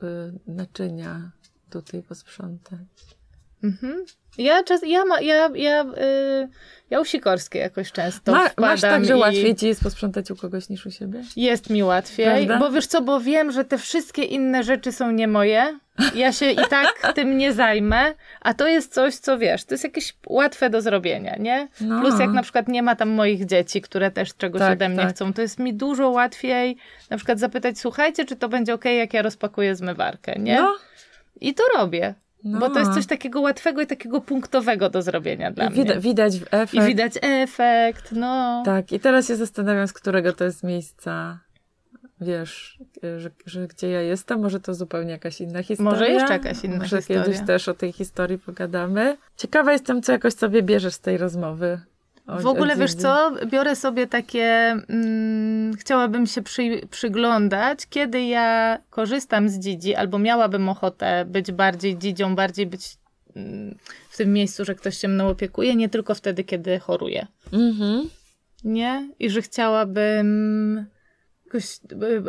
naczynia 0.47 1.31
tutaj 1.71 2.03
posprzątać? 2.03 2.79
Mhm. 3.65 4.05
Ja, 4.39 4.63
czas, 4.65 4.81
ja, 4.87 5.05
ma, 5.05 5.21
ja, 5.21 5.51
ja, 5.55 5.85
y, 5.85 6.49
ja 6.91 7.01
u 7.01 7.05
Sikorskiej 7.05 7.63
jakoś 7.63 7.93
często 7.93 8.33
Ma, 8.33 8.51
masz 8.59 8.81
tak, 8.81 9.05
że 9.05 9.17
i 9.17 9.17
łatwiej 9.17 9.55
ci 9.55 9.67
jest 9.67 9.83
posprzątać 9.83 10.31
u 10.31 10.37
kogoś 10.37 10.69
niż 10.69 10.87
u 10.87 10.91
siebie? 10.91 11.25
Jest 11.37 11.71
mi 11.71 11.83
łatwiej, 11.83 12.47
Prawda? 12.47 12.59
bo 12.59 12.71
wiesz 12.71 12.87
co, 12.87 13.03
bo 13.03 13.21
wiem, 13.21 13.53
że 13.53 13.65
te 13.65 13.79
wszystkie 13.79 14.23
inne 14.23 14.63
rzeczy 14.63 14.93
są 14.93 15.11
nie 15.11 15.29
moje. 15.29 15.79
Ja 16.15 16.33
się 16.33 16.51
i 16.51 16.57
tak 16.71 17.13
tym 17.15 17.39
nie 17.39 17.53
zajmę, 17.53 18.15
a 18.41 18.55
to 18.55 18.69
jest 18.69 18.95
coś, 18.95 19.15
co 19.15 19.39
wiesz, 19.39 19.65
to 19.65 19.75
jest 19.75 19.85
jakieś 19.85 20.17
łatwe 20.27 20.71
do 20.71 20.81
zrobienia, 20.81 21.37
nie? 21.37 21.69
No. 21.81 22.01
Plus 22.01 22.21
jak 22.21 22.31
na 22.31 22.43
przykład 22.43 22.69
nie 22.69 22.83
ma 22.83 22.97
tam 22.97 23.09
moich 23.09 23.47
dzieci, 23.47 23.81
które 23.81 24.11
też 24.11 24.35
czegoś 24.35 24.59
Tak, 24.61 24.73
ode 24.73 24.89
mnie 24.89 24.99
tak. 24.99 25.11
chcą, 25.11 25.33
to 25.33 25.43
jest 25.43 25.59
mi 25.59 25.75
dużo 25.75 26.09
łatwiej 26.11 26.77
na 27.11 27.17
przykład 27.17 27.39
zapytać, 27.39 27.79
słuchajcie, 27.79 28.25
czy 28.25 28.37
to 28.37 28.49
będzie 28.49 28.75
ok, 28.75 28.85
jak 28.85 29.15
ja 29.15 29.23
rozpakuję 29.23 29.77
zmywarkę, 29.77 30.39
nie? 30.39 30.55
No, 30.57 30.75
I 31.41 31.55
to 31.55 31.63
robię. 31.77 32.15
no. 32.45 32.59
Bo 32.61 32.71
to 32.71 32.79
jest 32.79 32.95
coś 32.95 33.07
takiego 33.07 33.41
łatwego 33.41 33.81
i 33.81 33.87
takiego 33.87 34.21
punktowego 34.21 34.91
do 34.91 35.03
zrobienia 35.03 35.51
dla 35.51 35.65
I 35.65 35.71
mnie. 35.71 35.77
widać, 35.85 35.99
widać 36.03 36.33
efekt. 36.51 36.75
I 36.75 36.81
widać 36.87 37.13
efekt, 37.23 38.13
no. 38.13 38.63
Tak, 38.67 38.93
i 38.93 39.01
teraz 39.01 39.29
się 39.29 39.37
zastanawiam, 39.37 39.89
z 39.89 39.93
którego 39.93 40.33
to 40.33 40.45
jest 40.45 40.63
miejsca. 40.63 41.39
Wiesz, 42.23 42.79
że, 43.19 43.31
że 43.47 43.67
gdzie 43.69 43.91
ja 43.91 44.01
jestem, 44.01 44.41
może 44.41 44.61
to 44.61 44.75
zupełnie 44.75 45.11
jakaś 45.11 45.41
inna 45.41 45.63
historia. 45.63 45.91
Może 45.91 46.09
jeszcze 46.09 46.33
jakaś 46.33 46.65
inna 46.65 46.77
może 46.79 46.97
historia. 46.97 47.25
kiedyś 47.25 47.41
też 47.47 47.69
o 47.69 47.75
tej 47.75 47.93
historii 47.93 48.39
pogadamy. 48.39 49.17
Ciekawa 49.37 49.73
jestem, 49.73 50.03
co 50.03 50.13
jakoś 50.13 50.35
sobie 50.35 50.63
bierzesz 50.63 50.95
z 50.95 51.01
tej 51.01 51.19
rozmowy. 51.19 51.81
O, 52.27 52.39
W 52.39 52.47
ogóle 52.47 52.77
wiesz 52.77 52.95
co, 52.95 53.33
biorę 53.47 53.77
sobie 53.77 54.07
takie, 54.07 54.77
mm, 54.89 55.77
chciałabym 55.77 56.27
się 56.27 56.43
przy, 56.43 56.81
przyglądać, 56.91 57.87
kiedy 57.91 58.23
ja 58.23 58.79
korzystam 58.91 59.49
z 59.49 59.59
dzidzi, 59.59 59.95
albo 59.95 60.19
miałabym 60.19 60.69
ochotę 60.69 61.25
być 61.25 61.53
bardziej 61.53 61.99
dzidzią, 61.99 62.35
bardziej 62.35 62.67
być 62.67 62.97
mm, 63.37 63.77
w 64.11 64.17
tym 64.17 64.33
miejscu, 64.33 64.65
że 64.65 64.75
ktoś 64.75 64.99
się 64.99 65.09
mną 65.09 65.29
opiekuje, 65.29 65.77
nie 65.77 65.89
tylko 65.89 66.15
wtedy, 66.15 66.45
kiedy 66.45 66.79
choruję. 66.79 67.27
Mhm. 67.53 68.09
Nie? 68.65 69.09
I 69.19 69.31
że 69.31 69.43
chciałabym 69.43 70.87
jakoś 71.55 71.81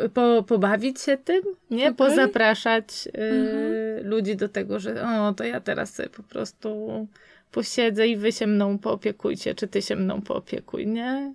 y, 0.06 0.10
po, 0.10 0.44
pobawić 0.48 1.02
się 1.02 1.18
tym, 1.18 1.42
nie? 1.72 1.84
Okej. 1.84 1.96
Pozapraszać 1.96 3.08
y, 3.08 3.12
Mhm. 3.22 4.08
ludzi 4.08 4.36
do 4.36 4.50
tego, 4.50 4.80
że 4.80 5.04
o, 5.08 5.34
to 5.34 5.44
ja 5.44 5.60
teraz 5.60 5.94
sobie 5.94 6.10
po 6.10 6.24
prostu 6.24 7.08
posiedzę 7.52 8.08
i 8.08 8.18
wy 8.18 8.32
się 8.32 8.48
mną 8.48 8.78
poopiekujcie, 8.80 9.56
czy 9.56 9.68
ty 9.68 9.82
się 9.82 9.96
mną 9.96 10.22
poopiekuj, 10.22 10.88
nie? 10.88 11.34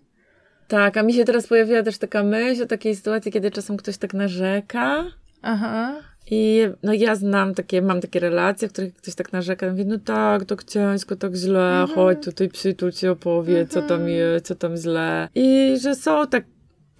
Tak, 0.68 0.96
a 0.96 1.02
mi 1.02 1.12
się 1.12 1.24
teraz 1.24 1.46
pojawiła 1.46 1.82
też 1.82 1.98
taka 1.98 2.22
myśl 2.22 2.62
o 2.62 2.66
takiej 2.66 2.96
sytuacji, 2.96 3.32
kiedy 3.32 3.50
czasem 3.50 3.76
ktoś 3.76 3.96
tak 3.98 4.14
narzeka. 4.14 5.04
Aha. 5.42 5.94
I 6.30 6.62
no 6.82 6.92
ja 6.92 7.14
znam 7.14 7.54
takie, 7.54 7.82
mam 7.82 8.00
takie 8.00 8.20
relacje, 8.20 8.68
w 8.68 8.72
których 8.72 8.94
ktoś 8.94 9.14
tak 9.14 9.32
narzeka, 9.32 9.70
mówi, 9.70 9.86
no 9.86 9.98
tak, 10.04 10.44
tak 10.44 10.64
ciężko, 10.64 11.16
tak 11.16 11.34
źle, 11.34 11.80
Mhm. 11.80 11.88
chodź 11.88 12.24
tutaj 12.24 12.48
przytul 12.48 12.92
ci 12.92 13.08
opowie, 13.08 13.66
co 13.66 13.82
tam 13.82 14.08
jest, 14.08 14.46
co 14.46 14.54
tam 14.54 14.76
źle. 14.76 15.28
I 15.34 15.76
że 15.82 15.94
są 15.94 16.26
tak, 16.26 16.44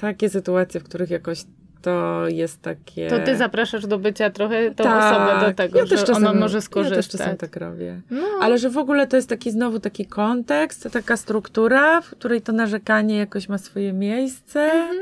takie 0.01 0.29
sytuacje, 0.31 0.81
w 0.81 0.85
których 0.85 1.11
jakoś 1.11 1.45
to 1.83 2.29
jest 2.29 2.63
takie... 2.63 3.09
To 3.09 3.19
ty 3.19 3.37
zapraszasz 3.37 3.87
do 3.87 3.99
bycia 3.99 4.31
trochę 4.31 4.71
tą 4.71 4.85
Tak, 4.85 5.13
osobę 5.15 5.47
do 5.49 5.55
tego, 5.55 5.79
ja 5.79 5.87
że 5.87 5.97
czasem, 5.97 6.17
ona 6.17 6.33
może 6.35 6.59
Ja 6.59 6.63
skorzystać. 6.63 7.09
też 7.09 7.19
czasem 7.21 7.37
tak 7.37 7.57
robię. 7.57 8.01
No. 8.11 8.23
Ale 8.41 8.59
że 8.59 8.71
w 8.71 8.79
ogóle 8.79 9.07
to 9.07 9.17
jest 9.17 9.29
taki 9.29 9.51
znowu 9.51 9.81
taki 9.81 10.07
kontekst, 10.07 10.89
taka 10.93 11.17
struktura, 11.17 12.01
w 12.01 12.11
której 12.11 12.43
to 12.43 12.53
narzekanie 12.53 13.17
jakoś 13.17 13.49
ma 13.49 13.59
swoje 13.59 13.93
miejsce. 13.93 14.61
Mhm. 14.61 14.99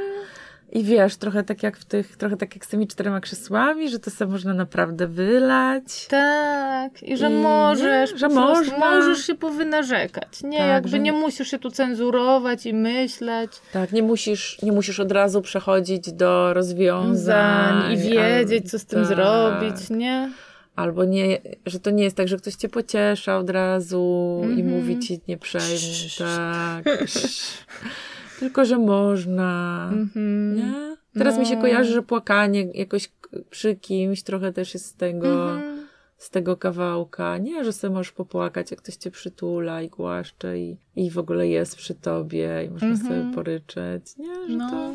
I 0.76 0.84
wiesz, 0.84 1.16
trochę 1.16 1.42
tak 1.44 1.62
jak 1.62 1.76
w 1.76 1.84
tych, 1.84 2.16
trochę 2.16 2.36
tak 2.36 2.54
jak 2.54 2.64
z 2.64 2.68
tymi 2.68 2.86
czterema 2.86 3.20
krzesłami, 3.20 3.88
że 3.90 3.98
to 3.98 4.10
sobie 4.10 4.30
można 4.32 4.54
naprawdę 4.54 5.06
wylać. 5.06 6.06
Tak, 6.06 7.02
i 7.02 7.16
że 7.16 7.30
I 7.30 7.34
możesz, 7.34 8.10
że 8.16 8.28
można. 8.28 8.78
możesz 8.78 9.26
się 9.26 9.34
powynarzekać. 9.34 10.42
Nie, 10.42 10.58
Tak, 10.58 10.68
jakby 10.68 10.88
że- 10.88 10.98
nie 10.98 11.12
musisz 11.12 11.48
się 11.50 11.58
tu 11.58 11.70
cenzurować 11.70 12.66
i 12.66 12.74
myśleć. 12.74 13.50
Tak, 13.72 13.92
nie 13.92 14.02
musisz, 14.02 14.62
nie 14.62 14.72
musisz 14.72 15.00
od 15.00 15.12
razu 15.12 15.42
przechodzić 15.42 16.12
do 16.12 16.54
rozwiązań. 16.54 17.16
Zań 17.82 17.92
i 17.92 17.96
wiedzieć, 17.96 18.70
co 18.70 18.78
z 18.78 18.84
tym 18.86 18.98
tak. 18.98 19.08
zrobić, 19.08 19.90
nie? 19.90 20.30
Albo 20.76 21.04
nie, 21.04 21.38
że 21.66 21.80
to 21.80 21.90
nie 21.90 22.04
jest 22.04 22.16
tak, 22.16 22.28
że 22.28 22.36
ktoś 22.36 22.54
cię 22.54 22.68
pociesza 22.68 23.38
od 23.38 23.50
razu 23.50 24.40
i 24.42 24.60
Mhm. 24.60 24.68
mówi 24.68 24.98
ci 24.98 25.20
nie 25.28 25.38
przejmuj, 25.38 26.10
tak. 26.18 26.84
Tylko, 28.38 28.64
że 28.64 28.78
można. 28.78 29.88
Mhm. 29.92 30.56
Nie? 30.56 30.96
Teraz 31.14 31.38
mi 31.38 31.46
się 31.46 31.54
No. 31.56 31.60
kojarzy, 31.62 31.92
że 31.92 32.02
płakanie 32.02 32.60
jakoś 32.74 33.12
przy 33.50 33.76
kimś 33.76 34.22
trochę 34.22 34.52
też 34.52 34.74
jest 34.74 34.86
z 34.86 34.94
tego, 34.94 35.50
Mhm. 35.52 35.86
z 36.16 36.30
tego 36.30 36.56
kawałka. 36.56 37.38
Nie, 37.38 37.64
że 37.64 37.72
sobie 37.72 37.94
możesz 37.94 38.12
popłakać, 38.12 38.70
jak 38.70 38.80
ktoś 38.82 38.96
cię 38.96 39.10
przytula 39.10 39.82
i 39.82 39.88
głaszcze 39.88 40.58
i, 40.58 40.76
i 40.96 41.10
w 41.10 41.18
ogóle 41.18 41.48
jest 41.48 41.76
przy 41.76 41.94
tobie 41.94 42.64
i 42.66 42.70
można 42.70 42.88
Mhm. 42.88 43.08
sobie 43.22 43.34
poryczeć. 43.34 44.16
Nie, 44.16 44.34
że 44.48 44.56
No. 44.56 44.70
to... 44.70 44.90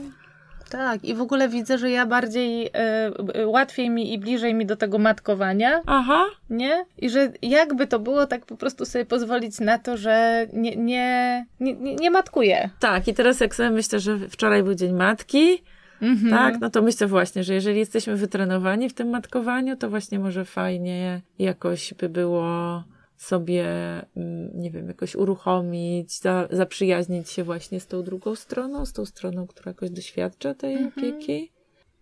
Tak, 0.71 1.05
i 1.05 1.15
w 1.15 1.21
ogóle 1.21 1.49
widzę, 1.49 1.77
że 1.77 1.89
ja 1.91 2.05
bardziej, 2.05 2.69
e, 2.73 3.47
łatwiej 3.47 3.89
mi 3.89 4.13
i 4.13 4.19
bliżej 4.19 4.53
mi 4.53 4.65
do 4.65 4.75
tego 4.75 4.97
matkowania, 4.97 5.81
Aha, 5.85 6.25
nie? 6.49 6.85
I 6.97 7.09
że 7.09 7.31
jakby 7.41 7.87
to 7.87 7.99
było, 7.99 8.25
tak 8.27 8.45
po 8.45 8.57
prostu 8.57 8.85
sobie 8.85 9.05
pozwolić 9.05 9.59
na 9.59 9.77
to, 9.79 9.97
że 9.97 10.47
nie, 10.53 10.75
nie, 10.75 11.45
nie, 11.59 11.73
nie, 11.73 11.95
nie 11.95 12.11
matkuję. 12.11 12.69
tak. 12.79 13.07
I 13.07 13.13
teraz 13.13 13.39
jak 13.39 13.55
sobie 13.55 13.69
myślę, 13.71 13.99
że 13.99 14.17
wczoraj 14.29 14.63
był 14.63 14.73
Dzień 14.75 14.93
Matki, 14.93 15.63
Mhm. 16.01 16.29
tak, 16.31 16.61
no 16.61 16.69
to 16.69 16.81
myślę 16.81 17.07
właśnie, 17.07 17.43
że 17.43 17.53
jeżeli 17.53 17.79
jesteśmy 17.79 18.15
wytrenowani 18.15 18.89
w 18.89 18.93
tym 18.93 19.09
matkowaniu, 19.09 19.77
to 19.77 19.89
właśnie 19.89 20.19
może 20.19 20.45
fajnie 20.45 21.21
jakoś 21.39 21.93
by 21.93 22.09
było 22.09 22.43
sobie, 23.21 23.65
mm, 24.17 24.51
nie 24.53 24.71
wiem, 24.71 24.87
jakoś 24.87 25.15
uruchomić, 25.15 26.19
za, 26.19 26.47
zaprzyjaźnić 26.51 27.29
się 27.29 27.43
właśnie 27.43 27.79
z 27.79 27.87
tą 27.87 28.03
drugą 28.03 28.35
stroną, 28.35 28.85
z 28.85 28.93
tą 28.93 29.05
stroną, 29.05 29.47
która 29.47 29.69
jakoś 29.69 29.89
doświadcza 29.89 30.53
tej 30.53 30.73
Mhm. 30.73 30.91
opieki. 30.91 31.51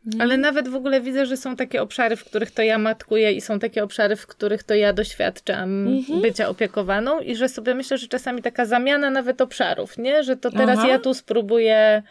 Nie? 0.06 0.22
Ale 0.22 0.38
nawet 0.38 0.68
w 0.68 0.76
ogóle 0.76 1.02
widzę, 1.02 1.26
że 1.26 1.38
są 1.38 1.56
takie 1.56 1.82
obszary, 1.82 2.16
w 2.16 2.24
których 2.26 2.52
to 2.52 2.62
ja 2.62 2.78
matkuję 2.78 3.32
i 3.32 3.42
są 3.42 3.60
takie 3.60 3.84
obszary, 3.84 4.16
w 4.16 4.28
których 4.28 4.64
to 4.64 4.74
ja 4.76 4.94
doświadczam 4.94 5.88
Mhm. 5.88 6.22
bycia 6.22 6.50
opiekowaną 6.50 7.20
i 7.20 7.36
że 7.36 7.50
sobie 7.50 7.76
myślę, 7.76 7.98
że 7.98 8.08
czasami 8.08 8.42
taka 8.42 8.66
zamiana 8.66 9.10
nawet 9.10 9.42
obszarów, 9.42 9.98
nie? 9.98 10.24
Że 10.24 10.38
to 10.38 10.52
teraz 10.52 10.80
Aha. 10.80 10.88
ja 10.88 11.00
tu 11.00 11.14
spróbuję 11.14 12.04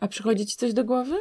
A 0.00 0.08
przychodzi 0.08 0.46
ci 0.46 0.56
coś 0.56 0.72
do 0.72 0.84
głowy? 0.84 1.16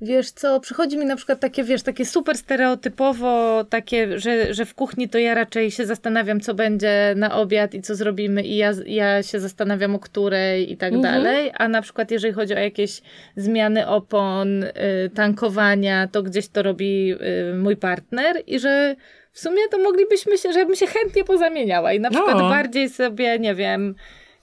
Wiesz 0.00 0.30
co, 0.30 0.60
przychodzi 0.60 0.98
mi 0.98 1.06
na 1.06 1.16
przykład 1.16 1.40
takie, 1.40 1.64
wiesz, 1.64 1.82
takie 1.82 2.04
super 2.04 2.36
stereotypowo, 2.38 3.64
takie, 3.64 4.18
że, 4.18 4.54
że 4.54 4.64
w 4.64 4.74
kuchni 4.74 5.08
to 5.08 5.18
ja 5.18 5.34
raczej 5.34 5.70
się 5.70 5.86
zastanawiam, 5.86 6.40
co 6.40 6.54
będzie 6.54 7.14
na 7.16 7.34
obiad 7.34 7.74
i 7.74 7.82
co 7.82 7.94
zrobimy 7.94 8.42
i 8.42 8.56
ja, 8.56 8.72
ja 8.86 9.22
się 9.22 9.40
zastanawiam 9.40 9.94
o 9.94 9.98
której 9.98 10.72
i 10.72 10.76
tak 10.76 10.92
Mhm. 10.92 11.14
dalej, 11.14 11.50
a 11.58 11.68
na 11.68 11.82
przykład 11.82 12.10
jeżeli 12.10 12.34
chodzi 12.34 12.54
o 12.54 12.58
jakieś 12.58 13.02
zmiany 13.36 13.86
opon, 13.86 14.62
y, 14.64 14.72
tankowania, 15.14 16.08
to 16.12 16.22
gdzieś 16.22 16.48
to 16.48 16.62
robi 16.62 17.14
y, 17.52 17.54
mój 17.54 17.76
partner 17.76 18.42
i 18.46 18.58
że 18.58 18.96
w 19.32 19.40
sumie 19.40 19.62
to 19.70 19.78
moglibyśmy 19.78 20.38
się, 20.38 20.52
żebym 20.52 20.76
się 20.76 20.86
chętnie 20.86 21.24
pozamieniała 21.24 21.92
i 21.92 22.00
na 22.00 22.10
przykład 22.10 22.38
No. 22.38 22.48
bardziej 22.48 22.88
sobie, 22.88 23.38
nie 23.38 23.54
wiem, 23.54 23.94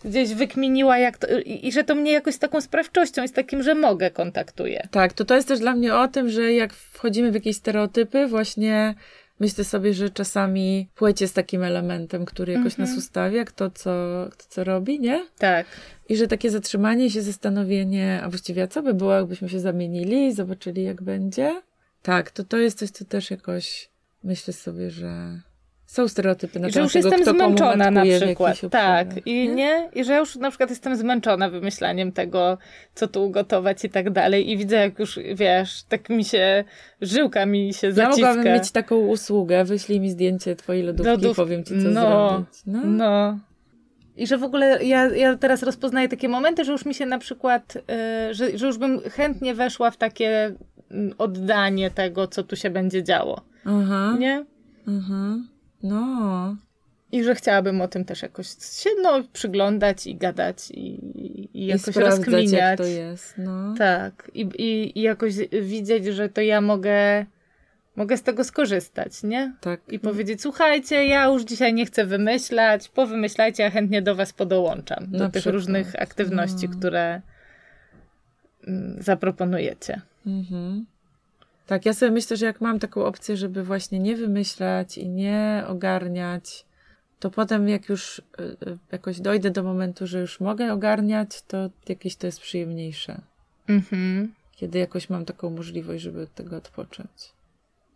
gdzieś 0.06 0.34
wykminiła, 0.34 0.97
jak 0.97 1.18
to, 1.18 1.28
i, 1.39 1.68
i 1.68 1.72
że 1.72 1.84
to 1.84 1.95
mnie 1.95 2.12
jakoś 2.12 2.36
z 2.36 2.39
taką 2.39 2.62
sprawczością 2.62 3.24
i 3.24 3.28
z 3.28 3.32
takim, 3.32 3.64
że 3.64 3.76
mogę 3.76 4.12
kontaktuje. 4.12 4.88
Tak, 4.91 5.14
to 5.14 5.26
to 5.26 5.36
jest 5.36 5.47
też 5.47 5.60
dla 5.60 5.76
mnie 5.76 5.95
o 5.95 6.08
tym, 6.08 6.30
że 6.30 6.54
jak 6.54 6.74
wchodzimy 6.74 7.32
w 7.32 7.36
jakieś 7.36 7.56
stereotypy, 7.58 8.28
właśnie 8.28 8.95
myślę 9.39 9.64
sobie, 9.64 9.93
że 9.93 10.10
czasami 10.10 10.89
płeć 10.95 11.22
jest 11.22 11.36
takim 11.36 11.64
elementem, 11.64 12.26
który 12.26 12.54
jakoś 12.54 12.74
Mhm. 12.74 12.89
nas 12.89 12.97
ustawia, 12.97 13.45
kto 13.45 13.70
co, 13.70 13.91
kto 14.32 14.45
co 14.49 14.64
robi, 14.64 14.99
nie? 14.99 15.26
Tak. 15.38 15.66
I 16.10 16.16
że 16.16 16.28
takie 16.28 16.49
zatrzymanie 16.49 17.10
się, 17.10 17.22
zastanowienie, 17.22 18.20
a 18.24 18.30
właściwie 18.30 18.64
a 18.64 18.68
co 18.68 18.84
by 18.84 18.93
było, 18.93 19.14
jakbyśmy 19.14 19.49
się 19.49 19.60
zamienili 19.60 20.26
i 20.28 20.34
zobaczyli, 20.34 20.84
jak 20.84 21.01
będzie? 21.01 21.62
Tak, 22.01 22.32
to 22.32 22.43
to 22.43 22.58
jest 22.58 22.80
coś, 22.80 22.89
co 22.89 23.06
też 23.06 23.32
jakoś 23.32 23.89
myślę 24.24 24.54
sobie, 24.54 24.89
że 24.91 25.39
są 25.94 26.08
stereotypy 26.08 26.60
na 26.60 26.68
I 26.68 26.72
że 26.72 26.80
już 26.80 26.94
tego, 26.94 27.10
jestem 27.10 27.36
zmęczona 27.36 27.91
na 27.91 28.04
przykład. 28.04 28.60
Tak. 28.72 29.08
obszarach, 29.08 29.28
I 29.28 29.50
nie? 29.50 29.89
I 29.96 30.04
że 30.04 30.18
już 30.18 30.36
na 30.36 30.50
przykład 30.50 30.70
jestem 30.70 30.96
zmęczona 30.96 31.50
wymyślaniem 31.50 32.12
tego, 32.12 32.58
co 32.96 33.08
tu 33.08 33.26
ugotować 33.26 33.86
i 33.86 33.89
tak 33.89 34.10
dalej. 34.10 34.52
I 34.52 34.58
widzę, 34.58 34.76
jak 34.76 35.00
już, 35.00 35.20
wiesz, 35.36 35.84
tak 35.89 36.10
mi 36.10 36.26
się, 36.26 36.64
żyłka 37.02 37.46
mi 37.46 37.74
się 37.74 37.88
Ja 37.88 37.94
zaciska. 37.94 38.28
mogłabym 38.28 38.54
mieć 38.54 38.72
taką 38.72 38.96
usługę, 38.96 39.66
wyślij 39.66 40.00
mi 40.00 40.10
zdjęcie 40.10 40.56
twojej 40.56 40.84
lodówki 40.84 41.12
i 41.12 41.16
Lodów- 41.16 41.36
powiem 41.36 41.64
ci, 41.64 41.70
co 41.70 41.89
no, 41.89 42.30
zrobić. 42.30 42.48
No. 42.66 42.80
No. 42.86 43.39
I 44.18 44.28
że 44.28 44.38
w 44.38 44.44
ogóle 44.44 44.84
ja, 44.84 45.08
ja 45.16 45.38
teraz 45.38 45.64
rozpoznaję 45.64 46.10
takie 46.10 46.30
momenty, 46.30 46.66
że 46.66 46.72
już 46.72 46.86
mi 46.86 46.94
się 46.94 47.06
na 47.06 47.18
przykład, 47.20 47.76
y, 47.76 48.34
że, 48.34 48.58
że 48.58 48.66
już 48.68 48.78
bym 48.78 49.00
chętnie 49.00 49.56
weszła 49.56 49.91
w 49.91 49.98
takie 49.98 50.56
mm, 50.91 51.14
oddanie 51.18 51.91
tego, 51.91 52.28
co 52.28 52.44
tu 52.44 52.56
się 52.56 52.70
będzie 52.70 53.04
działo. 53.04 53.41
Aha, 53.66 54.16
Nie? 54.20 54.46
aha. 54.88 55.36
No, 55.84 56.55
I 57.11 57.23
że 57.23 57.36
chciałabym 57.36 57.81
o 57.81 57.88
tym 57.88 58.05
też 58.05 58.21
jakoś 58.21 58.47
się 58.81 58.89
no, 59.01 59.23
przyglądać 59.34 60.07
i 60.07 60.15
gadać 60.15 60.71
i, 60.71 60.88
i 61.17 61.49
i 61.53 61.65
jakoś 61.65 61.81
sprawdzać, 61.95 62.17
rozkminiać. 62.17 62.51
jak 62.51 62.77
to 62.77 62.84
jest. 62.84 63.34
No. 63.38 63.73
Tak. 63.77 64.31
I, 64.34 64.41
i, 64.41 64.99
I 64.99 65.01
jakoś 65.01 65.34
widzieć, 65.61 66.05
że 66.05 66.29
to 66.29 66.41
ja 66.41 66.61
mogę, 66.61 67.25
mogę 67.95 68.17
z 68.17 68.23
tego 68.23 68.43
skorzystać, 68.43 69.23
nie? 69.23 69.53
tak. 69.61 69.81
I 69.91 69.99
powiedzieć, 69.99 70.41
słuchajcie, 70.41 71.05
ja 71.05 71.25
już 71.25 71.43
dzisiaj 71.43 71.73
nie 71.73 71.86
chcę 71.86 72.05
wymyślać, 72.05 72.89
powymyślajcie, 72.89 73.63
ja 73.63 73.69
chętnie 73.71 74.01
do 74.01 74.15
was 74.15 74.34
podołączam. 74.34 75.05
Do 75.11 75.17
Na 75.19 75.25
tych 75.29 75.41
przykład. 75.41 75.53
różnych 75.53 76.01
aktywności, 76.01 76.69
No. 76.69 76.77
które 76.77 77.21
mm, 78.67 78.97
zaproponujecie. 79.03 80.01
Mhm. 80.27 80.86
Tak, 81.68 81.86
ja 81.86 81.93
sobie 81.93 82.11
myślę, 82.11 82.38
że 82.38 82.45
jak 82.45 82.61
mam 82.61 82.80
taką 82.80 83.05
opcję, 83.05 83.38
żeby 83.38 83.64
właśnie 83.64 83.99
nie 83.99 84.16
wymyślać 84.16 84.97
i 84.97 85.09
nie 85.09 85.64
ogarniać, 85.68 86.66
to 87.20 87.30
potem 87.32 87.70
jak 87.70 87.89
już 87.89 88.20
y, 88.20 88.24
y, 88.43 88.78
jakoś 88.91 89.22
dojdę 89.22 89.51
do 89.51 89.64
momentu, 89.64 90.07
że 90.07 90.20
już 90.20 90.39
mogę 90.39 90.74
ogarniać, 90.74 91.41
to 91.41 91.70
jakieś 91.89 92.16
to 92.16 92.28
jest 92.28 92.39
przyjemniejsze. 92.39 93.22
Mhm. 93.70 94.34
Kiedy 94.55 94.80
jakoś 94.80 95.09
mam 95.09 95.26
taką 95.26 95.49
możliwość, 95.49 96.03
żeby 96.03 96.22
od 96.22 96.34
tego 96.36 96.57
odpocząć. 96.57 97.34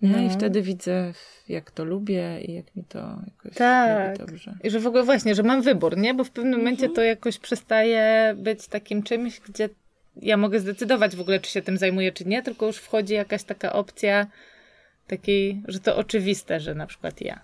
Nie? 0.01 0.09
No. 0.09 0.17
I 0.17 0.29
wtedy 0.29 0.61
widzę, 0.61 1.13
jak 1.49 1.71
to 1.71 1.85
lubię 1.85 2.41
i 2.41 2.53
jak 2.53 2.75
mi 2.75 2.83
to 2.83 2.97
jakoś 3.27 3.57
Tak. 3.57 4.07
robi 4.07 4.31
dobrze. 4.31 4.57
I 4.63 4.69
że 4.69 4.79
w 4.79 4.87
ogóle 4.87 5.03
właśnie, 5.03 5.35
że 5.35 5.43
mam 5.43 5.61
wybór, 5.61 5.97
nie? 5.97 6.13
Bo 6.13 6.23
w 6.23 6.31
pewnym 6.31 6.59
momencie 6.59 6.85
Mhm. 6.85 6.95
to 6.95 7.01
jakoś 7.01 7.37
przestaje 7.39 8.35
być 8.37 8.67
takim 8.67 9.03
czymś, 9.03 9.39
gdzie 9.39 9.69
ja 10.21 10.37
mogę 10.37 10.59
zdecydować 10.59 11.15
w 11.15 11.21
ogóle, 11.21 11.39
czy 11.39 11.51
się 11.51 11.61
tym 11.61 11.77
zajmuję, 11.77 12.11
czy 12.11 12.25
nie, 12.25 12.43
tylko 12.43 12.65
już 12.65 12.77
wchodzi 12.77 13.13
jakaś 13.13 13.43
taka 13.43 13.73
opcja 13.73 14.27
takiej, 15.07 15.61
że 15.67 15.79
to 15.79 15.97
oczywiste, 15.97 16.59
że 16.59 16.75
na 16.75 16.87
przykład 16.87 17.21
ja. 17.21 17.39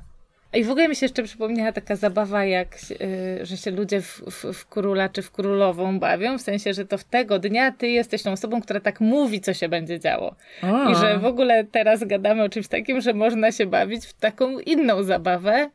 I 0.53 0.63
w 0.63 0.69
ogóle 0.69 0.87
mi 0.87 0.95
się 0.95 1.05
jeszcze 1.05 1.23
przypomniała 1.23 1.71
taka 1.71 1.95
zabawa, 1.95 2.45
jak, 2.45 2.77
y, 3.01 3.45
że 3.45 3.57
się 3.57 3.71
ludzie 3.71 4.01
w, 4.01 4.21
w, 4.31 4.53
w 4.53 4.65
króla 4.69 5.09
czy 5.09 5.21
w 5.21 5.31
królową 5.31 5.99
bawią, 5.99 6.37
w 6.37 6.41
sensie, 6.41 6.73
że 6.73 6.85
to 6.85 6.97
w 6.97 7.03
tego 7.03 7.39
dnia 7.39 7.71
ty 7.71 7.87
jesteś 7.87 8.23
tą 8.23 8.31
osobą, 8.31 8.61
która 8.61 8.79
tak 8.79 9.01
mówi, 9.01 9.41
co 9.41 9.53
się 9.53 9.69
będzie 9.69 9.99
działo. 9.99 10.35
O, 10.63 10.91
I 10.91 10.95
że 10.95 11.19
w 11.19 11.25
ogóle 11.25 11.63
teraz 11.63 12.03
gadamy 12.03 12.43
o 12.43 12.49
czymś 12.49 12.67
takim, 12.67 13.01
że 13.01 13.13
można 13.13 13.51
się 13.51 13.65
bawić 13.65 14.05
w 14.05 14.13
taką 14.13 14.59
inną 14.59 15.03
zabawę 15.03 15.69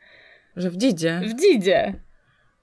że 0.56 0.70
w 0.70 0.76
dzidzie. 0.76 1.20
w 1.24 1.40
dzidzie. 1.40 1.94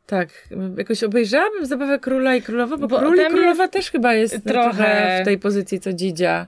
Tak, 0.06 0.30
jakoś 0.78 1.04
obejrzałabym 1.04 1.66
zabawę 1.66 2.00
króla 2.00 2.36
i 2.36 2.42
królowa, 2.42 2.78
bo, 2.78 2.88
Bo 2.88 3.00
król 3.00 3.18
i 3.22 3.26
królowa 3.26 3.68
też 3.68 3.92
chyba 3.92 4.14
jest 4.14 4.44
trochę- 4.44 4.70
trochę 4.74 5.20
w 5.22 5.26
tej 5.26 5.38
pozycji, 5.40 5.80
co 5.80 5.94
dzidzia. 5.94 6.48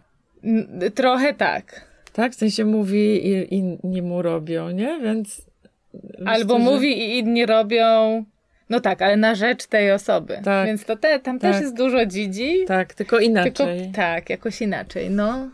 Trochę 0.96 1.34
tak. 1.34 1.82
Tak? 2.14 2.32
W 2.32 2.36
sensie 2.36 2.66
mówi 2.66 3.28
i, 3.28 3.56
i 3.56 3.78
nie 3.84 4.02
mu 4.02 4.22
robią, 4.22 4.70
nie? 4.70 5.00
Więc. 5.04 5.42
Albo 6.26 6.54
myślę, 6.58 6.70
że- 6.70 6.76
mówi 6.76 7.00
i 7.00 7.18
inni 7.20 7.46
robią. 7.46 8.24
No 8.70 8.80
tak, 8.80 9.02
ale 9.02 9.18
na 9.18 9.36
rzecz 9.36 9.66
tej 9.66 9.92
osoby. 9.92 10.40
Tak. 10.44 10.68
Więc 10.68 10.86
to 10.86 10.96
te, 10.96 11.20
tam 11.20 11.40
Tak. 11.40 11.52
też 11.52 11.62
jest 11.62 11.76
dużo 11.76 12.06
dzidzi. 12.06 12.66
Tak, 12.68 12.94
tylko 12.94 13.20
inaczej. 13.20 13.54
Tylko 13.54 13.96
tak, 13.96 14.30
jakoś 14.30 14.62
inaczej. 14.62 15.10
No. 15.10 15.50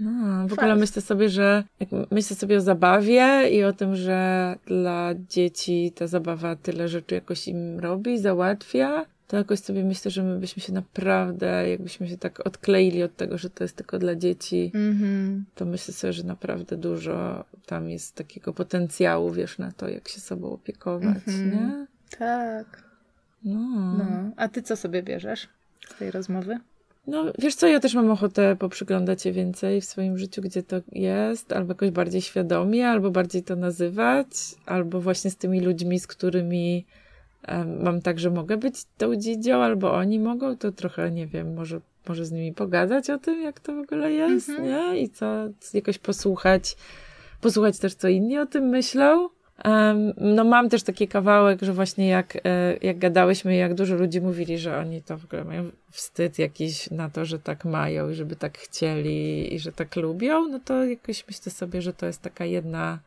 No, 0.00 0.48
w 0.48 0.52
ogóle 0.52 0.76
myślę 0.76 1.02
sobie, 1.02 1.28
że 1.28 1.64
jak 1.80 1.88
myślę 2.10 2.36
sobie 2.36 2.56
o 2.56 2.60
zabawie 2.60 3.50
i 3.50 3.64
o 3.64 3.72
tym, 3.72 3.96
że 3.96 4.54
dla 4.66 5.10
dzieci 5.28 5.92
ta 5.94 6.06
zabawa 6.06 6.56
tyle 6.56 6.88
rzeczy 6.88 7.14
jakoś 7.14 7.48
im 7.48 7.78
robi, 7.80 8.18
załatwia, 8.18 9.06
to 9.28 9.36
jakoś 9.36 9.58
sobie 9.58 9.84
myślę, 9.84 10.10
że 10.10 10.22
my 10.22 10.38
byśmy 10.38 10.62
się 10.62 10.72
naprawdę, 10.72 11.70
jakbyśmy 11.70 12.08
się 12.08 12.18
tak 12.18 12.46
odkleili 12.46 13.02
od 13.02 13.16
tego, 13.16 13.38
że 13.38 13.50
to 13.50 13.64
jest 13.64 13.76
tylko 13.76 13.98
dla 13.98 14.14
dzieci, 14.14 14.70
Mhm. 14.74 15.44
to 15.54 15.64
myślę 15.64 15.94
sobie, 15.94 16.12
że 16.12 16.22
naprawdę 16.24 16.76
dużo 16.76 17.44
tam 17.66 17.90
jest 17.90 18.14
takiego 18.14 18.52
potencjału, 18.52 19.30
wiesz, 19.30 19.58
na 19.58 19.72
to, 19.72 19.88
jak 19.88 20.08
się 20.08 20.20
sobą 20.20 20.52
opiekować, 20.52 21.18
Mhm. 21.28 21.50
nie? 21.50 21.86
Tak. 22.18 22.82
No. 23.44 23.94
No. 23.98 24.30
A 24.36 24.48
ty 24.48 24.62
co 24.62 24.76
sobie 24.76 25.02
bierzesz 25.02 25.48
z 25.94 25.98
tej 25.98 26.10
rozmowy? 26.10 26.58
No, 27.10 27.24
wiesz 27.38 27.54
co, 27.54 27.66
ja 27.66 27.80
też 27.80 27.94
mam 27.94 28.10
ochotę 28.10 28.56
poprzyglądać 28.56 29.22
się 29.22 29.32
więcej 29.32 29.80
w 29.80 29.84
swoim 29.84 30.18
życiu, 30.18 30.42
gdzie 30.42 30.62
to 30.62 30.76
jest, 30.92 31.52
albo 31.52 31.70
jakoś 31.72 31.90
bardziej 31.90 32.22
świadomie, 32.22 32.88
albo 32.88 33.10
bardziej 33.10 33.42
to 33.42 33.56
nazywać, 33.56 34.26
albo 34.66 35.00
właśnie 35.00 35.30
z 35.30 35.36
tymi 35.36 35.60
ludźmi, 35.60 36.00
z 36.00 36.06
którymi 36.06 36.86
em, 37.42 37.82
mam 37.82 38.00
tak, 38.02 38.18
że 38.18 38.30
mogę 38.30 38.56
być 38.56 38.74
tą 38.98 39.16
dzidzią, 39.16 39.62
albo 39.62 39.92
oni 39.92 40.18
mogą, 40.18 40.56
to 40.56 40.72
trochę, 40.72 41.10
nie 41.10 41.26
wiem, 41.26 41.54
może, 41.54 41.80
może 42.08 42.24
z 42.24 42.32
nimi 42.32 42.52
pogadać 42.54 43.10
o 43.10 43.18
tym, 43.18 43.42
jak 43.42 43.60
to 43.60 43.74
w 43.74 43.78
ogóle 43.78 44.12
jest, 44.12 44.48
Mhm. 44.48 44.68
nie? 44.68 45.00
I 45.00 45.08
co, 45.08 45.26
jakoś 45.74 45.98
posłuchać, 45.98 46.76
posłuchać 47.40 47.78
też, 47.78 47.94
co 47.94 48.08
inni 48.08 48.38
o 48.38 48.46
tym 48.46 48.64
myślą. 48.64 49.28
No 50.16 50.44
mam 50.44 50.68
też 50.68 50.82
taki 50.82 51.08
kawałek, 51.08 51.62
że 51.62 51.72
właśnie 51.72 52.08
jak, 52.08 52.36
e, 52.44 52.76
jak 52.82 52.98
gadałyśmy, 52.98 53.56
jak 53.56 53.74
dużo 53.74 53.94
ludzi 53.94 54.20
mówili, 54.20 54.58
że 54.58 54.78
oni 54.78 55.02
to 55.02 55.18
w 55.18 55.24
ogóle 55.24 55.44
mają 55.44 55.70
wstyd 55.90 56.38
jakiś 56.38 56.90
na 56.90 57.10
to, 57.10 57.24
że 57.24 57.38
tak 57.38 57.64
mają 57.64 58.10
i 58.10 58.14
żeby 58.14 58.36
tak 58.36 58.58
chcieli 58.58 59.54
i 59.54 59.58
że 59.58 59.72
tak 59.72 59.96
lubią, 59.96 60.48
no 60.48 60.60
to 60.64 60.84
jakoś 60.84 61.26
myślę 61.26 61.52
sobie, 61.52 61.82
że 61.82 61.92
to 61.92 62.06
jest 62.06 62.22
taka 62.22 62.44
jedna, 62.44 62.98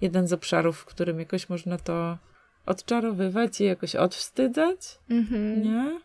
jeden 0.00 0.26
z 0.28 0.32
obszarów, 0.32 0.78
w 0.78 0.84
którym 0.84 1.18
jakoś 1.18 1.48
można 1.48 1.78
to 1.78 2.18
odczarowywać 2.66 3.60
i 3.60 3.64
jakoś 3.64 3.96
odwstydzać, 3.96 4.98
Mhm. 5.10 5.62
nie? 5.62 6.00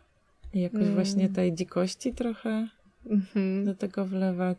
I 0.54 0.60
jakoś 0.60 0.82
Mm. 0.82 0.94
właśnie 0.94 1.28
tej 1.28 1.54
dzikości 1.54 2.12
trochę 2.12 2.68
Mhm. 3.10 3.64
do 3.64 3.74
tego 3.74 4.04
wlewać. 4.04 4.58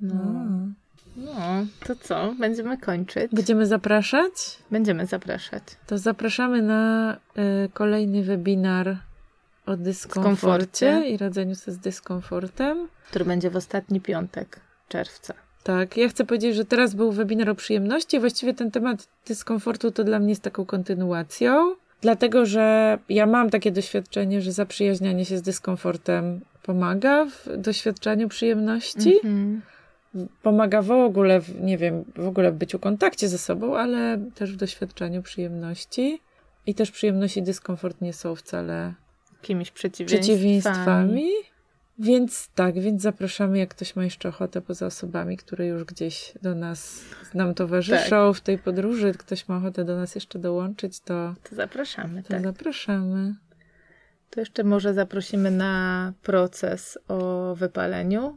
No. 0.00 0.14
No. 0.14 0.68
No, 1.16 1.66
to 1.86 1.96
co? 1.96 2.34
Będziemy 2.38 2.78
kończyć. 2.78 3.32
Będziemy 3.32 3.66
zapraszać? 3.66 4.32
Będziemy 4.70 5.06
zapraszać. 5.06 5.62
To 5.86 5.98
zapraszamy 5.98 6.62
na 6.62 7.16
y, 7.64 7.68
kolejny 7.68 8.22
webinar 8.22 8.96
o 9.66 9.76
dyskomforcie 9.76 11.08
i 11.08 11.16
radzeniu 11.16 11.54
sobie 11.54 11.74
z 11.74 11.78
dyskomfortem. 11.78 12.88
Który 13.08 13.24
będzie 13.24 13.50
w 13.50 13.56
ostatni 13.56 14.00
piątek 14.00 14.60
czerwca. 14.88 15.34
Tak, 15.64 15.96
ja 15.96 16.08
chcę 16.08 16.24
powiedzieć, 16.24 16.56
że 16.56 16.64
teraz 16.64 16.94
był 16.94 17.12
webinar 17.12 17.50
o 17.50 17.54
przyjemności. 17.54 18.20
Właściwie 18.20 18.54
ten 18.54 18.70
temat 18.70 19.08
dyskomfortu 19.26 19.90
to 19.90 20.04
dla 20.04 20.18
mnie 20.18 20.28
jest 20.28 20.42
taką 20.42 20.66
kontynuacją, 20.66 21.74
dlatego 22.00 22.46
że 22.46 22.98
ja 23.08 23.26
mam 23.26 23.50
takie 23.50 23.72
doświadczenie, 23.72 24.40
że 24.40 24.52
zaprzyjaźnianie 24.52 25.24
się 25.24 25.38
z 25.38 25.42
dyskomfortem 25.42 26.40
pomaga 26.62 27.26
w 27.26 27.56
doświadczaniu 27.56 28.28
przyjemności. 28.28 29.14
Mhm. 29.16 29.62
Pomaga 30.42 30.82
w 30.82 30.90
ogóle, 30.90 31.40
w, 31.40 31.60
nie 31.60 31.78
wiem, 31.78 32.04
w 32.16 32.26
ogóle 32.26 32.52
w 32.52 32.54
byciu 32.54 32.78
w 32.78 32.80
kontakcie 32.80 33.28
ze 33.28 33.38
sobą, 33.38 33.76
ale 33.76 34.18
też 34.34 34.52
w 34.52 34.56
doświadczaniu 34.56 35.22
przyjemności. 35.22 36.20
I 36.66 36.74
też 36.74 36.90
przyjemność 36.90 37.36
i 37.36 37.42
dyskomfort 37.42 38.00
nie 38.00 38.12
są 38.12 38.34
wcale 38.34 38.94
Jakimiś 39.32 39.70
przeciwieństwami. 39.70 41.30
Więc 41.98 42.48
tak, 42.54 42.80
więc 42.80 43.02
zapraszamy, 43.02 43.58
jak 43.58 43.68
ktoś 43.68 43.96
ma 43.96 44.04
jeszcze 44.04 44.28
ochotę 44.28 44.60
poza 44.60 44.86
osobami, 44.86 45.36
które 45.36 45.66
już 45.66 45.84
gdzieś 45.84 46.32
do 46.42 46.54
nas 46.54 47.00
nam 47.34 47.54
towarzyszą 47.54 48.28
Tak. 48.28 48.36
w 48.36 48.40
tej 48.40 48.58
podróży, 48.58 49.14
ktoś 49.18 49.48
ma 49.48 49.56
ochotę 49.56 49.84
do 49.84 49.96
nas 49.96 50.14
jeszcze 50.14 50.38
dołączyć, 50.38 51.00
to, 51.00 51.34
To 51.50 51.54
zapraszamy, 51.54 52.22
to 52.22 52.28
tak. 52.28 52.42
zapraszamy. 52.42 53.34
To 54.30 54.40
jeszcze 54.40 54.64
może 54.64 54.94
zaprosimy 54.94 55.50
na 55.50 56.12
proces 56.22 56.98
o 57.08 57.54
wypaleniu, 57.54 58.36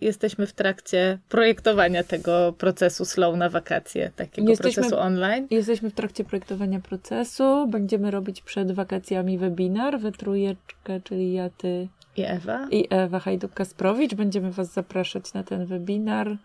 jesteśmy 0.00 0.46
w 0.46 0.52
trakcie 0.52 1.18
projektowania 1.28 2.04
tego 2.04 2.54
procesu 2.58 3.04
slow 3.04 3.36
na 3.36 3.48
wakacje, 3.48 4.10
takiego 4.16 4.50
Jesteśmy- 4.50 4.82
procesu 4.82 5.02
online. 5.02 5.46
Jesteśmy 5.50 5.90
w 5.90 5.94
trakcie 5.94 6.24
projektowania 6.24 6.80
procesu. 6.80 7.66
Będziemy 7.68 8.10
robić 8.10 8.40
przed 8.42 8.72
wakacjami 8.72 9.38
webinar 9.38 10.00
we 10.00 10.12
trójeczkę, 10.12 11.00
czyli 11.04 11.32
ja, 11.32 11.50
ty 11.50 11.88
I 12.16 12.22
Ewa? 12.22 12.68
i 12.70 12.86
Ewa 12.90 13.18
Hajduk-Kasprowicz. 13.18 14.14
Będziemy 14.14 14.50
Was 14.50 14.72
zapraszać 14.72 15.34
na 15.34 15.42
ten 15.44 15.66
webinar, 15.66 16.36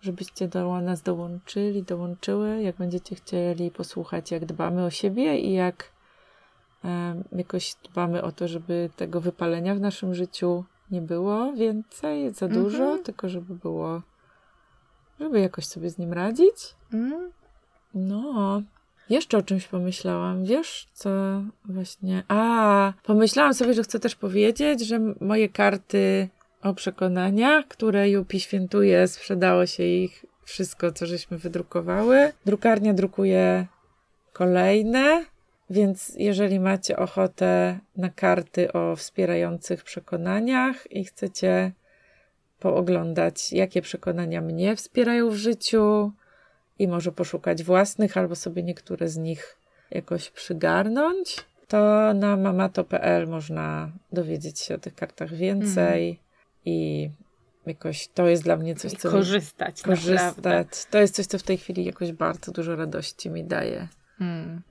żebyście 0.00 0.48
do 0.48 0.80
nas 0.80 1.02
dołączyli, 1.02 1.82
dołączyły, 1.82 2.62
jak 2.62 2.76
będziecie 2.76 3.14
chcieli 3.14 3.70
posłuchać, 3.70 4.30
jak 4.30 4.44
dbamy 4.44 4.84
o 4.84 4.90
siebie 4.90 5.38
i 5.38 5.52
jak 5.52 5.96
jakoś 7.32 7.74
dbamy 7.92 8.22
o 8.22 8.32
to, 8.32 8.48
żeby 8.48 8.90
tego 8.96 9.20
wypalenia 9.20 9.74
w 9.74 9.80
naszym 9.80 10.14
życiu 10.14 10.64
nie 10.90 11.00
było 11.00 11.52
więcej, 11.52 12.32
za 12.34 12.46
Mhm. 12.46 12.64
dużo, 12.64 12.98
tylko 12.98 13.28
żeby 13.28 13.54
było, 13.54 14.02
żeby 15.20 15.40
jakoś 15.40 15.66
sobie 15.66 15.90
z 15.90 15.98
nim 15.98 16.12
radzić. 16.12 16.74
Mm? 16.92 17.30
No, 17.94 18.62
jeszcze 19.10 19.38
o 19.38 19.42
czymś 19.42 19.66
pomyślałam. 19.66 20.44
Wiesz, 20.44 20.88
co 20.92 21.10
właśnie. 21.64 22.24
A, 22.28 22.92
pomyślałam 23.02 23.54
sobie, 23.54 23.74
że 23.74 23.82
chcę 23.82 24.00
też 24.00 24.14
powiedzieć, 24.16 24.80
że 24.86 25.00
moje 25.20 25.48
karty 25.48 26.28
o 26.62 26.74
przekonaniach, 26.74 27.68
które 27.68 28.10
Jupi 28.10 28.40
świętuje, 28.40 29.08
sprzedało 29.08 29.66
się 29.66 29.82
ich 29.82 30.24
wszystko, 30.44 30.92
co 30.92 31.06
żeśmy 31.06 31.38
wydrukowały. 31.38 32.32
Drukarnia 32.46 32.94
drukuje 32.94 33.66
kolejne, 34.32 35.24
więc 35.70 36.14
jeżeli 36.18 36.60
macie 36.60 36.96
ochotę 36.96 37.78
na 37.96 38.10
karty 38.10 38.72
o 38.72 38.96
wspierających 38.96 39.84
przekonaniach 39.84 40.92
i 40.92 41.04
chcecie 41.04 41.72
pooglądać, 42.58 43.52
jakie 43.52 43.82
przekonania 43.82 44.40
mnie 44.40 44.76
wspierają 44.76 45.30
w 45.30 45.34
życiu, 45.34 46.12
i 46.78 46.88
może 46.88 47.12
poszukać 47.12 47.62
własnych, 47.62 48.16
albo 48.16 48.36
sobie 48.36 48.62
niektóre 48.62 49.08
z 49.08 49.16
nich 49.16 49.56
jakoś 49.90 50.30
przygarnąć, 50.30 51.36
to 51.68 52.14
na 52.14 52.36
mamato.pl 52.36 53.28
można 53.28 53.90
dowiedzieć 54.12 54.60
się 54.60 54.74
o 54.74 54.78
tych 54.78 54.94
kartach 54.94 55.34
więcej 55.34 56.20
i 56.64 57.10
jakoś 57.66 58.08
to 58.08 58.26
jest 58.26 58.42
dla 58.42 58.56
mnie 58.56 58.74
coś, 58.74 58.92
co 58.92 59.08
mi- 59.08 59.12
Korzystać, 59.12 59.84
naprawdę. 59.86 60.32
korzystać. 60.42 60.84
To 60.90 60.98
jest 60.98 61.14
coś, 61.14 61.26
co 61.26 61.38
w 61.38 61.42
tej 61.42 61.58
chwili 61.58 61.84
jakoś 61.84 62.12
bardzo 62.12 62.52
dużo 62.52 62.76
radości 62.76 63.30
mi 63.30 63.44
daje. 63.44 63.88
Mm. 64.20 64.62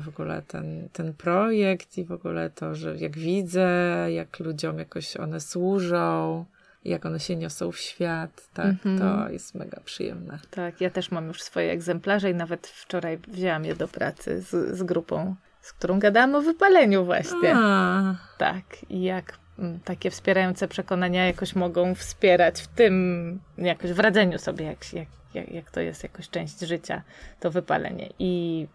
W 0.00 0.08
ogóle 0.08 0.42
ten, 0.42 0.88
ten 0.92 1.14
projekt 1.14 1.98
i 1.98 2.04
w 2.04 2.12
ogóle 2.12 2.50
to, 2.50 2.74
że 2.74 2.96
jak 2.96 3.18
widzę, 3.18 3.68
jak 4.10 4.38
ludziom 4.38 4.78
jakoś 4.78 5.16
one 5.16 5.40
służą, 5.40 6.44
jak 6.84 7.06
one 7.06 7.20
się 7.20 7.36
niosą 7.36 7.72
w 7.72 7.78
świat, 7.78 8.48
tak, 8.54 8.66
Mhm. 8.66 8.98
to 8.98 9.28
jest 9.28 9.54
mega 9.54 9.80
przyjemne. 9.84 10.38
Tak, 10.50 10.80
ja 10.80 10.90
też 10.90 11.10
mam 11.10 11.28
już 11.28 11.42
swoje 11.42 11.70
egzemplarze 11.72 12.30
i 12.30 12.34
nawet 12.34 12.66
wczoraj 12.66 13.18
wzięłam 13.28 13.64
je 13.64 13.74
do 13.74 13.88
pracy 13.88 14.40
z, 14.40 14.76
z 14.78 14.82
grupą, 14.82 15.34
z 15.60 15.72
którą 15.72 15.98
gadałam 15.98 16.34
o 16.34 16.40
wypaleniu 16.40 17.04
właśnie. 17.04 17.52
A, 17.56 18.14
Tak, 18.38 18.64
i 18.90 19.02
jak 19.02 19.38
mm, 19.58 19.80
takie 19.80 20.10
wspierające 20.10 20.68
przekonania 20.68 21.26
jakoś 21.26 21.54
mogą 21.54 21.94
wspierać 21.94 22.60
w 22.62 22.68
tym, 22.68 23.40
jakoś 23.58 23.92
w 23.92 23.98
radzeniu 23.98 24.38
sobie, 24.38 24.64
jak, 24.64 24.92
jak, 24.92 25.08
jak, 25.34 25.48
jak 25.50 25.70
to 25.70 25.80
jest 25.80 26.02
jakoś 26.02 26.28
część 26.30 26.60
życia, 26.60 27.02
to 27.40 27.50
wypalenie. 27.50 28.10
I 28.18 28.66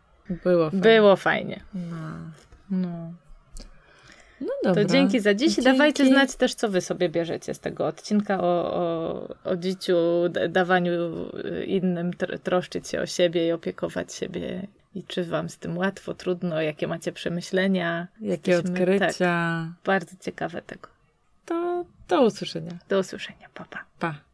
było 0.43 0.69
fajnie. 0.69 0.81
było 0.83 1.15
fajnie. 1.15 1.63
No, 1.73 2.07
No. 2.71 3.13
no 4.41 4.47
dobra. 4.63 4.83
To 4.83 4.89
dzięki 4.89 5.19
za 5.19 5.33
dziś. 5.33 5.55
Dzięki. 5.55 5.71
Dawajcie 5.71 6.05
znać 6.05 6.35
też, 6.35 6.53
co 6.55 6.69
wy 6.69 6.81
sobie 6.81 7.09
bierzecie 7.09 7.53
z 7.53 7.59
tego 7.59 7.87
odcinka 7.87 8.41
o, 8.41 8.73
o, 8.73 9.27
o 9.43 9.55
dziciu, 9.55 9.97
dawaniu 10.49 10.91
y, 11.45 11.65
innym, 11.65 12.11
tr- 12.11 12.39
troszczyć 12.39 12.87
się 12.87 13.01
o 13.01 13.05
siebie 13.05 13.47
i 13.47 13.51
opiekować 13.51 14.13
siebie. 14.13 14.67
I 14.95 15.03
czy 15.03 15.23
wam 15.23 15.49
z 15.49 15.57
tym 15.57 15.77
łatwo, 15.77 16.13
trudno, 16.13 16.61
jakie 16.61 16.87
macie 16.87 17.11
przemyślenia? 17.11 18.07
Jakie 18.21 18.51
Jesteśmy- 18.51 18.79
odkrycia. 18.79 19.07
Tak, 19.17 19.67
bardzo 19.85 20.15
ciekawe 20.19 20.61
tego. 20.61 20.87
To 21.45 21.85
do 22.07 22.21
usłyszenia. 22.21 22.71
Do 22.89 22.99
usłyszenia. 22.99 23.47
Pa, 23.53 23.65
pa. 23.65 23.79
Pa. 23.99 24.15